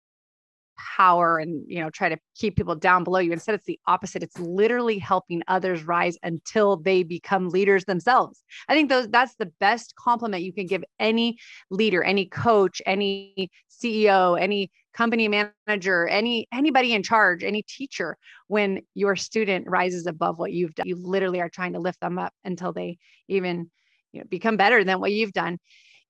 power 0.78 1.38
and 1.38 1.64
you 1.66 1.80
know 1.80 1.90
try 1.90 2.08
to 2.08 2.16
keep 2.34 2.56
people 2.56 2.74
down 2.74 3.04
below 3.04 3.18
you. 3.18 3.32
Instead 3.32 3.54
it's 3.54 3.66
the 3.66 3.78
opposite. 3.86 4.22
It's 4.22 4.38
literally 4.38 4.98
helping 4.98 5.42
others 5.48 5.84
rise 5.84 6.16
until 6.22 6.76
they 6.76 7.02
become 7.02 7.48
leaders 7.48 7.84
themselves. 7.84 8.42
I 8.68 8.74
think 8.74 8.88
those 8.88 9.08
that's 9.08 9.34
the 9.36 9.52
best 9.60 9.94
compliment 9.96 10.42
you 10.42 10.52
can 10.52 10.66
give 10.66 10.84
any 10.98 11.38
leader 11.70 12.02
any 12.02 12.26
coach 12.26 12.80
any 12.86 13.50
ceo 13.70 14.40
any 14.40 14.70
company 14.94 15.28
manager 15.28 16.08
any 16.08 16.48
anybody 16.52 16.92
in 16.92 17.02
charge 17.02 17.44
any 17.44 17.62
teacher 17.62 18.16
when 18.48 18.80
your 18.94 19.14
student 19.16 19.66
rises 19.68 20.06
above 20.06 20.38
what 20.38 20.52
you've 20.52 20.74
done. 20.74 20.86
You 20.86 20.96
literally 20.96 21.40
are 21.40 21.50
trying 21.50 21.74
to 21.74 21.78
lift 21.78 22.00
them 22.00 22.18
up 22.18 22.32
until 22.44 22.72
they 22.72 22.98
even 23.28 23.70
you 24.12 24.20
know 24.20 24.26
become 24.28 24.56
better 24.56 24.84
than 24.84 25.00
what 25.00 25.12
you've 25.12 25.32
done 25.32 25.58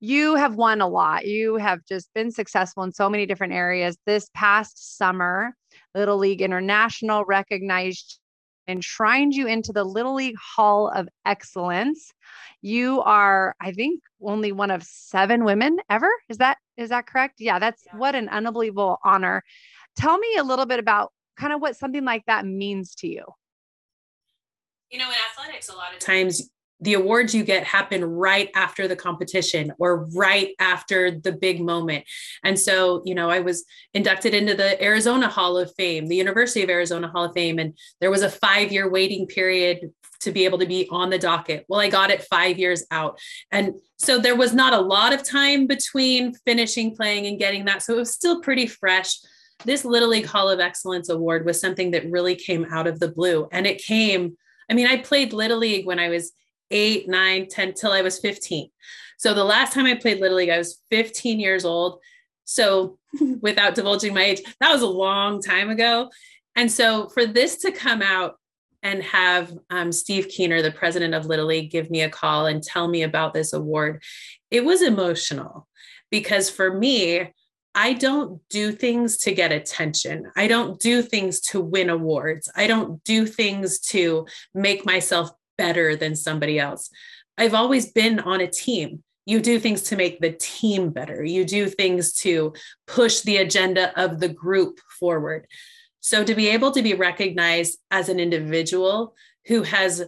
you 0.01 0.37
have 0.37 0.55
won 0.55 0.81
a 0.81 0.89
lot. 0.89 1.27
You 1.27 1.57
have 1.57 1.85
just 1.85 2.09
been 2.15 2.31
successful 2.31 2.85
in 2.85 2.93
so 2.93 3.11
many 3.11 3.27
different 3.27 3.53
areas. 3.53 3.97
This 4.07 4.31
past 4.35 4.97
summer, 4.97 5.55
Little 5.95 6.19
League 6.19 6.41
International 6.43 7.25
recognized 7.25 8.21
and 8.69 8.77
enshrined 8.77 9.35
you 9.35 9.47
into 9.47 9.73
the 9.73 9.83
Little 9.83 10.15
League 10.15 10.37
Hall 10.37 10.89
of 10.89 11.09
Excellence. 11.27 12.13
You 12.61 13.01
are, 13.03 13.57
I 13.61 13.73
think, 13.73 14.01
only 14.23 14.53
one 14.53 14.71
of 14.71 14.83
seven 14.83 15.45
women 15.45 15.79
ever. 15.91 16.11
Is 16.29 16.39
that 16.39 16.59
is 16.77 16.91
that 16.91 17.07
correct? 17.07 17.37
Yeah, 17.39 17.59
that's 17.59 17.83
yeah. 17.87 17.97
what 17.97 18.15
an 18.15 18.29
unbelievable 18.29 18.99
honor. 19.05 19.43
Tell 19.97 20.19
me 20.19 20.37
a 20.37 20.45
little 20.45 20.67
bit 20.67 20.79
about 20.79 21.13
kind 21.37 21.53
of 21.53 21.61
what 21.61 21.77
something 21.77 22.05
like 22.05 22.25
that 22.27 22.47
means 22.47 22.95
to 22.97 23.09
you. 23.09 23.25
You 24.91 24.99
know, 24.99 25.09
in 25.09 25.15
athletics, 25.31 25.69
a 25.69 25.75
lot 25.75 25.93
of 25.93 25.99
times 25.99 26.51
the 26.81 26.95
awards 26.95 27.35
you 27.35 27.43
get 27.43 27.65
happen 27.65 28.05
right 28.05 28.51
after 28.55 28.87
the 28.87 28.97
competition 28.97 29.73
or 29.79 30.07
right 30.15 30.55
after 30.61 31.11
the 31.11 31.33
big 31.33 31.61
moment. 31.61 32.05
And 32.45 32.59
so, 32.59 33.03
you 33.05 33.15
know, 33.15 33.31
I 33.31 33.41
was 33.41 33.65
inducted 33.95 34.35
into 34.35 34.55
the 34.55 34.83
Arizona 34.83 35.29
Hall 35.29 35.59
of 35.59 35.73
Fame, 35.77 36.07
the 36.07 36.17
University 36.17 36.63
of 36.63 36.71
Arizona 36.71 37.09
Hall 37.09 37.25
of 37.25 37.35
Fame, 37.35 37.59
and 37.59 37.77
there 38.01 38.11
was 38.11 38.23
a 38.23 38.31
five 38.31 38.71
year 38.71 38.89
waiting 38.89 39.27
period 39.27 39.91
to 40.21 40.33
be 40.33 40.45
able 40.45 40.59
to 40.59 40.67
be 40.67 40.89
on 40.91 41.11
the 41.11 41.19
docket. 41.19 41.65
Well, 41.69 41.81
I 41.81 41.89
got 41.89 42.11
it 42.11 42.25
five 42.25 42.59
years 42.59 42.85
out. 42.91 43.21
And 43.53 43.75
so 43.99 44.19
there 44.19 44.37
was 44.37 44.53
not 44.53 44.73
a 44.73 44.81
lot 44.81 45.13
of 45.13 45.23
time 45.23 45.67
between 45.67 46.35
finishing 46.45 46.95
playing 46.95 47.27
and 47.27 47.39
getting 47.39 47.65
that. 47.67 47.83
So 47.83 47.95
it 47.95 47.99
was 47.99 48.13
still 48.13 48.41
pretty 48.41 48.67
fresh. 48.67 49.19
This 49.65 49.85
Little 49.85 50.09
League 50.09 50.27
Hall 50.27 50.49
of 50.49 50.61
Excellence 50.61 51.09
Award 51.09 51.45
was 51.45 51.61
something 51.61 51.93
that 51.93 52.11
really 52.11 52.35
came 52.35 52.67
out 52.71 52.87
of 52.87 53.01
the 53.01 53.09
blue. 53.09 53.49
And 53.53 53.67
it 53.67 53.83
came, 53.83 54.37
I 54.71 54.75
mean, 54.75 54.87
I 54.87 54.99
played 54.99 55.33
Little 55.33 55.59
League 55.59 55.87
when 55.87 55.99
I 55.99 56.09
was 56.09 56.33
eight, 56.71 57.09
nine, 57.09 57.49
10, 57.49 57.75
till 57.75 57.93
I 57.93 58.03
was 58.03 58.19
15. 58.19 58.71
So 59.19 59.35
the 59.35 59.45
last 59.45 59.73
time 59.73 59.87
I 59.87 59.95
played 59.95 60.21
Little 60.21 60.37
League, 60.37 60.51
I 60.51 60.59
was 60.59 60.81
15 60.91 61.41
years 61.41 61.65
old. 61.65 62.01
So 62.45 62.99
without 63.41 63.75
divulging 63.75 64.15
my 64.15 64.23
age, 64.23 64.43
that 64.61 64.73
was 64.73 64.83
a 64.83 64.87
long 64.87 65.43
time 65.43 65.71
ago. 65.71 66.11
And 66.57 66.71
so 66.71 67.09
for 67.09 67.27
this 67.27 67.57
to 67.59 67.73
come 67.73 68.03
out 68.03 68.37
and 68.83 69.03
have 69.03 69.53
um, 69.71 69.91
Steve 69.93 70.29
Keener, 70.29 70.63
the 70.63 70.71
president 70.71 71.15
of 71.15 71.27
Little 71.27 71.47
League, 71.47 71.71
give 71.71 71.91
me 71.91 72.03
a 72.03 72.11
call 72.11 72.47
and 72.47 72.63
tell 72.63 72.89
me 72.89 73.03
about 73.03 73.35
this 73.35 73.53
award, 73.53 74.03
it 74.51 74.65
was 74.65 74.83
emotional 74.83 75.69
because 76.11 76.49
for 76.49 76.73
me, 76.73 77.33
I 77.75 77.93
don't 77.93 78.41
do 78.49 78.73
things 78.73 79.19
to 79.19 79.33
get 79.33 79.53
attention. 79.53 80.33
I 80.37 80.49
don't 80.49 80.81
do 80.81 81.03
things 81.03 81.41
to 81.43 81.61
win 81.61 81.91
awards. 81.91 82.51
I 82.57 82.67
don't 82.67 83.03
do 83.05 83.27
things 83.27 83.79
to 83.81 84.27
make 84.55 84.85
myself 84.85 85.31
better 85.59 85.97
than 85.97 86.17
somebody 86.17 86.59
else. 86.59 86.89
I've 87.37 87.55
always 87.55 87.93
been 87.93 88.21
on 88.21 88.41
a 88.41 88.47
team. 88.47 89.03
You 89.27 89.41
do 89.41 89.61
things 89.61 89.83
to 89.83 89.97
make 89.97 90.21
the 90.21 90.33
team 90.33 90.89
better. 90.91 91.23
You 91.23 91.45
do 91.45 91.69
things 91.69 92.15
to 92.21 92.55
push 92.87 93.21
the 93.21 93.37
agenda 93.37 93.93
of 94.01 94.21
the 94.21 94.29
group 94.29 94.79
forward. 94.99 95.47
So 96.01 96.25
to 96.25 96.35
be 96.35 96.49
able 96.49 96.71
to 96.71 96.83
be 96.83 96.95
recognized 96.95 97.79
as 97.91 98.09
an 98.09 98.19
individual 98.19 99.15
who 99.47 99.65
has 99.65 100.05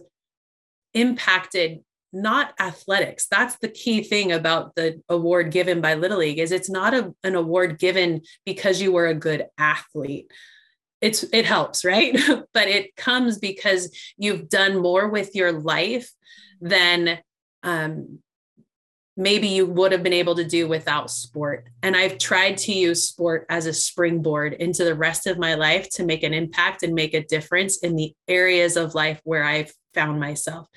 impacted 0.93 1.81
not 2.13 2.53
athletics 2.59 3.27
that's 3.27 3.57
the 3.59 3.69
key 3.69 4.03
thing 4.03 4.31
about 4.31 4.75
the 4.75 5.01
award 5.07 5.51
given 5.51 5.79
by 5.79 5.93
little 5.93 6.17
league 6.17 6.39
is 6.39 6.51
it's 6.51 6.69
not 6.69 6.93
a, 6.93 7.13
an 7.23 7.35
award 7.35 7.79
given 7.79 8.21
because 8.45 8.81
you 8.81 8.91
were 8.91 9.07
a 9.07 9.13
good 9.13 9.45
athlete 9.57 10.29
it's 11.01 11.23
it 11.33 11.45
helps 11.45 11.83
right? 11.83 12.17
But 12.53 12.67
it 12.67 12.95
comes 12.95 13.39
because 13.39 13.95
you've 14.17 14.49
done 14.49 14.77
more 14.77 15.09
with 15.09 15.35
your 15.35 15.51
life 15.51 16.09
than 16.59 17.19
um, 17.63 18.19
maybe 19.17 19.47
you 19.47 19.65
would 19.65 19.91
have 19.91 20.03
been 20.03 20.13
able 20.13 20.35
to 20.35 20.43
do 20.43 20.67
without 20.67 21.11
sport. 21.11 21.67
And 21.83 21.95
i've 21.95 22.17
tried 22.17 22.57
to 22.59 22.73
use 22.73 23.03
sport 23.03 23.45
as 23.49 23.65
a 23.65 23.73
springboard 23.73 24.53
into 24.53 24.83
the 24.83 24.95
rest 24.95 25.27
of 25.27 25.37
my 25.37 25.55
life 25.55 25.89
to 25.91 26.05
make 26.05 26.23
an 26.23 26.33
impact 26.33 26.83
and 26.83 26.93
make 26.93 27.13
a 27.13 27.25
difference 27.25 27.79
in 27.79 27.95
the 27.95 28.13
areas 28.27 28.77
of 28.77 28.95
life 28.95 29.19
where 29.23 29.43
i've 29.43 29.73
found 29.93 30.19
myself 30.19 30.67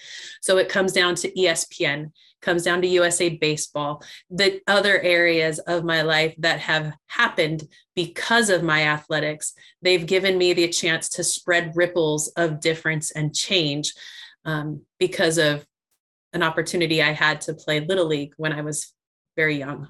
so 0.41 0.57
it 0.59 0.69
comes 0.69 0.93
down 0.93 1.15
to 1.15 1.31
espn 1.33 2.11
comes 2.45 2.63
down 2.63 2.83
to 2.83 2.87
USA 2.87 3.31
Baseball, 3.31 4.05
the 4.31 4.61
other 4.67 5.01
areas 5.01 5.59
of 5.61 5.83
my 5.83 6.03
life 6.03 6.35
that 6.39 6.61
have 6.61 6.95
happened 7.07 7.65
because 7.97 8.51
of 8.51 8.63
my 8.63 8.83
athletics. 8.83 9.55
They've 9.83 10.07
given 10.07 10.39
me 10.39 10.53
the 10.53 10.69
chance 10.69 11.09
to 11.11 11.25
spread 11.25 11.73
ripples 11.75 12.29
of 12.37 12.61
difference 12.61 13.11
and 13.11 13.35
change 13.35 13.93
um, 14.45 14.83
because 14.99 15.39
of 15.39 15.67
an 16.33 16.43
opportunity 16.43 17.03
I 17.03 17.13
had 17.13 17.41
to 17.43 17.55
play 17.55 17.81
Little 17.81 18.07
League 18.07 18.35
when 18.37 18.53
I 18.53 18.61
was 18.61 18.93
very 19.37 19.57
young. 19.57 19.89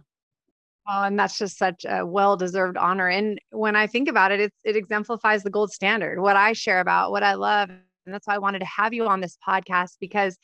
Oh, 0.87 1.03
and 1.05 1.19
that's 1.19 1.39
just 1.39 1.57
such 1.57 1.87
a 1.89 2.05
well-deserved 2.05 2.77
honor. 2.77 3.09
And 3.09 3.41
when 3.51 3.75
I 3.75 3.87
think 3.87 4.07
about 4.09 4.33
it, 4.33 4.41
it's, 4.41 4.57
it 4.65 4.77
exemplifies 4.77 5.43
the 5.43 5.51
gold 5.51 5.73
standard, 5.73 6.21
what 6.21 6.37
I 6.37 6.53
share 6.53 6.81
about, 6.81 7.11
what 7.11 7.23
I 7.23 7.35
love. 7.35 7.71
And 8.07 8.15
that's 8.15 8.27
why 8.27 8.35
I 8.35 8.39
wanted 8.39 8.61
to 8.61 8.67
have 8.67 8.93
you 8.93 9.07
on 9.07 9.21
this 9.21 9.39
podcast 9.47 9.97
because 10.01 10.39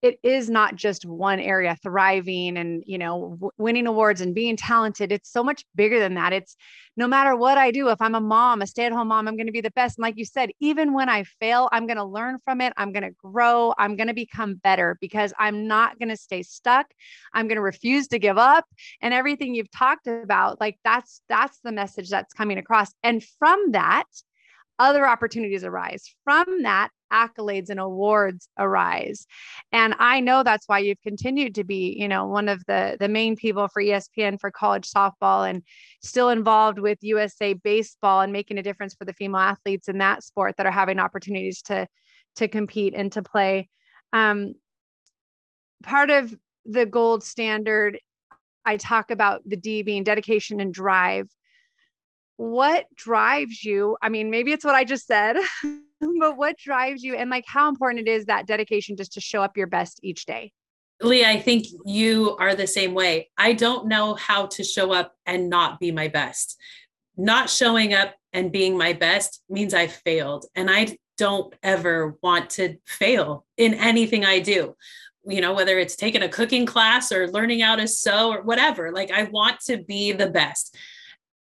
it 0.00 0.18
is 0.22 0.48
not 0.48 0.76
just 0.76 1.04
one 1.04 1.40
area 1.40 1.76
thriving 1.82 2.56
and 2.56 2.84
you 2.86 2.98
know 2.98 3.36
w- 3.40 3.50
winning 3.58 3.86
awards 3.86 4.20
and 4.20 4.34
being 4.34 4.56
talented. 4.56 5.10
It's 5.10 5.30
so 5.30 5.42
much 5.42 5.64
bigger 5.74 5.98
than 5.98 6.14
that. 6.14 6.32
It's 6.32 6.56
no 6.96 7.06
matter 7.06 7.36
what 7.36 7.56
i 7.58 7.70
do 7.70 7.88
if 7.90 8.00
i'm 8.00 8.16
a 8.16 8.20
mom 8.20 8.60
a 8.60 8.66
stay-at-home 8.66 9.08
mom 9.08 9.28
i'm 9.28 9.36
going 9.36 9.46
to 9.46 9.52
be 9.52 9.60
the 9.60 9.70
best. 9.72 9.98
And 9.98 10.02
like 10.02 10.16
you 10.16 10.24
said 10.24 10.50
even 10.60 10.92
when 10.92 11.08
i 11.08 11.24
fail 11.40 11.68
i'm 11.72 11.86
going 11.86 11.96
to 11.96 12.04
learn 12.04 12.38
from 12.44 12.60
it. 12.60 12.72
I'm 12.76 12.92
going 12.92 13.04
to 13.04 13.14
grow. 13.22 13.74
I'm 13.78 13.96
going 13.96 14.08
to 14.08 14.14
become 14.14 14.54
better 14.54 14.98
because 15.00 15.32
i'm 15.38 15.66
not 15.66 15.98
going 15.98 16.10
to 16.10 16.16
stay 16.16 16.42
stuck. 16.42 16.86
I'm 17.32 17.48
going 17.48 17.56
to 17.56 17.62
refuse 17.62 18.08
to 18.08 18.18
give 18.18 18.38
up. 18.38 18.64
And 19.00 19.12
everything 19.14 19.54
you've 19.54 19.70
talked 19.70 20.06
about 20.06 20.60
like 20.60 20.78
that's 20.84 21.22
that's 21.28 21.58
the 21.64 21.72
message 21.72 22.08
that's 22.10 22.34
coming 22.34 22.58
across. 22.58 22.92
And 23.02 23.22
from 23.38 23.72
that 23.72 24.04
other 24.78 25.06
opportunities 25.06 25.64
arise. 25.64 26.14
From 26.24 26.62
that, 26.62 26.90
accolades 27.12 27.70
and 27.70 27.80
awards 27.80 28.48
arise. 28.58 29.26
And 29.72 29.94
I 29.98 30.20
know 30.20 30.42
that's 30.42 30.68
why 30.68 30.80
you've 30.80 31.00
continued 31.02 31.54
to 31.56 31.64
be, 31.64 31.96
you 31.98 32.08
know, 32.08 32.26
one 32.26 32.48
of 32.48 32.62
the 32.66 32.96
the 33.00 33.08
main 33.08 33.36
people 33.36 33.68
for 33.68 33.82
ESPN 33.82 34.38
for 34.40 34.50
college 34.50 34.90
softball 34.90 35.48
and 35.48 35.62
still 36.02 36.28
involved 36.28 36.78
with 36.78 36.98
USA 37.02 37.54
baseball 37.54 38.20
and 38.20 38.32
making 38.32 38.58
a 38.58 38.62
difference 38.62 38.94
for 38.94 39.04
the 39.04 39.12
female 39.12 39.40
athletes 39.40 39.88
in 39.88 39.98
that 39.98 40.22
sport 40.22 40.54
that 40.56 40.66
are 40.66 40.72
having 40.72 40.98
opportunities 40.98 41.62
to 41.62 41.86
to 42.36 42.48
compete 42.48 42.94
and 42.94 43.12
to 43.12 43.22
play. 43.22 43.68
Um, 44.12 44.54
part 45.82 46.10
of 46.10 46.34
the 46.64 46.86
gold 46.86 47.24
standard, 47.24 47.98
I 48.64 48.76
talk 48.76 49.10
about 49.10 49.42
the 49.46 49.56
D 49.56 49.82
being 49.82 50.04
dedication 50.04 50.60
and 50.60 50.72
drive 50.72 51.28
what 52.38 52.86
drives 52.94 53.64
you 53.64 53.96
i 54.00 54.08
mean 54.08 54.30
maybe 54.30 54.52
it's 54.52 54.64
what 54.64 54.74
i 54.74 54.84
just 54.84 55.06
said 55.06 55.36
but 56.20 56.36
what 56.36 56.56
drives 56.56 57.02
you 57.02 57.16
and 57.16 57.30
like 57.30 57.44
how 57.46 57.68
important 57.68 58.06
it 58.06 58.10
is 58.10 58.24
that 58.26 58.46
dedication 58.46 58.96
just 58.96 59.12
to 59.12 59.20
show 59.20 59.42
up 59.42 59.56
your 59.56 59.66
best 59.66 60.00
each 60.02 60.24
day 60.24 60.52
Lee, 61.00 61.24
I 61.24 61.38
think 61.38 61.66
you 61.84 62.36
are 62.40 62.56
the 62.56 62.66
same 62.66 62.92
way. 62.92 63.30
I 63.38 63.52
don't 63.52 63.86
know 63.86 64.14
how 64.14 64.46
to 64.46 64.64
show 64.64 64.92
up 64.92 65.14
and 65.26 65.48
not 65.48 65.78
be 65.78 65.92
my 65.92 66.08
best. 66.08 66.58
Not 67.16 67.48
showing 67.48 67.94
up 67.94 68.16
and 68.32 68.50
being 68.50 68.76
my 68.76 68.94
best 68.94 69.42
means 69.48 69.74
I 69.74 69.86
failed. 69.86 70.46
And 70.56 70.68
I 70.68 70.98
don't 71.16 71.54
ever 71.62 72.16
want 72.20 72.50
to 72.50 72.78
fail 72.84 73.44
in 73.56 73.74
anything 73.74 74.24
I 74.24 74.40
do. 74.40 74.74
You 75.24 75.40
know, 75.40 75.52
whether 75.52 75.78
it's 75.78 75.94
taking 75.94 76.22
a 76.22 76.28
cooking 76.28 76.66
class 76.66 77.12
or 77.12 77.28
learning 77.28 77.60
how 77.60 77.76
to 77.76 77.86
sew 77.86 78.30
or 78.30 78.42
whatever, 78.42 78.90
like 78.90 79.12
I 79.12 79.24
want 79.24 79.60
to 79.66 79.76
be 79.76 80.10
the 80.10 80.30
best. 80.30 80.76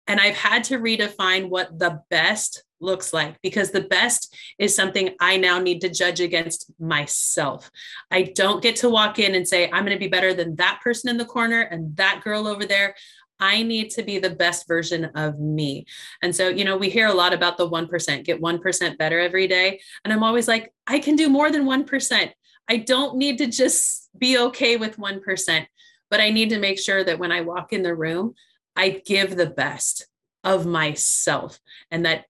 And 0.06 0.20
I've 0.20 0.36
had 0.36 0.64
to 0.64 0.78
redefine 0.78 1.48
what 1.48 1.78
the 1.78 2.00
best 2.10 2.62
looks 2.80 3.12
like 3.12 3.40
because 3.42 3.70
the 3.70 3.82
best 3.82 4.34
is 4.58 4.74
something 4.74 5.14
I 5.20 5.36
now 5.36 5.58
need 5.58 5.80
to 5.80 5.88
judge 5.88 6.20
against 6.20 6.70
myself. 6.78 7.70
I 8.10 8.22
don't 8.34 8.62
get 8.62 8.76
to 8.76 8.90
walk 8.90 9.18
in 9.18 9.34
and 9.34 9.48
say, 9.48 9.64
I'm 9.64 9.84
going 9.84 9.96
to 9.96 9.98
be 9.98 10.08
better 10.08 10.34
than 10.34 10.56
that 10.56 10.80
person 10.82 11.08
in 11.10 11.16
the 11.16 11.24
corner 11.24 11.62
and 11.62 11.96
that 11.96 12.20
girl 12.22 12.46
over 12.46 12.66
there. 12.66 12.94
I 13.38 13.62
need 13.62 13.90
to 13.90 14.02
be 14.02 14.18
the 14.18 14.30
best 14.30 14.66
version 14.66 15.06
of 15.14 15.38
me. 15.38 15.86
And 16.22 16.34
so, 16.34 16.48
you 16.48 16.64
know, 16.64 16.76
we 16.76 16.88
hear 16.88 17.08
a 17.08 17.14
lot 17.14 17.34
about 17.34 17.58
the 17.58 17.68
1%, 17.68 18.24
get 18.24 18.40
1% 18.40 18.98
better 18.98 19.20
every 19.20 19.46
day. 19.46 19.80
And 20.04 20.12
I'm 20.12 20.22
always 20.22 20.48
like, 20.48 20.72
I 20.86 20.98
can 20.98 21.16
do 21.16 21.28
more 21.28 21.50
than 21.50 21.64
1%. 21.64 22.30
I 22.68 22.76
don't 22.78 23.16
need 23.16 23.38
to 23.38 23.46
just 23.46 24.08
be 24.18 24.38
okay 24.38 24.76
with 24.76 24.96
1%, 24.96 25.66
but 26.10 26.20
I 26.20 26.30
need 26.30 26.50
to 26.50 26.58
make 26.58 26.80
sure 26.80 27.04
that 27.04 27.18
when 27.18 27.30
I 27.30 27.42
walk 27.42 27.72
in 27.72 27.82
the 27.82 27.94
room, 27.94 28.34
I 28.76 29.02
give 29.04 29.36
the 29.36 29.46
best 29.46 30.06
of 30.44 30.66
myself. 30.66 31.58
And 31.90 32.06
that 32.06 32.26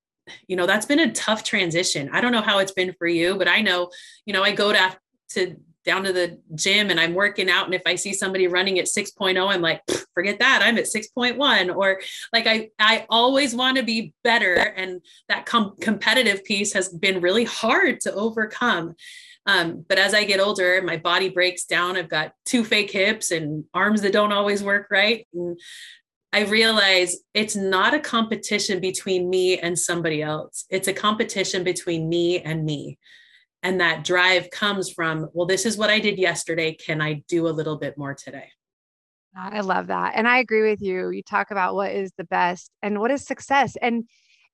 you 0.49 0.57
know 0.57 0.67
that's 0.67 0.87
been 0.87 1.01
a 1.01 1.13
tough 1.13 1.45
transition. 1.45 2.11
I 2.13 2.21
don't 2.21 2.33
know 2.33 2.41
how 2.41 2.59
it's 2.59 2.73
been 2.73 2.95
for 2.99 3.07
you 3.07 3.37
but 3.37 3.47
i 3.47 3.61
know 3.61 3.91
you 4.25 4.33
know 4.33 4.43
i 4.43 4.51
go 4.51 4.73
to 4.73 4.97
to 5.31 5.57
down 5.85 6.03
to 6.03 6.13
the 6.13 6.41
gym 6.57 6.91
and 6.91 6.99
i'm 6.99 7.15
working 7.15 7.49
out. 7.49 7.67
And 7.67 7.75
if 7.75 7.83
i 7.87 7.95
see 7.95 8.13
somebody 8.13 8.49
running 8.49 8.79
at 8.81 8.87
6.0 8.87 9.49
i'm 9.49 9.63
like 9.63 9.83
forget 10.17 10.39
that. 10.39 10.63
I'm 10.65 10.79
at 10.79 10.87
6.1 10.87 11.77
or 11.77 12.01
like 12.33 12.47
i 12.47 12.71
i 12.81 13.07
always 13.09 13.55
want 13.55 13.77
to 13.77 13.85
be 13.85 14.15
better. 14.25 14.55
And 14.55 15.03
that 15.29 15.47
com- 15.47 15.77
competitive 15.81 16.43
piece 16.45 16.73
has 16.73 16.89
been 16.89 17.21
really 17.21 17.45
hard 17.45 18.01
to 18.01 18.15
overcome. 18.15 18.97
Um, 19.45 19.85
but 19.89 19.99
as 19.99 20.13
I 20.13 20.25
get 20.25 20.41
older, 20.41 20.83
my 20.83 20.97
body 20.97 21.29
breaks 21.29 21.67
down. 21.67 21.97
I've 21.97 22.09
got 22.09 22.33
two 22.45 22.65
fake 22.65 22.91
hips 22.91 23.31
and 23.31 23.65
arms 23.73 24.03
that 24.03 24.13
don't 24.13 24.33
always 24.33 24.63
work 24.63 24.89
right. 24.91 25.29
And 25.33 25.61
I 26.37 26.41
realize 26.41 27.17
it's 27.33 27.57
not 27.57 27.95
a 27.95 27.99
competition 27.99 28.79
between 28.79 29.31
me 29.31 29.59
and 29.59 29.79
somebody 29.79 30.21
else. 30.21 30.67
It's 30.69 30.87
a 30.87 30.93
competition 30.93 31.65
between 31.65 32.11
me 32.11 32.41
and 32.41 32.63
me. 32.63 32.99
And 33.63 33.81
that 33.81 34.05
drive 34.05 34.51
comes 34.51 34.91
from, 34.91 35.31
well, 35.33 35.47
this 35.47 35.65
is 35.65 35.79
what 35.79 35.89
I 35.89 35.99
did 35.99 36.19
yesterday. 36.19 36.75
Can 36.75 37.01
I 37.01 37.25
do 37.27 37.49
a 37.49 37.57
little 37.57 37.79
bit 37.79 37.97
more 37.97 38.13
today? 38.13 38.51
Ah, 39.35 39.49
I 39.51 39.61
love 39.61 39.87
that. 39.87 40.13
And 40.15 40.29
I 40.29 40.37
agree 40.37 40.69
with 40.69 40.83
you. 40.83 41.09
You 41.09 41.23
talk 41.23 41.51
about 41.53 41.75
what 41.75 41.93
is 41.93 42.13
the 42.19 42.25
best 42.25 42.71
and 42.83 43.01
what 43.01 43.11
is 43.11 43.27
success. 43.27 43.75
And 43.81 44.05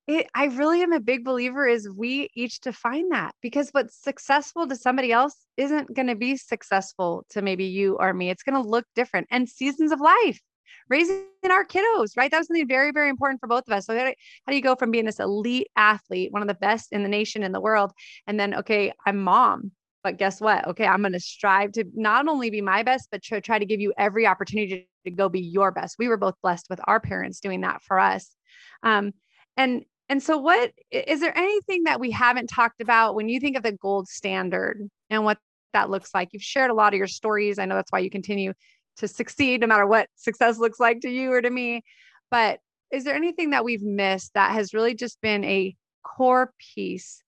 it, 0.06 0.28
I 0.36 0.44
really 0.44 0.82
am 0.82 0.92
a 0.92 1.00
big 1.00 1.24
believer 1.24 1.66
is 1.66 1.90
we 1.90 2.28
each 2.36 2.60
define 2.60 3.08
that 3.08 3.34
because 3.42 3.70
what's 3.70 4.00
successful 4.00 4.68
to 4.68 4.76
somebody 4.76 5.10
else 5.10 5.34
isn't 5.56 5.92
going 5.92 6.06
to 6.06 6.14
be 6.14 6.36
successful 6.36 7.26
to 7.30 7.42
maybe 7.42 7.64
you 7.64 7.96
or 7.98 8.14
me. 8.14 8.30
It's 8.30 8.44
going 8.44 8.62
to 8.62 8.68
look 8.68 8.84
different 8.94 9.26
and 9.32 9.48
seasons 9.48 9.90
of 9.90 10.00
life 10.00 10.40
raising 10.88 11.24
our 11.50 11.64
kiddos, 11.64 12.16
right? 12.16 12.30
That 12.30 12.38
was 12.38 12.46
something 12.46 12.68
very, 12.68 12.92
very 12.92 13.08
important 13.08 13.40
for 13.40 13.46
both 13.46 13.64
of 13.66 13.72
us. 13.72 13.86
So 13.86 13.96
how 13.96 14.12
do, 14.48 14.56
you 14.56 14.62
go 14.62 14.76
from 14.76 14.90
being 14.90 15.04
this 15.04 15.20
elite 15.20 15.68
athlete, 15.76 16.32
one 16.32 16.42
of 16.42 16.48
the 16.48 16.54
best 16.54 16.92
in 16.92 17.02
the 17.02 17.08
nation, 17.08 17.42
in 17.42 17.52
the 17.52 17.60
world, 17.60 17.92
and 18.26 18.38
then, 18.38 18.54
okay, 18.54 18.92
I'm 19.06 19.22
mom, 19.22 19.72
but 20.02 20.18
guess 20.18 20.40
what? 20.40 20.66
Okay, 20.68 20.86
I'm 20.86 21.00
going 21.00 21.12
to 21.12 21.20
strive 21.20 21.72
to 21.72 21.84
not 21.94 22.28
only 22.28 22.50
be 22.50 22.60
my 22.60 22.82
best, 22.82 23.08
but 23.10 23.22
to 23.24 23.40
try 23.40 23.58
to 23.58 23.66
give 23.66 23.80
you 23.80 23.92
every 23.96 24.26
opportunity 24.26 24.88
to 25.04 25.10
go 25.10 25.28
be 25.28 25.40
your 25.40 25.70
best. 25.70 25.96
We 25.98 26.08
were 26.08 26.16
both 26.16 26.34
blessed 26.42 26.66
with 26.68 26.80
our 26.84 27.00
parents 27.00 27.40
doing 27.40 27.62
that 27.62 27.82
for 27.82 27.98
us. 27.98 28.34
Um, 28.82 29.12
and 29.56 29.84
and 30.08 30.22
so 30.22 30.36
what 30.36 30.72
is 30.90 31.20
there 31.20 31.36
anything 31.36 31.84
that 31.84 32.00
we 32.00 32.10
haven't 32.10 32.48
talked 32.48 32.82
about 32.82 33.14
when 33.14 33.28
you 33.28 33.40
think 33.40 33.56
of 33.56 33.62
the 33.62 33.72
gold 33.72 34.08
standard 34.08 34.90
and 35.08 35.24
what 35.24 35.38
that 35.72 35.88
looks 35.88 36.12
like? 36.14 36.28
You've 36.32 36.42
shared 36.42 36.70
a 36.70 36.74
lot 36.74 36.92
of 36.92 36.98
your 36.98 37.06
stories. 37.06 37.58
I 37.58 37.64
know 37.64 37.76
that's 37.76 37.92
why 37.92 38.00
you 38.00 38.10
continue 38.10 38.52
to 38.98 39.08
succeed 39.08 39.60
no 39.60 39.66
matter 39.66 39.86
what 39.86 40.08
success 40.16 40.58
looks 40.58 40.80
like 40.80 41.00
to 41.00 41.08
you 41.08 41.32
or 41.32 41.42
to 41.42 41.50
me. 41.50 41.82
But 42.30 42.60
is 42.92 43.04
there 43.04 43.14
anything 43.14 43.50
that 43.50 43.64
we've 43.64 43.82
missed 43.82 44.34
that 44.34 44.52
has 44.52 44.74
really 44.74 44.94
just 44.94 45.20
been 45.20 45.44
a 45.44 45.74
core 46.04 46.52
piece 46.74 47.22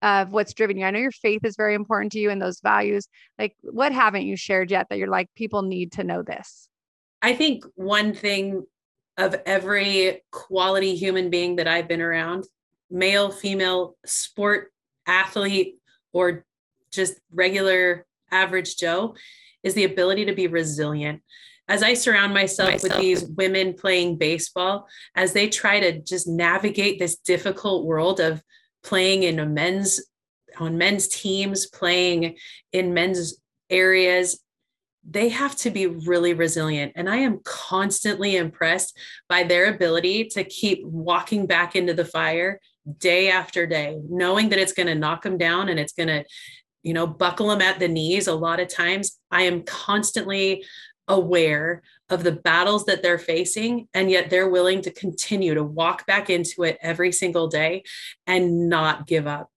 of 0.00 0.30
what's 0.30 0.54
driven 0.54 0.78
you? 0.78 0.84
I 0.84 0.90
know 0.90 0.98
your 0.98 1.10
faith 1.10 1.44
is 1.44 1.56
very 1.56 1.74
important 1.74 2.12
to 2.12 2.18
you 2.18 2.30
and 2.30 2.40
those 2.40 2.60
values. 2.60 3.06
Like 3.38 3.54
what 3.62 3.92
haven't 3.92 4.26
you 4.26 4.36
shared 4.36 4.70
yet 4.70 4.86
that 4.90 4.98
you're 4.98 5.08
like 5.08 5.28
people 5.36 5.62
need 5.62 5.92
to 5.92 6.04
know 6.04 6.22
this? 6.22 6.68
I 7.20 7.34
think 7.34 7.64
one 7.76 8.14
thing 8.14 8.64
of 9.18 9.40
every 9.44 10.22
quality 10.30 10.94
human 10.94 11.30
being 11.30 11.56
that 11.56 11.68
i've 11.68 11.88
been 11.88 12.00
around 12.00 12.46
male 12.90 13.30
female 13.30 13.96
sport 14.06 14.72
athlete 15.06 15.76
or 16.12 16.44
just 16.90 17.14
regular 17.32 18.06
average 18.30 18.76
joe 18.76 19.14
is 19.62 19.74
the 19.74 19.84
ability 19.84 20.24
to 20.26 20.34
be 20.34 20.46
resilient. 20.46 21.22
As 21.68 21.82
I 21.82 21.94
surround 21.94 22.34
myself, 22.34 22.70
myself 22.70 22.82
with 22.82 23.00
these 23.00 23.24
women 23.24 23.74
playing 23.74 24.18
baseball, 24.18 24.88
as 25.14 25.32
they 25.32 25.48
try 25.48 25.80
to 25.80 26.00
just 26.00 26.26
navigate 26.28 26.98
this 26.98 27.16
difficult 27.16 27.86
world 27.86 28.20
of 28.20 28.42
playing 28.82 29.22
in 29.22 29.38
a 29.38 29.46
men's 29.46 30.00
on 30.58 30.76
men's 30.76 31.08
teams, 31.08 31.66
playing 31.66 32.36
in 32.72 32.92
men's 32.92 33.36
areas, 33.70 34.40
they 35.08 35.28
have 35.30 35.56
to 35.56 35.70
be 35.70 35.86
really 35.86 36.34
resilient. 36.34 36.92
And 36.94 37.08
I 37.08 37.16
am 37.16 37.40
constantly 37.44 38.36
impressed 38.36 38.96
by 39.28 39.42
their 39.42 39.66
ability 39.66 40.26
to 40.26 40.44
keep 40.44 40.84
walking 40.84 41.46
back 41.46 41.74
into 41.74 41.94
the 41.94 42.04
fire 42.04 42.60
day 42.98 43.30
after 43.30 43.66
day, 43.66 43.98
knowing 44.08 44.48
that 44.50 44.58
it's 44.58 44.72
going 44.72 44.86
to 44.88 44.94
knock 44.94 45.22
them 45.22 45.38
down 45.38 45.68
and 45.68 45.78
it's 45.78 45.92
going 45.92 46.08
to 46.08 46.24
you 46.82 46.92
know, 46.92 47.06
buckle 47.06 47.48
them 47.48 47.62
at 47.62 47.78
the 47.78 47.88
knees. 47.88 48.26
A 48.26 48.34
lot 48.34 48.60
of 48.60 48.68
times 48.68 49.18
I 49.30 49.42
am 49.42 49.62
constantly 49.62 50.64
aware 51.08 51.82
of 52.10 52.24
the 52.24 52.32
battles 52.32 52.84
that 52.86 53.02
they're 53.02 53.18
facing, 53.18 53.88
and 53.94 54.10
yet 54.10 54.30
they're 54.30 54.48
willing 54.48 54.82
to 54.82 54.90
continue 54.90 55.54
to 55.54 55.64
walk 55.64 56.06
back 56.06 56.30
into 56.30 56.62
it 56.62 56.78
every 56.80 57.12
single 57.12 57.48
day 57.48 57.82
and 58.26 58.68
not 58.68 59.06
give 59.06 59.26
up. 59.26 59.50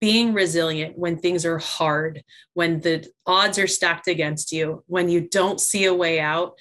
Being 0.00 0.34
resilient 0.34 0.98
when 0.98 1.18
things 1.18 1.46
are 1.46 1.58
hard, 1.58 2.24
when 2.54 2.80
the 2.80 3.08
odds 3.26 3.58
are 3.58 3.68
stacked 3.68 4.08
against 4.08 4.52
you, 4.52 4.82
when 4.86 5.08
you 5.08 5.28
don't 5.28 5.60
see 5.60 5.84
a 5.84 5.94
way 5.94 6.18
out, 6.18 6.58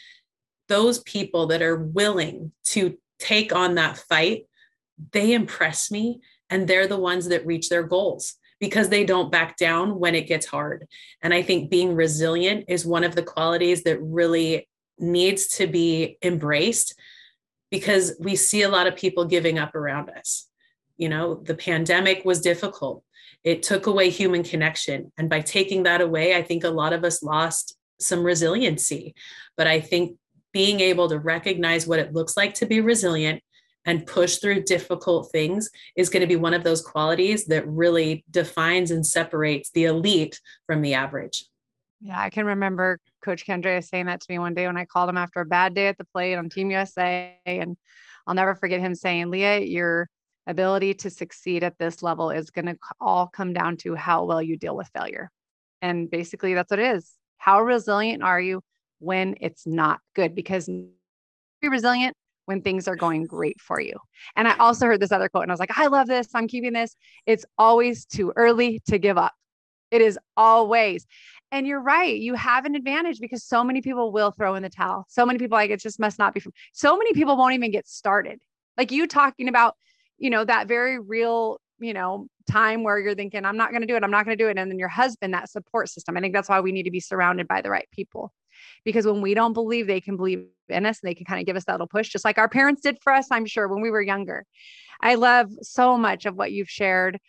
those 0.67 0.99
people 0.99 1.47
that 1.47 1.61
are 1.61 1.75
willing 1.75 2.51
to 2.65 2.97
take 3.19 3.53
on 3.53 3.75
that 3.75 3.97
fight, 3.97 4.45
they 5.11 5.33
impress 5.33 5.89
me 5.91 6.21
and 6.49 6.67
they're 6.67 6.87
the 6.87 6.99
ones 6.99 7.29
that 7.29 7.45
reach 7.45 7.69
their 7.69 7.83
goals 7.83 8.35
because 8.61 8.89
they 8.89 9.03
don't 9.03 9.31
back 9.31 9.57
down 9.57 9.99
when 9.99 10.15
it 10.15 10.27
gets 10.27 10.45
hard. 10.45 10.87
And 11.21 11.33
I 11.33 11.41
think 11.41 11.71
being 11.71 11.95
resilient 11.95 12.65
is 12.69 12.85
one 12.85 13.03
of 13.03 13.15
the 13.15 13.23
qualities 13.23 13.83
that 13.83 13.99
really 14.01 14.69
needs 14.99 15.47
to 15.47 15.65
be 15.65 16.17
embraced 16.21 16.93
because 17.71 18.13
we 18.19 18.35
see 18.35 18.61
a 18.61 18.69
lot 18.69 18.85
of 18.85 18.95
people 18.95 19.25
giving 19.25 19.57
up 19.57 19.73
around 19.73 20.11
us. 20.11 20.47
You 20.95 21.09
know, 21.09 21.35
the 21.35 21.55
pandemic 21.55 22.23
was 22.23 22.39
difficult. 22.39 23.03
It 23.43 23.63
took 23.63 23.87
away 23.87 24.11
human 24.11 24.43
connection. 24.43 25.11
And 25.17 25.27
by 25.27 25.41
taking 25.41 25.83
that 25.83 25.99
away, 25.99 26.35
I 26.35 26.43
think 26.43 26.63
a 26.63 26.69
lot 26.69 26.93
of 26.93 27.03
us 27.03 27.23
lost 27.23 27.75
some 27.99 28.23
resiliency. 28.23 29.15
But 29.57 29.65
I 29.65 29.81
think 29.81 30.17
being 30.53 30.81
able 30.81 31.09
to 31.09 31.17
recognize 31.17 31.87
what 31.87 31.97
it 31.97 32.13
looks 32.13 32.37
like 32.37 32.53
to 32.55 32.67
be 32.67 32.79
resilient 32.79 33.41
and 33.85 34.05
push 34.05 34.37
through 34.37 34.63
difficult 34.63 35.31
things 35.31 35.69
is 35.95 36.09
going 36.09 36.21
to 36.21 36.27
be 36.27 36.35
one 36.35 36.53
of 36.53 36.63
those 36.63 36.81
qualities 36.81 37.45
that 37.45 37.67
really 37.67 38.23
defines 38.29 38.91
and 38.91 39.05
separates 39.05 39.71
the 39.71 39.85
elite 39.85 40.39
from 40.67 40.81
the 40.81 40.93
average. 40.93 41.45
Yeah, 41.99 42.19
I 42.19 42.29
can 42.29 42.45
remember 42.45 42.99
Coach 43.23 43.45
Candrea 43.45 43.83
saying 43.83 44.07
that 44.07 44.21
to 44.21 44.27
me 44.29 44.39
one 44.39 44.53
day 44.53 44.65
when 44.67 44.77
I 44.77 44.85
called 44.85 45.09
him 45.09 45.17
after 45.17 45.39
a 45.39 45.45
bad 45.45 45.73
day 45.75 45.87
at 45.87 45.97
the 45.97 46.05
plate 46.05 46.35
on 46.35 46.49
Team 46.49 46.71
USA. 46.71 47.37
And 47.45 47.77
I'll 48.25 48.33
never 48.33 48.55
forget 48.55 48.79
him 48.79 48.95
saying, 48.95 49.29
Leah, 49.29 49.59
you're 49.59 50.09
ability 50.47 50.95
to 50.95 51.09
succeed 51.09 51.63
at 51.63 51.77
this 51.77 52.01
level 52.01 52.31
is 52.31 52.49
going 52.49 52.65
to 52.65 52.77
all 52.99 53.27
come 53.27 53.53
down 53.53 53.77
to 53.77 53.95
how 53.95 54.25
well 54.25 54.41
you 54.41 54.57
deal 54.57 54.75
with 54.75 54.89
failure. 54.93 55.29
And 55.81 56.09
basically, 56.09 56.53
that's 56.53 56.71
what 56.71 56.79
it 56.79 56.95
is. 56.95 57.11
How 57.37 57.61
resilient 57.61 58.23
are 58.23 58.41
you 58.41 58.61
when 58.99 59.35
it's 59.39 59.65
not 59.65 59.99
good? 60.15 60.35
Because 60.35 60.67
be 60.67 61.67
resilient 61.69 62.15
when 62.45 62.61
things 62.61 62.87
are 62.87 62.95
going 62.95 63.25
great 63.27 63.59
for 63.59 63.79
you. 63.79 63.93
And 64.35 64.47
I 64.47 64.55
also 64.57 64.85
heard 64.85 64.99
this 64.99 65.11
other 65.11 65.29
quote 65.29 65.43
and 65.43 65.51
I 65.51 65.53
was 65.53 65.59
like, 65.59 65.77
I 65.77 65.87
love 65.87 66.07
this. 66.07 66.27
I'm 66.33 66.47
keeping 66.47 66.73
this. 66.73 66.95
It's 67.25 67.45
always 67.57 68.05
too 68.05 68.33
early 68.35 68.81
to 68.87 68.97
give 68.97 69.17
up. 69.17 69.33
It 69.91 70.01
is 70.01 70.17
always. 70.37 71.05
And 71.51 71.67
you're 71.67 71.81
right. 71.81 72.17
You 72.17 72.33
have 72.35 72.65
an 72.65 72.75
advantage 72.75 73.19
because 73.19 73.43
so 73.43 73.63
many 73.63 73.81
people 73.81 74.11
will 74.11 74.31
throw 74.31 74.55
in 74.55 74.63
the 74.63 74.69
towel. 74.69 75.05
So 75.09 75.25
many 75.25 75.37
people 75.37 75.57
like 75.57 75.69
it 75.69 75.81
just 75.81 75.99
must 75.99 76.17
not 76.17 76.33
be 76.33 76.39
from 76.39 76.53
so 76.71 76.97
many 76.97 77.13
people 77.13 77.35
won't 77.35 77.53
even 77.53 77.71
get 77.71 77.87
started. 77.87 78.39
Like 78.77 78.91
you 78.91 79.05
talking 79.05 79.49
about, 79.49 79.75
you 80.17 80.29
know, 80.29 80.45
that 80.45 80.69
very 80.69 80.97
real, 80.97 81.59
you 81.79 81.93
know, 81.93 82.27
time 82.49 82.83
where 82.83 82.97
you're 82.99 83.15
thinking, 83.15 83.43
I'm 83.43 83.57
not 83.57 83.71
going 83.71 83.81
to 83.81 83.87
do 83.87 83.95
it. 83.95 84.03
I'm 84.03 84.11
not 84.11 84.25
going 84.25 84.37
to 84.37 84.41
do 84.41 84.49
it. 84.49 84.57
And 84.57 84.71
then 84.71 84.79
your 84.79 84.87
husband, 84.87 85.33
that 85.33 85.49
support 85.49 85.89
system. 85.89 86.15
I 86.15 86.21
think 86.21 86.33
that's 86.33 86.47
why 86.47 86.61
we 86.61 86.71
need 86.71 86.83
to 86.83 86.91
be 86.91 87.01
surrounded 87.01 87.47
by 87.49 87.61
the 87.61 87.69
right 87.69 87.87
people. 87.91 88.31
Because 88.85 89.05
when 89.05 89.21
we 89.21 89.33
don't 89.33 89.53
believe 89.53 89.87
they 89.87 90.01
can 90.01 90.17
believe 90.17 90.47
in 90.69 90.85
us 90.85 90.99
and 91.01 91.09
they 91.09 91.15
can 91.15 91.25
kind 91.25 91.39
of 91.39 91.45
give 91.45 91.55
us 91.55 91.65
that 91.65 91.73
little 91.73 91.87
push, 91.87 92.09
just 92.09 92.25
like 92.25 92.37
our 92.37 92.49
parents 92.49 92.81
did 92.81 92.97
for 93.01 93.13
us, 93.13 93.27
I'm 93.31 93.45
sure, 93.45 93.67
when 93.67 93.81
we 93.81 93.91
were 93.91 94.01
younger. 94.01 94.45
I 95.01 95.15
love 95.15 95.49
so 95.61 95.97
much 95.97 96.25
of 96.25 96.35
what 96.35 96.51
you've 96.51 96.69
shared. 96.69 97.19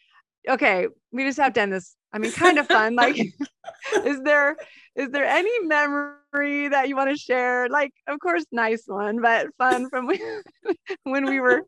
Okay, 0.48 0.88
we 1.12 1.24
just 1.24 1.38
have 1.38 1.52
to 1.54 1.60
end 1.60 1.72
this 1.72 1.96
I 2.12 2.18
mean, 2.18 2.32
kind 2.32 2.58
of 2.58 2.66
fun. 2.66 2.94
Like, 2.94 3.16
is 4.04 4.20
there 4.22 4.56
is 4.94 5.10
there 5.10 5.24
any 5.24 5.66
memory 5.66 6.68
that 6.68 6.88
you 6.88 6.96
want 6.96 7.10
to 7.10 7.16
share? 7.16 7.68
Like, 7.68 7.92
of 8.06 8.20
course, 8.20 8.44
nice 8.52 8.84
one, 8.86 9.20
but 9.22 9.48
fun 9.56 9.88
from 9.88 10.10
when 11.04 11.24
we 11.30 11.40
were 11.40 11.64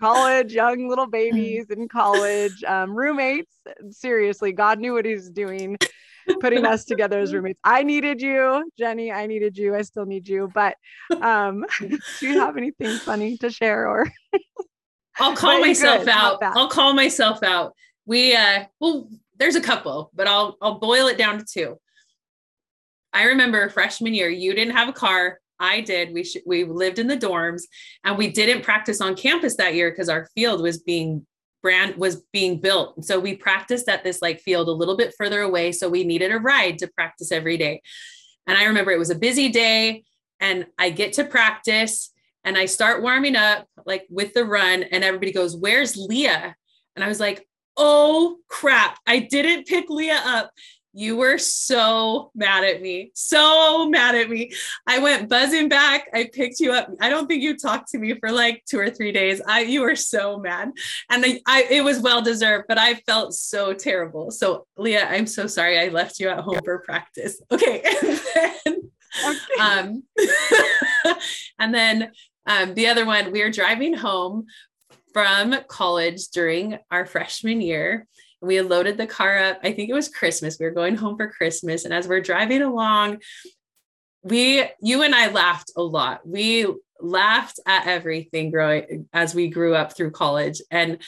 college, 0.00 0.52
young 0.52 0.88
little 0.88 1.06
babies 1.10 1.66
in 1.70 1.88
college, 1.88 2.64
um, 2.64 2.94
roommates. 2.94 3.52
Seriously, 3.90 4.52
God 4.52 4.80
knew 4.80 4.92
what 4.92 5.04
He 5.04 5.14
was 5.14 5.30
doing, 5.30 5.78
putting 6.40 6.64
us 6.64 6.84
together 6.86 7.18
as 7.18 7.32
roommates. 7.32 7.60
I 7.64 7.82
needed 7.82 8.20
you, 8.20 8.70
Jenny. 8.78 9.12
I 9.12 9.26
needed 9.26 9.56
you. 9.56 9.74
I 9.74 9.82
still 9.82 10.06
need 10.06 10.28
you. 10.28 10.50
But 10.52 10.76
um, 11.20 11.64
do 11.80 11.98
you 12.20 12.40
have 12.40 12.56
anything 12.56 12.98
funny 12.98 13.36
to 13.38 13.50
share 13.50 13.88
or? 13.88 14.10
I'll 15.18 15.36
call 15.36 15.60
myself 15.60 16.06
out. 16.08 16.38
I'll 16.42 16.68
call 16.68 16.92
myself 16.92 17.42
out. 17.42 17.72
We 18.04 18.36
uh 18.36 18.64
well 18.80 19.08
there's 19.38 19.56
a 19.56 19.60
couple, 19.60 20.10
but 20.14 20.26
I'll 20.26 20.56
I'll 20.60 20.78
boil 20.78 21.06
it 21.06 21.16
down 21.16 21.38
to 21.38 21.44
two. 21.44 21.78
I 23.12 23.24
remember 23.24 23.68
freshman 23.70 24.12
year, 24.12 24.28
you 24.28 24.54
didn't 24.54 24.76
have 24.76 24.88
a 24.88 24.92
car. 24.92 25.38
I 25.58 25.80
did. 25.80 26.12
We 26.12 26.24
sh- 26.24 26.36
we 26.44 26.64
lived 26.64 26.98
in 26.98 27.06
the 27.06 27.16
dorms, 27.16 27.62
and 28.04 28.18
we 28.18 28.30
didn't 28.30 28.62
practice 28.62 29.00
on 29.00 29.16
campus 29.16 29.56
that 29.56 29.74
year 29.74 29.90
because 29.90 30.10
our 30.10 30.28
field 30.34 30.60
was 30.60 30.78
being 30.78 31.26
brand 31.66 31.96
was 31.96 32.22
being 32.32 32.60
built. 32.60 33.04
So 33.04 33.18
we 33.18 33.34
practiced 33.34 33.88
at 33.88 34.04
this 34.04 34.22
like 34.22 34.38
field 34.38 34.68
a 34.68 34.78
little 34.80 34.96
bit 34.96 35.12
further 35.18 35.40
away. 35.40 35.72
So 35.72 35.88
we 35.88 36.04
needed 36.04 36.30
a 36.30 36.38
ride 36.38 36.78
to 36.78 36.86
practice 36.86 37.32
every 37.32 37.56
day. 37.56 37.82
And 38.46 38.56
I 38.56 38.66
remember 38.66 38.92
it 38.92 39.00
was 39.00 39.10
a 39.10 39.18
busy 39.18 39.48
day, 39.48 40.04
and 40.38 40.66
I 40.78 40.90
get 40.90 41.14
to 41.14 41.24
practice, 41.24 42.12
and 42.44 42.56
I 42.56 42.66
start 42.66 43.02
warming 43.02 43.34
up 43.34 43.66
like 43.84 44.06
with 44.08 44.32
the 44.32 44.44
run, 44.44 44.84
and 44.84 45.02
everybody 45.02 45.32
goes, 45.32 45.56
"Where's 45.56 45.96
Leah?" 45.96 46.54
And 46.94 47.04
I 47.04 47.08
was 47.08 47.18
like, 47.18 47.44
oh 47.76 48.38
crap, 48.48 48.98
I 49.04 49.18
didn't 49.18 49.66
pick 49.66 49.90
Leah 49.90 50.22
up. 50.24 50.52
You 50.98 51.18
were 51.18 51.36
so 51.36 52.30
mad 52.34 52.64
at 52.64 52.80
me, 52.80 53.10
so 53.12 53.86
mad 53.86 54.14
at 54.14 54.30
me. 54.30 54.50
I 54.86 54.98
went 54.98 55.28
buzzing 55.28 55.68
back. 55.68 56.08
I 56.14 56.30
picked 56.32 56.58
you 56.58 56.72
up. 56.72 56.88
I 57.02 57.10
don't 57.10 57.26
think 57.26 57.42
you 57.42 57.54
talked 57.54 57.90
to 57.90 57.98
me 57.98 58.14
for 58.18 58.32
like 58.32 58.62
two 58.64 58.78
or 58.78 58.88
three 58.88 59.12
days. 59.12 59.42
I 59.46 59.60
you 59.60 59.82
were 59.82 59.94
so 59.94 60.38
mad, 60.38 60.72
and 61.10 61.22
I, 61.22 61.40
I 61.46 61.66
it 61.70 61.84
was 61.84 62.00
well 62.00 62.22
deserved, 62.22 62.64
but 62.66 62.78
I 62.78 62.94
felt 62.94 63.34
so 63.34 63.74
terrible. 63.74 64.30
So 64.30 64.66
Leah, 64.78 65.06
I'm 65.06 65.26
so 65.26 65.46
sorry. 65.46 65.78
I 65.78 65.88
left 65.88 66.18
you 66.18 66.30
at 66.30 66.38
home 66.40 66.60
for 66.64 66.78
practice. 66.78 67.42
Okay, 67.52 67.82
and 67.84 68.20
then, 68.34 68.90
okay. 69.28 69.60
um, 69.60 70.02
and 71.58 71.74
then 71.74 72.10
um, 72.46 72.72
the 72.72 72.86
other 72.86 73.04
one, 73.04 73.32
we 73.32 73.42
were 73.42 73.50
driving 73.50 73.92
home 73.92 74.46
from 75.12 75.56
college 75.68 76.28
during 76.28 76.78
our 76.90 77.04
freshman 77.04 77.60
year. 77.60 78.06
We 78.40 78.56
had 78.56 78.66
loaded 78.66 78.98
the 78.98 79.06
car 79.06 79.38
up. 79.38 79.60
I 79.62 79.72
think 79.72 79.90
it 79.90 79.94
was 79.94 80.08
Christmas. 80.08 80.58
We 80.58 80.66
were 80.66 80.72
going 80.72 80.96
home 80.96 81.16
for 81.16 81.30
Christmas. 81.30 81.84
And 81.84 81.94
as 81.94 82.06
we're 82.06 82.20
driving 82.20 82.62
along, 82.62 83.18
we, 84.22 84.64
you 84.82 85.02
and 85.02 85.14
I 85.14 85.30
laughed 85.30 85.72
a 85.76 85.82
lot. 85.82 86.26
We 86.26 86.66
laughed 87.00 87.60
at 87.66 87.86
everything 87.86 88.50
growing 88.50 89.08
as 89.12 89.34
we 89.34 89.48
grew 89.48 89.74
up 89.74 89.96
through 89.96 90.10
college. 90.10 90.60
And 90.70 90.98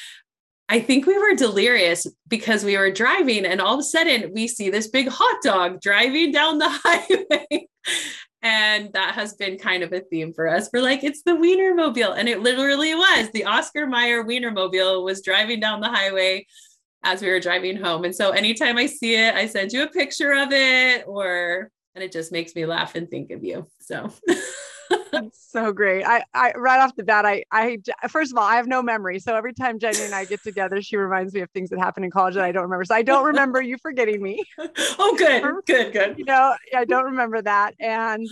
I 0.68 0.80
think 0.80 1.06
we 1.06 1.18
were 1.18 1.34
delirious 1.34 2.06
because 2.26 2.62
we 2.62 2.76
were 2.76 2.90
driving 2.90 3.46
and 3.46 3.60
all 3.60 3.74
of 3.74 3.80
a 3.80 3.84
sudden 3.84 4.32
we 4.34 4.46
see 4.46 4.68
this 4.68 4.88
big 4.88 5.08
hot 5.08 5.42
dog 5.42 5.80
driving 5.80 6.30
down 6.30 6.58
the 6.58 6.68
highway. 6.84 7.68
And 8.42 8.92
that 8.92 9.14
has 9.14 9.34
been 9.34 9.58
kind 9.58 9.82
of 9.82 9.92
a 9.92 10.00
theme 10.00 10.32
for 10.32 10.46
us. 10.46 10.70
We're 10.72 10.82
like, 10.82 11.02
it's 11.02 11.22
the 11.22 11.32
Wienermobile. 11.32 12.16
And 12.16 12.28
it 12.28 12.40
literally 12.40 12.94
was. 12.94 13.30
The 13.30 13.46
Oscar 13.46 13.86
Mayer 13.86 14.22
Wienermobile 14.22 15.02
was 15.02 15.22
driving 15.22 15.58
down 15.58 15.80
the 15.80 15.88
highway 15.88 16.46
as 17.02 17.22
we 17.22 17.28
were 17.28 17.40
driving 17.40 17.76
home. 17.76 18.04
And 18.04 18.14
so 18.14 18.30
anytime 18.30 18.76
I 18.76 18.86
see 18.86 19.14
it, 19.14 19.34
I 19.34 19.46
send 19.46 19.72
you 19.72 19.82
a 19.82 19.88
picture 19.88 20.32
of 20.32 20.52
it 20.52 21.04
or 21.06 21.70
and 21.94 22.04
it 22.04 22.12
just 22.12 22.30
makes 22.30 22.54
me 22.54 22.64
laugh 22.64 22.94
and 22.94 23.08
think 23.08 23.30
of 23.30 23.42
you. 23.42 23.66
So 23.80 24.12
so 25.32 25.72
great. 25.72 26.04
I, 26.04 26.22
I 26.34 26.52
right 26.52 26.80
off 26.80 26.94
the 26.96 27.02
bat, 27.02 27.26
I, 27.26 27.44
I 27.50 27.78
first 28.08 28.32
of 28.32 28.38
all, 28.38 28.44
I 28.44 28.56
have 28.56 28.66
no 28.66 28.82
memory. 28.82 29.18
So 29.18 29.34
every 29.36 29.52
time 29.52 29.78
Jenny 29.78 30.02
and 30.02 30.14
I 30.14 30.24
get 30.24 30.42
together, 30.42 30.80
she 30.82 30.96
reminds 30.96 31.34
me 31.34 31.40
of 31.40 31.50
things 31.50 31.70
that 31.70 31.78
happened 31.78 32.04
in 32.04 32.10
college 32.10 32.34
that 32.34 32.44
I 32.44 32.52
don't 32.52 32.62
remember. 32.62 32.84
So 32.84 32.94
I 32.94 33.02
don't 33.02 33.24
remember 33.24 33.60
you 33.60 33.76
forgetting 33.78 34.22
me. 34.22 34.44
oh, 34.58 35.16
good, 35.18 35.42
good, 35.66 35.92
good. 35.92 36.18
You 36.18 36.24
know, 36.24 36.54
I 36.74 36.84
don't 36.84 37.04
remember 37.06 37.42
that. 37.42 37.74
And 37.80 38.26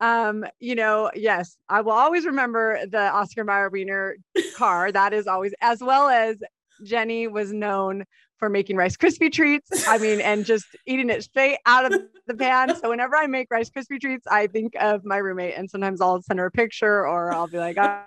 um, 0.00 0.44
you 0.60 0.76
know, 0.76 1.10
yes, 1.14 1.56
I 1.68 1.80
will 1.80 1.92
always 1.92 2.24
remember 2.24 2.86
the 2.86 3.10
Oscar 3.10 3.44
Mayer 3.44 3.68
Wiener 3.68 4.16
car. 4.56 4.92
That 4.92 5.12
is 5.12 5.26
always, 5.26 5.54
as 5.60 5.80
well 5.80 6.08
as 6.08 6.36
Jenny 6.84 7.26
was 7.28 7.52
known 7.52 8.04
for 8.38 8.48
making 8.48 8.76
Rice 8.76 8.96
Krispie 8.96 9.32
treats. 9.32 9.86
I 9.88 9.98
mean, 9.98 10.20
and 10.20 10.44
just 10.44 10.66
eating 10.86 11.10
it 11.10 11.24
straight 11.24 11.58
out 11.66 11.92
of 11.92 12.00
the 12.26 12.34
pan. 12.34 12.76
So 12.76 12.90
whenever 12.90 13.16
I 13.16 13.26
make 13.26 13.48
Rice 13.50 13.70
Krispie 13.70 14.00
treats, 14.00 14.26
I 14.26 14.46
think 14.46 14.74
of 14.80 15.04
my 15.04 15.16
roommate, 15.16 15.54
and 15.56 15.68
sometimes 15.68 16.00
I'll 16.00 16.22
send 16.22 16.38
her 16.38 16.46
a 16.46 16.50
picture, 16.50 17.06
or 17.06 17.32
I'll 17.32 17.48
be 17.48 17.58
like, 17.58 17.76
oh, 17.78 18.04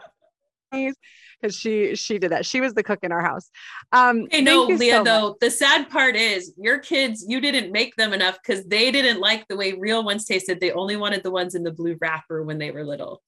because 0.71 1.55
she 1.55 1.95
she 1.95 2.17
did 2.17 2.31
that. 2.31 2.45
She 2.45 2.61
was 2.61 2.73
the 2.73 2.83
cook 2.83 2.99
in 3.03 3.11
our 3.11 3.21
house. 3.21 3.49
Um, 3.91 4.27
hey, 4.31 4.41
no, 4.41 4.63
Leah. 4.63 4.97
So 4.97 5.03
though 5.03 5.37
the 5.41 5.51
sad 5.51 5.89
part 5.89 6.15
is 6.15 6.53
your 6.57 6.79
kids, 6.79 7.25
you 7.27 7.41
didn't 7.41 7.71
make 7.71 7.95
them 7.95 8.13
enough 8.13 8.37
because 8.45 8.65
they 8.65 8.91
didn't 8.91 9.19
like 9.19 9.47
the 9.47 9.57
way 9.57 9.73
real 9.73 10.03
ones 10.03 10.25
tasted. 10.25 10.59
They 10.59 10.71
only 10.71 10.95
wanted 10.95 11.23
the 11.23 11.31
ones 11.31 11.55
in 11.55 11.63
the 11.63 11.71
blue 11.71 11.97
wrapper 11.99 12.43
when 12.43 12.57
they 12.57 12.71
were 12.71 12.85
little. 12.85 13.21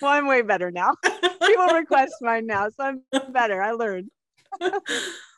Well, 0.00 0.12
I'm 0.12 0.26
way 0.26 0.42
better 0.42 0.70
now. 0.70 0.94
People 1.46 1.66
request 1.74 2.14
mine 2.20 2.46
now, 2.46 2.68
so 2.68 2.84
I'm 2.84 3.32
better. 3.32 3.62
I 3.62 3.72
learned. 3.72 4.10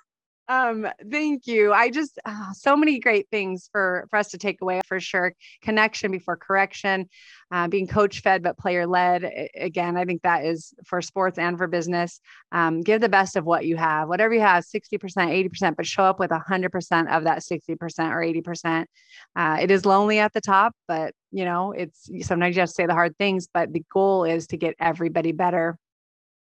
Um, 0.52 0.86
thank 1.10 1.46
you. 1.46 1.72
I 1.72 1.88
just 1.88 2.18
uh, 2.26 2.52
so 2.52 2.76
many 2.76 2.98
great 2.98 3.26
things 3.30 3.70
for 3.72 4.06
for 4.10 4.18
us 4.18 4.32
to 4.32 4.38
take 4.38 4.60
away 4.60 4.82
for 4.84 5.00
sure. 5.00 5.34
Connection 5.62 6.10
before 6.10 6.36
correction, 6.36 7.08
uh, 7.50 7.68
being 7.68 7.86
coach 7.86 8.20
fed 8.20 8.42
but 8.42 8.58
player 8.58 8.86
led. 8.86 9.48
Again, 9.56 9.96
I 9.96 10.04
think 10.04 10.20
that 10.22 10.44
is 10.44 10.74
for 10.84 11.00
sports 11.00 11.38
and 11.38 11.56
for 11.56 11.68
business. 11.68 12.20
Um, 12.50 12.82
give 12.82 13.00
the 13.00 13.08
best 13.08 13.36
of 13.36 13.46
what 13.46 13.64
you 13.64 13.76
have, 13.76 14.08
whatever 14.08 14.34
you 14.34 14.42
have, 14.42 14.64
sixty 14.64 14.98
percent, 14.98 15.30
eighty 15.30 15.48
percent, 15.48 15.78
but 15.78 15.86
show 15.86 16.04
up 16.04 16.18
with 16.18 16.30
hundred 16.30 16.70
percent 16.70 17.08
of 17.08 17.24
that 17.24 17.42
sixty 17.42 17.74
percent 17.74 18.12
or 18.12 18.22
eighty 18.22 18.42
percent. 18.42 18.90
Uh, 19.34 19.56
it 19.58 19.70
is 19.70 19.86
lonely 19.86 20.18
at 20.18 20.34
the 20.34 20.42
top, 20.42 20.74
but 20.86 21.14
you 21.30 21.46
know 21.46 21.72
it's 21.72 22.10
sometimes 22.26 22.56
you 22.56 22.60
have 22.60 22.68
to 22.68 22.74
say 22.74 22.84
the 22.84 22.92
hard 22.92 23.16
things. 23.16 23.48
But 23.52 23.72
the 23.72 23.84
goal 23.90 24.24
is 24.24 24.48
to 24.48 24.58
get 24.58 24.74
everybody 24.78 25.32
better. 25.32 25.78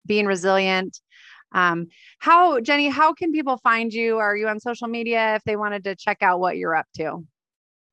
Being 0.05 0.25
resilient, 0.25 0.99
um, 1.51 1.87
how, 2.19 2.59
Jenny, 2.59 2.89
how 2.89 3.13
can 3.13 3.31
people 3.31 3.57
find 3.57 3.93
you? 3.93 4.17
Are 4.17 4.35
you 4.35 4.47
on 4.47 4.59
social 4.59 4.87
media 4.87 5.35
if 5.35 5.43
they 5.43 5.55
wanted 5.55 5.83
to 5.85 5.95
check 5.95 6.19
out 6.21 6.39
what 6.39 6.57
you're 6.57 6.75
up 6.75 6.87
to? 6.95 7.03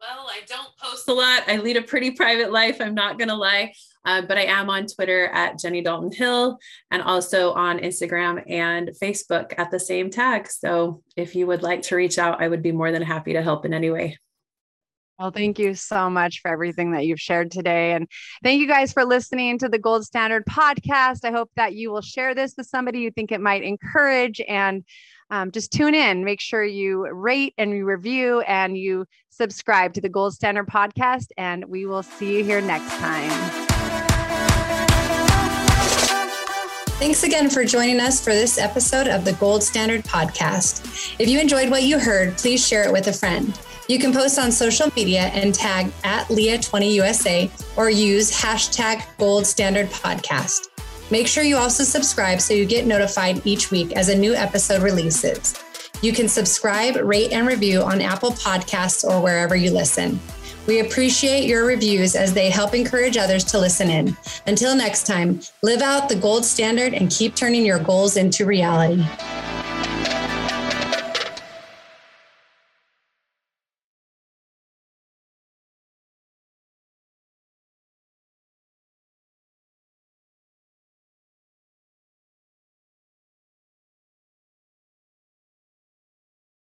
Well, 0.00 0.28
I 0.30 0.42
don't 0.46 0.76
post 0.80 1.09
a 1.09 1.12
lot. 1.12 1.42
I 1.48 1.56
lead 1.56 1.76
a 1.76 1.82
pretty 1.82 2.12
private 2.12 2.52
life. 2.52 2.80
I'm 2.80 2.94
not 2.94 3.18
going 3.18 3.28
to 3.28 3.34
lie. 3.34 3.72
Uh, 4.04 4.22
but 4.22 4.38
I 4.38 4.44
am 4.44 4.70
on 4.70 4.86
Twitter 4.86 5.26
at 5.26 5.59
Jenny 5.59 5.82
Dalton 5.82 6.12
Hill 6.12 6.59
and 6.90 7.02
also 7.02 7.52
on 7.52 7.80
Instagram 7.80 8.42
and 8.48 8.90
Facebook 9.02 9.52
at 9.59 9.70
the 9.70 9.80
same 9.80 10.09
tag. 10.09 10.48
So 10.48 11.02
if 11.16 11.34
you 11.34 11.46
would 11.48 11.62
like 11.62 11.82
to 11.82 11.96
reach 11.96 12.16
out, 12.16 12.40
I 12.40 12.48
would 12.48 12.62
be 12.62 12.72
more 12.72 12.92
than 12.92 13.02
happy 13.02 13.32
to 13.32 13.42
help 13.42 13.64
in 13.64 13.74
any 13.74 13.90
way. 13.90 14.16
Well, 15.18 15.32
thank 15.32 15.58
you 15.58 15.74
so 15.74 16.08
much 16.08 16.40
for 16.40 16.48
everything 16.48 16.92
that 16.92 17.04
you've 17.04 17.20
shared 17.20 17.50
today. 17.50 17.92
And 17.92 18.06
thank 18.44 18.60
you 18.60 18.68
guys 18.68 18.92
for 18.92 19.04
listening 19.04 19.58
to 19.58 19.68
the 19.68 19.78
Gold 19.78 20.04
Standard 20.04 20.44
podcast. 20.46 21.24
I 21.24 21.32
hope 21.32 21.50
that 21.56 21.74
you 21.74 21.90
will 21.90 22.02
share 22.02 22.36
this 22.36 22.54
with 22.56 22.68
somebody 22.68 23.00
you 23.00 23.10
think 23.10 23.32
it 23.32 23.40
might 23.40 23.64
encourage 23.64 24.40
and 24.46 24.84
um, 25.30 25.50
just 25.50 25.72
tune 25.72 25.96
in. 25.96 26.24
Make 26.24 26.40
sure 26.40 26.64
you 26.64 27.08
rate 27.08 27.52
and 27.58 27.72
you 27.72 27.84
review 27.84 28.42
and 28.42 28.78
you 28.78 29.06
subscribe 29.30 29.92
to 29.94 30.00
the 30.00 30.08
Gold 30.08 30.34
Standard 30.34 30.68
podcast. 30.68 31.26
And 31.36 31.64
we 31.64 31.84
will 31.84 32.04
see 32.04 32.38
you 32.38 32.44
here 32.44 32.60
next 32.60 32.92
time. 32.98 33.30
Thanks 37.00 37.24
again 37.24 37.50
for 37.50 37.64
joining 37.64 37.98
us 37.98 38.22
for 38.22 38.30
this 38.30 38.56
episode 38.56 39.08
of 39.08 39.24
the 39.24 39.32
Gold 39.34 39.64
Standard 39.64 40.04
Podcast. 40.04 41.16
If 41.18 41.28
you 41.28 41.40
enjoyed 41.40 41.70
what 41.70 41.82
you 41.82 41.98
heard, 41.98 42.36
please 42.36 42.64
share 42.66 42.84
it 42.84 42.92
with 42.92 43.08
a 43.08 43.12
friend. 43.12 43.58
You 43.89 43.99
can 43.99 44.12
post 44.12 44.39
on 44.39 44.53
social 44.53 44.91
media 44.95 45.30
and 45.32 45.55
tag 45.55 45.91
at 46.05 46.26
Leah20USA 46.28 47.51
or 47.78 47.89
use 47.89 48.30
hashtag 48.30 49.03
Gold 49.16 49.47
Standard 49.47 49.89
Podcast. 49.89 50.68
Make 51.11 51.26
sure 51.26 51.43
you 51.43 51.57
also 51.57 51.84
subscribe 51.84 52.43
so 52.43 52.53
you 52.53 52.66
get 52.66 52.84
notified 52.84 53.47
each 53.47 53.70
week 53.70 53.93
as 53.93 54.11
a 54.11 54.14
new 54.14 54.34
episode 54.34 54.82
releases. 54.82 55.55
You 56.03 56.12
can 56.12 56.28
subscribe, 56.28 56.97
rate, 56.97 57.32
and 57.32 57.47
review 57.47 57.80
on 57.80 58.03
Apple 58.03 58.32
Podcasts 58.32 59.09
or 59.09 59.22
wherever 59.22 59.57
you 59.57 59.70
listen. 59.70 60.20
We 60.66 60.80
appreciate 60.80 61.47
your 61.47 61.64
reviews 61.64 62.14
as 62.14 62.34
they 62.34 62.51
help 62.51 62.74
encourage 62.74 63.16
others 63.16 63.43
to 63.45 63.59
listen 63.59 63.89
in. 63.89 64.14
Until 64.47 64.76
next 64.76 65.07
time, 65.07 65.41
live 65.62 65.80
out 65.80 66.11
the 66.11 66.16
gold 66.16 66.45
standard 66.45 66.93
and 66.93 67.11
keep 67.11 67.34
turning 67.34 67.64
your 67.64 67.78
goals 67.78 68.18
into 68.18 68.45
reality. 68.45 69.03